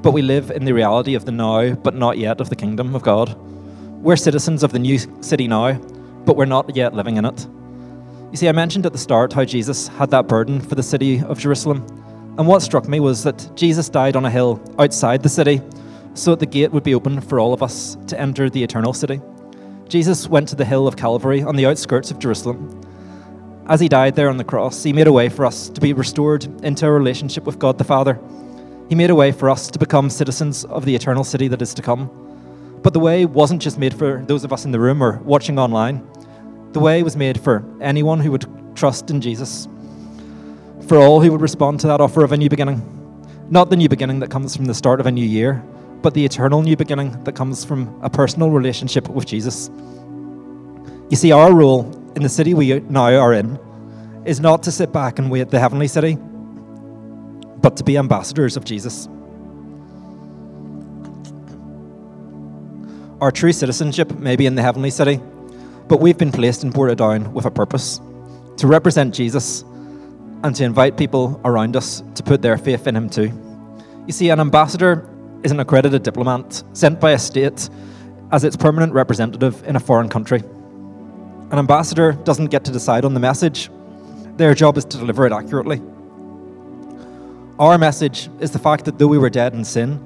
but 0.02 0.10
we 0.10 0.20
live 0.20 0.50
in 0.50 0.66
the 0.66 0.74
reality 0.74 1.14
of 1.14 1.24
the 1.24 1.32
now, 1.32 1.72
but 1.72 1.94
not 1.94 2.18
yet 2.18 2.42
of 2.42 2.50
the 2.50 2.56
kingdom 2.56 2.94
of 2.94 3.02
God. 3.02 3.34
We're 4.02 4.16
citizens 4.16 4.62
of 4.62 4.72
the 4.72 4.78
new 4.78 4.98
city 5.22 5.48
now, 5.48 5.72
but 6.26 6.36
we're 6.36 6.44
not 6.44 6.76
yet 6.76 6.92
living 6.92 7.16
in 7.16 7.24
it. 7.24 7.46
You 8.30 8.36
see, 8.36 8.48
I 8.50 8.52
mentioned 8.52 8.84
at 8.84 8.92
the 8.92 8.98
start 8.98 9.32
how 9.32 9.46
Jesus 9.46 9.88
had 9.88 10.10
that 10.10 10.28
burden 10.28 10.60
for 10.60 10.74
the 10.74 10.82
city 10.82 11.22
of 11.22 11.38
Jerusalem. 11.38 11.86
And 12.38 12.46
what 12.46 12.62
struck 12.62 12.88
me 12.88 13.00
was 13.00 13.22
that 13.24 13.50
Jesus 13.54 13.88
died 13.88 14.16
on 14.16 14.24
a 14.24 14.30
hill 14.30 14.60
outside 14.78 15.22
the 15.22 15.28
city 15.28 15.60
so 16.14 16.30
that 16.32 16.40
the 16.40 16.46
gate 16.46 16.72
would 16.72 16.84
be 16.84 16.94
open 16.94 17.20
for 17.20 17.40
all 17.40 17.52
of 17.52 17.62
us 17.62 17.96
to 18.08 18.20
enter 18.20 18.50
the 18.50 18.62
eternal 18.62 18.92
city. 18.92 19.20
Jesus 19.88 20.28
went 20.28 20.48
to 20.48 20.56
the 20.56 20.64
hill 20.64 20.86
of 20.86 20.96
Calvary 20.96 21.42
on 21.42 21.56
the 21.56 21.66
outskirts 21.66 22.10
of 22.10 22.18
Jerusalem 22.18 22.82
as 23.68 23.80
he 23.80 23.88
died 23.88 24.14
there 24.14 24.28
on 24.28 24.36
the 24.36 24.44
cross, 24.44 24.84
he 24.84 24.92
made 24.92 25.08
a 25.08 25.12
way 25.12 25.28
for 25.28 25.44
us 25.44 25.68
to 25.70 25.80
be 25.80 25.92
restored 25.92 26.44
into 26.64 26.86
a 26.86 26.90
relationship 26.90 27.44
with 27.44 27.58
God 27.58 27.78
the 27.78 27.84
Father. 27.84 28.18
He 28.88 28.94
made 28.94 29.10
a 29.10 29.14
way 29.14 29.32
for 29.32 29.50
us 29.50 29.68
to 29.68 29.78
become 29.78 30.08
citizens 30.08 30.64
of 30.66 30.84
the 30.84 30.94
eternal 30.94 31.24
city 31.24 31.48
that 31.48 31.60
is 31.60 31.74
to 31.74 31.82
come. 31.82 32.08
But 32.82 32.92
the 32.92 33.00
way 33.00 33.26
wasn't 33.26 33.60
just 33.60 33.76
made 33.76 33.92
for 33.92 34.22
those 34.24 34.44
of 34.44 34.52
us 34.52 34.64
in 34.64 34.70
the 34.70 34.78
room 34.78 35.02
or 35.02 35.18
watching 35.18 35.58
online. 35.58 36.06
The 36.72 36.80
way 36.80 37.02
was 37.02 37.16
made 37.16 37.40
for 37.40 37.64
anyone 37.80 38.20
who 38.20 38.30
would 38.30 38.46
trust 38.76 39.10
in 39.10 39.20
Jesus, 39.20 39.66
for 40.82 40.98
all 40.98 41.20
who 41.20 41.32
would 41.32 41.40
respond 41.40 41.80
to 41.80 41.86
that 41.88 42.00
offer 42.00 42.22
of 42.22 42.32
a 42.32 42.36
new 42.36 42.48
beginning. 42.48 42.82
Not 43.50 43.70
the 43.70 43.76
new 43.76 43.88
beginning 43.88 44.20
that 44.20 44.30
comes 44.30 44.56
from 44.56 44.66
the 44.66 44.74
start 44.74 45.00
of 45.00 45.06
a 45.06 45.12
new 45.12 45.24
year, 45.24 45.62
but 46.02 46.14
the 46.14 46.24
eternal 46.24 46.62
new 46.62 46.76
beginning 46.76 47.22
that 47.24 47.34
comes 47.34 47.64
from 47.64 48.00
a 48.02 48.10
personal 48.10 48.50
relationship 48.50 49.08
with 49.08 49.26
Jesus. 49.26 49.70
You 51.08 51.16
see, 51.16 51.32
our 51.32 51.54
role 51.54 51.90
in 52.16 52.22
the 52.22 52.28
city 52.28 52.54
we 52.54 52.80
now 52.80 53.14
are 53.14 53.32
in 53.32 53.58
is 54.24 54.40
not 54.40 54.62
to 54.64 54.72
sit 54.72 54.92
back 54.92 55.18
and 55.18 55.30
wait 55.30 55.50
the 55.50 55.60
heavenly 55.60 55.88
city, 55.88 56.16
but 57.62 57.76
to 57.76 57.84
be 57.84 57.96
ambassadors 57.96 58.56
of 58.56 58.64
Jesus. 58.64 59.08
Our 63.20 63.30
true 63.30 63.52
citizenship 63.52 64.18
may 64.18 64.36
be 64.36 64.46
in 64.46 64.56
the 64.56 64.62
heavenly 64.62 64.90
city, 64.90 65.20
but 65.88 66.00
we've 66.00 66.18
been 66.18 66.32
placed 66.32 66.64
and 66.64 66.74
in 66.74 66.80
Portadown 66.80 67.32
with 67.32 67.46
a 67.46 67.50
purpose 67.50 68.00
to 68.58 68.66
represent 68.66 69.14
Jesus 69.14 69.64
and 70.46 70.54
to 70.56 70.64
invite 70.64 70.96
people 70.96 71.40
around 71.44 71.76
us 71.76 72.02
to 72.14 72.22
put 72.22 72.40
their 72.40 72.56
faith 72.56 72.86
in 72.86 72.96
him 72.96 73.10
too. 73.10 73.32
You 74.06 74.12
see, 74.12 74.30
an 74.30 74.38
ambassador 74.38 75.08
is 75.42 75.50
an 75.50 75.58
accredited 75.58 76.04
diplomat 76.04 76.62
sent 76.72 77.00
by 77.00 77.10
a 77.10 77.18
state 77.18 77.68
as 78.30 78.44
its 78.44 78.56
permanent 78.56 78.92
representative 78.92 79.66
in 79.66 79.74
a 79.74 79.80
foreign 79.80 80.08
country. 80.08 80.42
An 81.50 81.58
ambassador 81.58 82.12
doesn't 82.12 82.46
get 82.46 82.64
to 82.64 82.72
decide 82.72 83.04
on 83.04 83.14
the 83.14 83.20
message, 83.20 83.70
their 84.36 84.54
job 84.54 84.76
is 84.76 84.84
to 84.84 84.98
deliver 84.98 85.26
it 85.26 85.32
accurately. 85.32 85.82
Our 87.58 87.76
message 87.78 88.28
is 88.38 88.50
the 88.52 88.58
fact 88.58 88.84
that 88.84 88.98
though 88.98 89.08
we 89.08 89.18
were 89.18 89.30
dead 89.30 89.54
in 89.54 89.64
sin, 89.64 89.98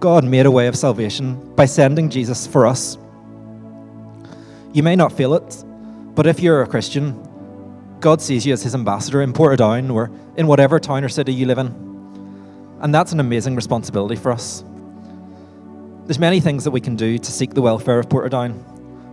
God 0.00 0.24
made 0.24 0.44
a 0.44 0.50
way 0.50 0.66
of 0.66 0.76
salvation 0.76 1.54
by 1.54 1.64
sending 1.64 2.10
Jesus 2.10 2.46
for 2.46 2.66
us. 2.66 2.98
You 4.72 4.82
may 4.82 4.96
not 4.96 5.12
feel 5.12 5.34
it, 5.34 5.64
But 6.16 6.26
if 6.26 6.40
you're 6.40 6.62
a 6.62 6.66
Christian, 6.66 7.25
God 8.06 8.22
sees 8.22 8.46
you 8.46 8.52
as 8.52 8.62
his 8.62 8.72
ambassador 8.72 9.20
in 9.20 9.32
Portadown 9.32 9.92
or 9.92 10.12
in 10.36 10.46
whatever 10.46 10.78
town 10.78 11.02
or 11.02 11.08
city 11.08 11.34
you 11.34 11.44
live 11.44 11.58
in. 11.58 11.66
And 12.80 12.94
that's 12.94 13.10
an 13.10 13.18
amazing 13.18 13.56
responsibility 13.56 14.14
for 14.14 14.30
us. 14.30 14.62
There's 16.04 16.20
many 16.20 16.38
things 16.38 16.62
that 16.62 16.70
we 16.70 16.80
can 16.80 16.94
do 16.94 17.18
to 17.18 17.32
seek 17.32 17.52
the 17.52 17.62
welfare 17.62 17.98
of 17.98 18.08
Portadown, 18.08 18.62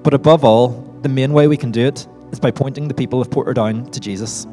but 0.03 0.13
above 0.13 0.45
all, 0.45 0.67
the 1.01 1.09
main 1.09 1.33
way 1.33 1.47
we 1.47 1.57
can 1.57 1.71
do 1.71 1.87
it 1.87 2.07
is 2.31 2.39
by 2.39 2.51
pointing 2.51 2.87
the 2.87 2.93
people 2.93 3.19
of 3.19 3.31
Portadown 3.31 3.91
to 3.91 3.99
Jesus. 3.99 4.45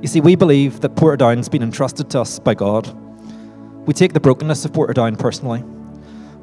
You 0.00 0.08
see, 0.08 0.22
we 0.22 0.34
believe 0.34 0.80
that 0.80 0.94
Portadown's 0.94 1.50
been 1.50 1.62
entrusted 1.62 2.08
to 2.12 2.22
us 2.22 2.38
by 2.38 2.54
God. 2.54 2.88
We 3.86 3.92
take 3.92 4.14
the 4.14 4.18
brokenness 4.18 4.64
of 4.64 4.72
Portadown 4.72 5.18
personally. 5.18 5.62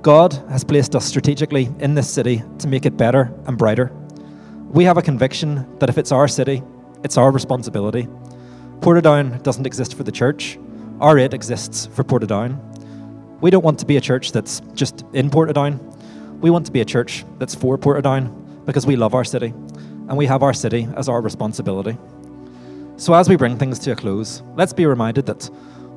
God 0.04 0.34
has 0.52 0.64
placed 0.64 0.96
us 0.96 1.06
strategically 1.06 1.72
in 1.80 1.96
this 1.96 2.08
city 2.08 2.44
to 2.60 2.68
make 2.68 2.86
it 2.86 2.98
better 2.98 3.34
and 3.48 3.58
brighter. 3.58 3.92
We 4.70 4.84
have 4.84 4.98
a 4.98 5.02
conviction 5.02 5.80
that 5.80 5.90
if 5.90 5.98
it's 5.98 6.12
our 6.12 6.28
city, 6.28 6.62
it's 7.04 7.18
our 7.18 7.32
responsibility. 7.32 8.08
Portadown 8.80 9.42
doesn't 9.44 9.66
exist 9.66 9.96
for 9.96 10.04
the 10.04 10.12
church, 10.12 10.58
R8 11.00 11.34
exists 11.34 11.88
for 11.88 12.04
Portadown. 12.04 12.60
We 13.42 13.50
don't 13.50 13.64
want 13.64 13.80
to 13.80 13.86
be 13.86 13.98
a 13.98 14.02
church 14.02 14.32
that's 14.32 14.62
just 14.76 15.04
in 15.14 15.30
Portadown. 15.32 15.80
We 16.42 16.52
want 16.52 16.66
to 16.68 16.72
be 16.72 16.82
a 16.82 16.86
church 16.86 17.26
that's 17.40 17.56
for 17.56 17.78
Portadown 17.78 18.66
because 18.66 18.86
we 18.86 18.96
love 18.96 19.16
our 19.16 19.24
city 19.24 19.48
and 19.48 20.16
we 20.16 20.28
have 20.28 20.44
our 20.44 20.54
city 20.54 20.88
as 20.96 21.10
our 21.10 21.22
responsibility. 21.22 21.98
So, 22.98 23.16
as 23.16 23.28
we 23.28 23.36
bring 23.36 23.58
things 23.58 23.80
to 23.80 23.94
a 23.94 23.96
close, 23.96 24.44
let's 24.56 24.74
be 24.74 24.86
reminded 24.86 25.26
that 25.26 25.46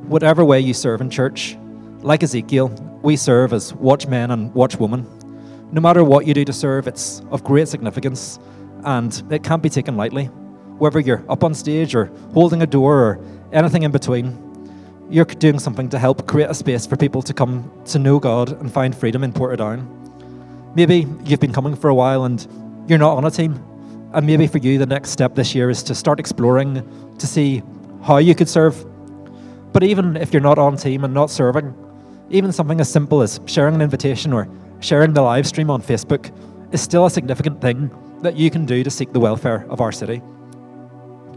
whatever 0.09 0.43
way 0.43 0.61
you 0.61 0.73
serve 0.73 1.03
in 1.03 1.11
church, 1.11 1.59
like 2.01 2.23
Ezekiel, 2.23 2.69
we 3.03 3.17
serve 3.17 3.53
as 3.53 3.75
watchmen 3.75 4.31
and 4.31 4.53
watchwomen. 4.55 5.05
No 5.73 5.81
matter 5.83 6.03
what 6.03 6.27
you 6.27 6.33
do 6.33 6.45
to 6.47 6.53
serve, 6.53 6.87
it's 6.87 7.21
of 7.31 7.45
great 7.45 7.69
significance 7.69 8.39
and 8.85 9.23
it 9.31 9.43
can't 9.43 9.63
be 9.63 9.69
taken 9.69 9.97
lightly. 9.97 10.31
Whether 10.79 11.01
you're 11.01 11.25
up 11.29 11.45
on 11.45 11.55
stage 11.55 11.95
or 11.95 12.07
holding 12.33 12.63
a 12.63 12.67
door 12.67 12.99
or 12.99 13.21
anything 13.53 13.85
in 13.85 13.93
between, 13.93 14.39
you're 15.09 15.25
doing 15.25 15.59
something 15.59 15.89
to 15.91 15.99
help 15.99 16.27
create 16.27 16.51
a 16.51 16.55
space 16.55 16.87
for 16.87 16.97
people 16.97 17.23
to 17.23 17.33
come 17.33 17.71
to 17.87 17.99
know 17.99 18.19
God 18.19 18.61
and 18.61 18.73
find 18.73 18.97
freedom 18.97 19.23
in 19.23 19.33
Portadown. 19.33 19.87
Maybe 20.75 21.07
you've 21.25 21.41
been 21.41 21.53
coming 21.53 21.77
for 21.77 21.89
a 21.89 21.95
while 21.95 22.25
and 22.25 22.45
you're 22.89 22.99
not 22.99 23.17
on 23.17 23.25
a 23.25 23.31
team. 23.31 23.63
And 24.13 24.27
maybe 24.27 24.47
for 24.47 24.59
you, 24.59 24.79
the 24.79 24.87
next 24.87 25.11
step 25.11 25.35
this 25.35 25.55
year 25.55 25.71
is 25.71 25.83
to 25.85 25.95
start 25.95 26.19
exploring 26.19 26.83
to 27.19 27.27
see 27.27 27.63
how 28.03 28.17
you 28.17 28.35
could 28.35 28.49
serve. 28.49 28.85
But 29.73 29.85
even 29.85 30.17
if 30.17 30.33
you're 30.33 30.43
not 30.43 30.59
on 30.59 30.77
team 30.77 31.05
and 31.05 31.15
not 31.15 31.31
serving, 31.31 31.75
even 32.31 32.53
something 32.53 32.81
as 32.81 32.91
simple 32.91 33.23
as 33.23 33.41
sharing 33.47 33.75
an 33.75 33.83
invitation 33.83 34.33
or 34.33 34.49
sharing 34.81 35.13
the 35.13 35.23
live 35.23 35.47
stream 35.47 35.71
on 35.71 35.83
Facebook 35.83 36.33
is 36.73 36.81
still 36.81 37.07
a 37.07 37.11
significant 37.11 37.61
thing 37.61 37.91
that 38.23 38.37
you 38.37 38.51
can 38.51 38.67
do 38.67 38.83
to 38.83 38.91
seek 38.91 39.13
the 39.13 39.21
welfare 39.21 39.67
of 39.69 39.81
our 39.81 39.93
city. 39.93 40.23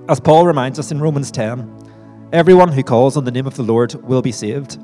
As 0.10 0.22
Paul 0.22 0.48
reminds 0.48 0.80
us 0.80 0.91
in 0.91 1.02
Romans 1.02 1.32
10, 1.32 2.30
Everyone 2.32 2.72
who 2.72 2.82
calls 2.82 3.17
on 3.17 3.26
the 3.26 3.32
name 3.32 3.46
of 3.46 3.56
the 3.56 3.63
Lord 3.63 3.93
will 4.06 4.22
be 4.22 4.32
saved. 4.32 4.78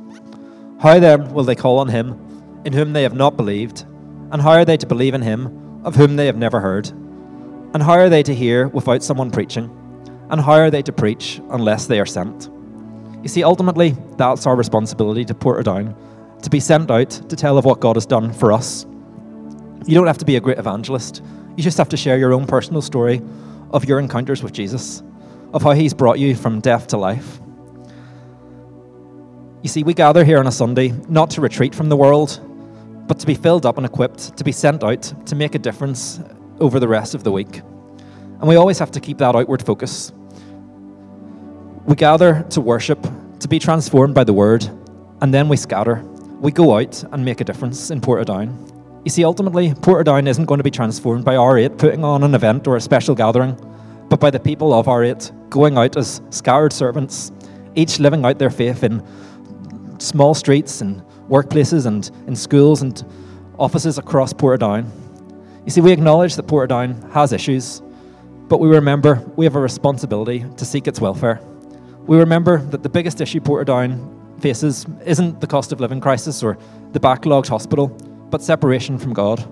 How 0.81 0.99
then 0.99 1.33
will 1.33 1.45
they 1.45 1.55
call 1.55 1.77
on 1.79 1.87
him 1.87 2.61
in 2.65 2.73
whom 2.73 2.91
they 2.91 3.03
have 3.03 3.15
not 3.15 3.37
believed? 3.37 3.85
And 4.31 4.41
how 4.41 4.51
are 4.51 4.65
they 4.65 4.75
to 4.75 4.85
believe 4.85 5.13
in 5.13 5.21
him 5.21 5.81
of 5.85 5.95
whom 5.95 6.17
they 6.17 6.25
have 6.25 6.35
never 6.35 6.59
heard? 6.59 6.89
And 6.89 7.81
how 7.81 7.93
are 7.93 8.09
they 8.09 8.21
to 8.23 8.35
hear 8.35 8.67
without 8.67 9.01
someone 9.01 9.31
preaching? 9.31 9.69
And 10.29 10.41
how 10.41 10.53
are 10.53 10.69
they 10.69 10.81
to 10.81 10.91
preach 10.91 11.39
unless 11.51 11.85
they 11.85 12.01
are 12.01 12.05
sent? 12.05 12.49
You 13.21 13.29
see, 13.29 13.45
ultimately, 13.45 13.95
that's 14.17 14.45
our 14.45 14.57
responsibility 14.57 15.23
to 15.23 15.33
Portadown, 15.33 15.95
to 16.41 16.49
be 16.49 16.59
sent 16.59 16.91
out 16.91 17.11
to 17.11 17.35
tell 17.37 17.57
of 17.57 17.63
what 17.63 17.79
God 17.79 17.95
has 17.95 18.05
done 18.05 18.33
for 18.33 18.51
us. 18.51 18.85
You 19.85 19.95
don't 19.95 20.07
have 20.07 20.17
to 20.17 20.25
be 20.25 20.35
a 20.35 20.41
great 20.41 20.59
evangelist, 20.59 21.23
you 21.55 21.63
just 21.63 21.77
have 21.77 21.89
to 21.89 21.97
share 21.97 22.17
your 22.17 22.33
own 22.33 22.45
personal 22.45 22.81
story 22.81 23.21
of 23.71 23.85
your 23.85 23.99
encounters 23.99 24.43
with 24.43 24.51
Jesus 24.51 25.01
of 25.53 25.61
how 25.61 25.71
He's 25.71 25.93
brought 25.93 26.19
you 26.19 26.35
from 26.35 26.59
death 26.59 26.87
to 26.87 26.97
life. 26.97 27.39
You 29.61 29.69
see, 29.69 29.83
we 29.83 29.93
gather 29.93 30.25
here 30.25 30.39
on 30.39 30.47
a 30.47 30.51
Sunday 30.51 30.89
not 31.07 31.29
to 31.31 31.41
retreat 31.41 31.73
from 31.73 31.87
the 31.87 31.95
world, 31.95 32.41
but 33.07 33.19
to 33.19 33.25
be 33.25 33.35
filled 33.35 33.65
up 33.65 33.77
and 33.77 33.85
equipped, 33.85 34.35
to 34.37 34.43
be 34.43 34.51
sent 34.51 34.83
out 34.83 35.01
to 35.27 35.35
make 35.35 35.55
a 35.55 35.59
difference 35.59 36.19
over 36.59 36.79
the 36.79 36.87
rest 36.87 37.15
of 37.15 37.23
the 37.23 37.31
week. 37.31 37.57
And 37.57 38.47
we 38.47 38.55
always 38.55 38.79
have 38.79 38.91
to 38.91 38.99
keep 38.99 39.19
that 39.19 39.35
outward 39.35 39.65
focus. 39.65 40.11
We 41.85 41.95
gather 41.95 42.45
to 42.49 42.61
worship, 42.61 43.01
to 43.39 43.47
be 43.47 43.59
transformed 43.59 44.15
by 44.15 44.25
the 44.25 44.33
word, 44.33 44.69
and 45.21 45.33
then 45.33 45.47
we 45.47 45.55
scatter. 45.55 46.03
We 46.41 46.51
go 46.51 46.77
out 46.77 47.01
and 47.13 47.23
make 47.23 47.39
a 47.39 47.45
difference 47.45 47.89
in 47.89 48.01
Portadown. 48.01 48.71
You 49.05 49.11
see, 49.11 49.23
ultimately, 49.23 49.69
Portadown 49.69 50.27
isn't 50.27 50.45
going 50.45 50.57
to 50.57 50.63
be 50.63 50.71
transformed 50.71 51.23
by 51.23 51.35
R8 51.35 51.77
putting 51.77 52.03
on 52.03 52.23
an 52.23 52.35
event 52.35 52.67
or 52.67 52.75
a 52.75 52.81
special 52.81 53.15
gathering 53.15 53.57
but 54.09 54.19
by 54.19 54.29
the 54.29 54.39
people 54.39 54.73
of 54.73 54.85
R8, 54.85 55.49
going 55.49 55.77
out 55.77 55.97
as 55.97 56.21
scattered 56.29 56.73
servants, 56.73 57.31
each 57.75 57.99
living 57.99 58.25
out 58.25 58.39
their 58.39 58.49
faith 58.49 58.83
in 58.83 59.03
small 59.99 60.33
streets 60.33 60.81
and 60.81 61.01
workplaces 61.29 61.85
and 61.85 62.09
in 62.27 62.35
schools 62.35 62.81
and 62.81 63.03
offices 63.57 63.97
across 63.97 64.33
Portadown. 64.33 64.89
You 65.65 65.71
see, 65.71 65.81
we 65.81 65.91
acknowledge 65.91 66.35
that 66.35 66.47
Portadown 66.47 67.11
has 67.11 67.31
issues, 67.31 67.81
but 68.49 68.59
we 68.59 68.67
remember 68.67 69.23
we 69.35 69.45
have 69.45 69.55
a 69.55 69.61
responsibility 69.61 70.45
to 70.57 70.65
seek 70.65 70.87
its 70.87 70.99
welfare. 70.99 71.39
We 72.05 72.17
remember 72.17 72.57
that 72.57 72.83
the 72.83 72.89
biggest 72.89 73.21
issue 73.21 73.39
Portadown 73.39 74.41
faces 74.41 74.85
isn't 75.05 75.39
the 75.39 75.47
cost 75.47 75.71
of 75.71 75.79
living 75.79 76.01
crisis 76.01 76.43
or 76.43 76.57
the 76.91 76.99
backlogged 76.99 77.47
hospital, 77.47 77.87
but 78.29 78.41
separation 78.41 78.97
from 78.97 79.13
God 79.13 79.47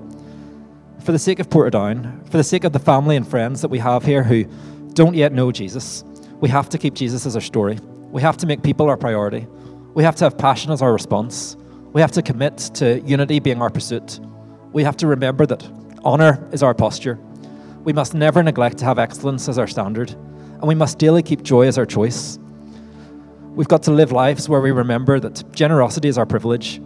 for 1.03 1.11
the 1.11 1.19
sake 1.19 1.39
of 1.39 1.49
Portadown, 1.49 2.23
for 2.29 2.37
the 2.37 2.43
sake 2.43 2.63
of 2.63 2.73
the 2.73 2.79
family 2.79 3.15
and 3.15 3.27
friends 3.27 3.61
that 3.61 3.69
we 3.69 3.79
have 3.79 4.03
here 4.03 4.23
who 4.23 4.45
don't 4.93 5.15
yet 5.15 5.33
know 5.33 5.51
Jesus, 5.51 6.03
we 6.39 6.49
have 6.49 6.69
to 6.69 6.77
keep 6.77 6.93
Jesus 6.93 7.25
as 7.25 7.35
our 7.35 7.41
story. 7.41 7.79
We 8.11 8.21
have 8.21 8.37
to 8.37 8.45
make 8.45 8.61
people 8.61 8.87
our 8.87 8.97
priority. 8.97 9.47
We 9.93 10.03
have 10.03 10.15
to 10.17 10.25
have 10.25 10.37
passion 10.37 10.71
as 10.71 10.81
our 10.81 10.93
response. 10.93 11.57
We 11.93 12.01
have 12.01 12.11
to 12.13 12.21
commit 12.21 12.57
to 12.75 12.99
unity 13.01 13.39
being 13.39 13.61
our 13.61 13.69
pursuit. 13.69 14.19
We 14.73 14.83
have 14.83 14.95
to 14.97 15.07
remember 15.07 15.45
that 15.47 15.67
honour 16.05 16.47
is 16.51 16.61
our 16.61 16.73
posture. 16.73 17.17
We 17.83 17.93
must 17.93 18.13
never 18.13 18.43
neglect 18.43 18.77
to 18.79 18.85
have 18.85 18.99
excellence 18.99 19.49
as 19.49 19.57
our 19.57 19.67
standard, 19.67 20.11
and 20.11 20.63
we 20.63 20.75
must 20.75 20.99
daily 20.99 21.23
keep 21.23 21.41
joy 21.41 21.67
as 21.67 21.77
our 21.77 21.85
choice. 21.85 22.37
We've 23.55 23.67
got 23.67 23.83
to 23.83 23.91
live 23.91 24.11
lives 24.11 24.47
where 24.47 24.61
we 24.61 24.71
remember 24.71 25.19
that 25.19 25.51
generosity 25.51 26.09
is 26.09 26.17
our 26.17 26.25
privilege, 26.27 26.77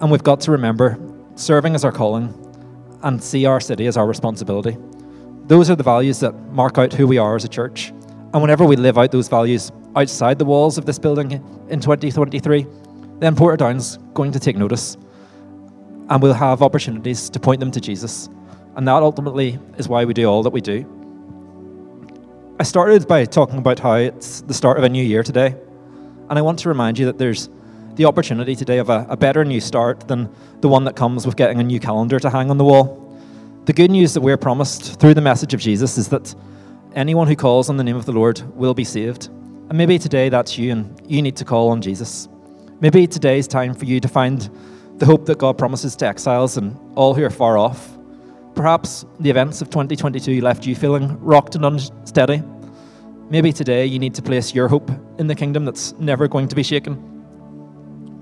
and 0.00 0.10
we've 0.10 0.22
got 0.22 0.40
to 0.42 0.52
remember 0.52 0.98
serving 1.34 1.74
is 1.74 1.84
our 1.84 1.92
calling 1.92 2.43
and 3.04 3.22
see 3.22 3.46
our 3.46 3.60
city 3.60 3.86
as 3.86 3.96
our 3.96 4.06
responsibility. 4.06 4.76
Those 5.46 5.70
are 5.70 5.76
the 5.76 5.84
values 5.84 6.20
that 6.20 6.32
mark 6.50 6.78
out 6.78 6.92
who 6.92 7.06
we 7.06 7.18
are 7.18 7.36
as 7.36 7.44
a 7.44 7.48
church. 7.48 7.90
And 8.32 8.42
whenever 8.42 8.64
we 8.64 8.76
live 8.76 8.98
out 8.98 9.12
those 9.12 9.28
values 9.28 9.70
outside 9.94 10.38
the 10.38 10.44
walls 10.44 10.78
of 10.78 10.86
this 10.86 10.98
building 10.98 11.32
in 11.68 11.80
2023, 11.80 12.66
then 13.20 13.36
Portadown's 13.36 13.98
going 14.14 14.32
to 14.32 14.40
take 14.40 14.56
notice 14.56 14.96
and 16.08 16.22
we'll 16.22 16.34
have 16.34 16.62
opportunities 16.62 17.30
to 17.30 17.38
point 17.38 17.60
them 17.60 17.70
to 17.70 17.80
Jesus. 17.80 18.28
And 18.76 18.88
that 18.88 19.02
ultimately 19.02 19.58
is 19.78 19.88
why 19.88 20.04
we 20.04 20.14
do 20.14 20.26
all 20.26 20.42
that 20.42 20.50
we 20.50 20.60
do. 20.60 20.84
I 22.58 22.62
started 22.62 23.06
by 23.06 23.24
talking 23.24 23.58
about 23.58 23.78
how 23.78 23.94
it's 23.94 24.40
the 24.42 24.54
start 24.54 24.78
of 24.78 24.84
a 24.84 24.88
new 24.88 25.04
year 25.04 25.22
today. 25.22 25.54
And 26.30 26.38
I 26.38 26.42
want 26.42 26.58
to 26.60 26.68
remind 26.68 26.98
you 26.98 27.06
that 27.06 27.18
there's 27.18 27.48
the 27.96 28.04
opportunity 28.04 28.56
today 28.56 28.78
of 28.78 28.90
a, 28.90 29.06
a 29.08 29.16
better 29.16 29.44
new 29.44 29.60
start 29.60 30.08
than 30.08 30.28
the 30.60 30.68
one 30.68 30.84
that 30.84 30.96
comes 30.96 31.26
with 31.26 31.36
getting 31.36 31.60
a 31.60 31.62
new 31.62 31.78
calendar 31.78 32.18
to 32.18 32.30
hang 32.30 32.50
on 32.50 32.58
the 32.58 32.64
wall. 32.64 33.00
The 33.66 33.72
good 33.72 33.90
news 33.90 34.14
that 34.14 34.20
we're 34.20 34.36
promised 34.36 35.00
through 35.00 35.14
the 35.14 35.20
message 35.20 35.54
of 35.54 35.60
Jesus 35.60 35.96
is 35.96 36.08
that 36.08 36.34
anyone 36.94 37.28
who 37.28 37.36
calls 37.36 37.70
on 37.70 37.76
the 37.76 37.84
name 37.84 37.96
of 37.96 38.04
the 38.04 38.12
Lord 38.12 38.40
will 38.56 38.74
be 38.74 38.84
saved. 38.84 39.28
And 39.28 39.78
maybe 39.78 39.98
today 39.98 40.28
that's 40.28 40.58
you 40.58 40.72
and 40.72 41.00
you 41.06 41.22
need 41.22 41.36
to 41.36 41.44
call 41.44 41.70
on 41.70 41.80
Jesus. 41.80 42.28
Maybe 42.80 43.06
today 43.06 43.38
is 43.38 43.46
time 43.46 43.74
for 43.74 43.84
you 43.84 44.00
to 44.00 44.08
find 44.08 44.50
the 44.98 45.06
hope 45.06 45.26
that 45.26 45.38
God 45.38 45.56
promises 45.56 45.96
to 45.96 46.06
exiles 46.06 46.56
and 46.56 46.78
all 46.96 47.14
who 47.14 47.24
are 47.24 47.30
far 47.30 47.56
off. 47.56 47.96
Perhaps 48.54 49.04
the 49.20 49.30
events 49.30 49.62
of 49.62 49.70
2022 49.70 50.40
left 50.40 50.66
you 50.66 50.76
feeling 50.76 51.18
rocked 51.20 51.54
and 51.54 51.64
unsteady. 51.64 52.42
Maybe 53.30 53.52
today 53.52 53.86
you 53.86 53.98
need 53.98 54.14
to 54.14 54.22
place 54.22 54.54
your 54.54 54.68
hope 54.68 54.90
in 55.18 55.26
the 55.26 55.34
kingdom 55.34 55.64
that's 55.64 55.92
never 55.98 56.28
going 56.28 56.48
to 56.48 56.54
be 56.54 56.62
shaken. 56.62 57.13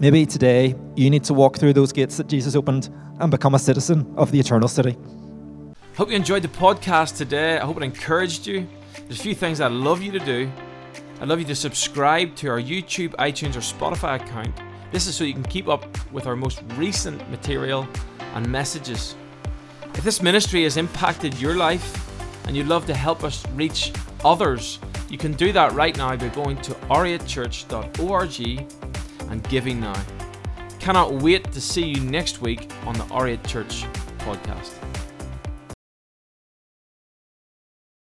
Maybe 0.03 0.27
today 0.27 0.75
you 0.97 1.11
need 1.11 1.23
to 1.25 1.33
walk 1.33 1.59
through 1.59 1.75
those 1.75 1.93
gates 1.93 2.17
that 2.17 2.27
Jesus 2.27 2.57
opened 2.57 2.93
and 3.21 3.31
become 3.31 3.55
a 3.55 3.59
citizen 3.59 4.13
of 4.17 4.33
the 4.33 4.41
eternal 4.41 4.67
city. 4.67 4.99
Hope 5.97 6.11
you 6.11 6.17
enjoyed 6.17 6.43
the 6.43 6.49
podcast 6.49 7.17
today. 7.17 7.57
I 7.57 7.65
hope 7.65 7.77
it 7.77 7.85
encouraged 7.85 8.45
you. 8.49 8.67
There's 8.97 9.21
a 9.21 9.23
few 9.23 9.37
things 9.37 9.61
I'd 9.61 9.71
love 9.71 10.03
you 10.03 10.11
to 10.11 10.19
do. 10.19 10.51
I'd 11.21 11.29
love 11.29 11.39
you 11.39 11.45
to 11.45 11.55
subscribe 11.55 12.35
to 12.35 12.49
our 12.49 12.61
YouTube, 12.61 13.11
iTunes, 13.11 13.55
or 13.55 13.61
Spotify 13.61 14.21
account. 14.21 14.61
This 14.91 15.07
is 15.07 15.15
so 15.15 15.23
you 15.23 15.35
can 15.35 15.45
keep 15.45 15.69
up 15.69 15.87
with 16.13 16.27
our 16.27 16.35
most 16.35 16.65
recent 16.75 17.31
material 17.31 17.87
and 18.35 18.51
messages. 18.51 19.15
If 19.95 20.03
this 20.03 20.21
ministry 20.21 20.65
has 20.65 20.79
impacted 20.79 21.41
your 21.41 21.55
life 21.55 22.45
and 22.49 22.57
you'd 22.57 22.67
love 22.67 22.87
to 22.87 22.95
help 22.95 23.23
us 23.23 23.47
reach 23.51 23.93
others, 24.25 24.81
you 25.09 25.17
can 25.17 25.35
do 25.35 25.53
that 25.53 25.71
right 25.75 25.97
now 25.97 26.17
by 26.17 26.27
going 26.31 26.57
to 26.63 26.73
r8church.org 26.91 28.82
and 29.33 29.43
giving 29.49 29.81
now. 29.81 30.01
Cannot 30.79 31.15
wait 31.15 31.51
to 31.53 31.61
see 31.61 31.85
you 31.85 32.01
next 32.01 32.41
week 32.41 32.71
on 32.87 32.95
the 32.95 33.05
R8 33.05 33.47
Church 33.47 33.85
podcast. 34.19 34.82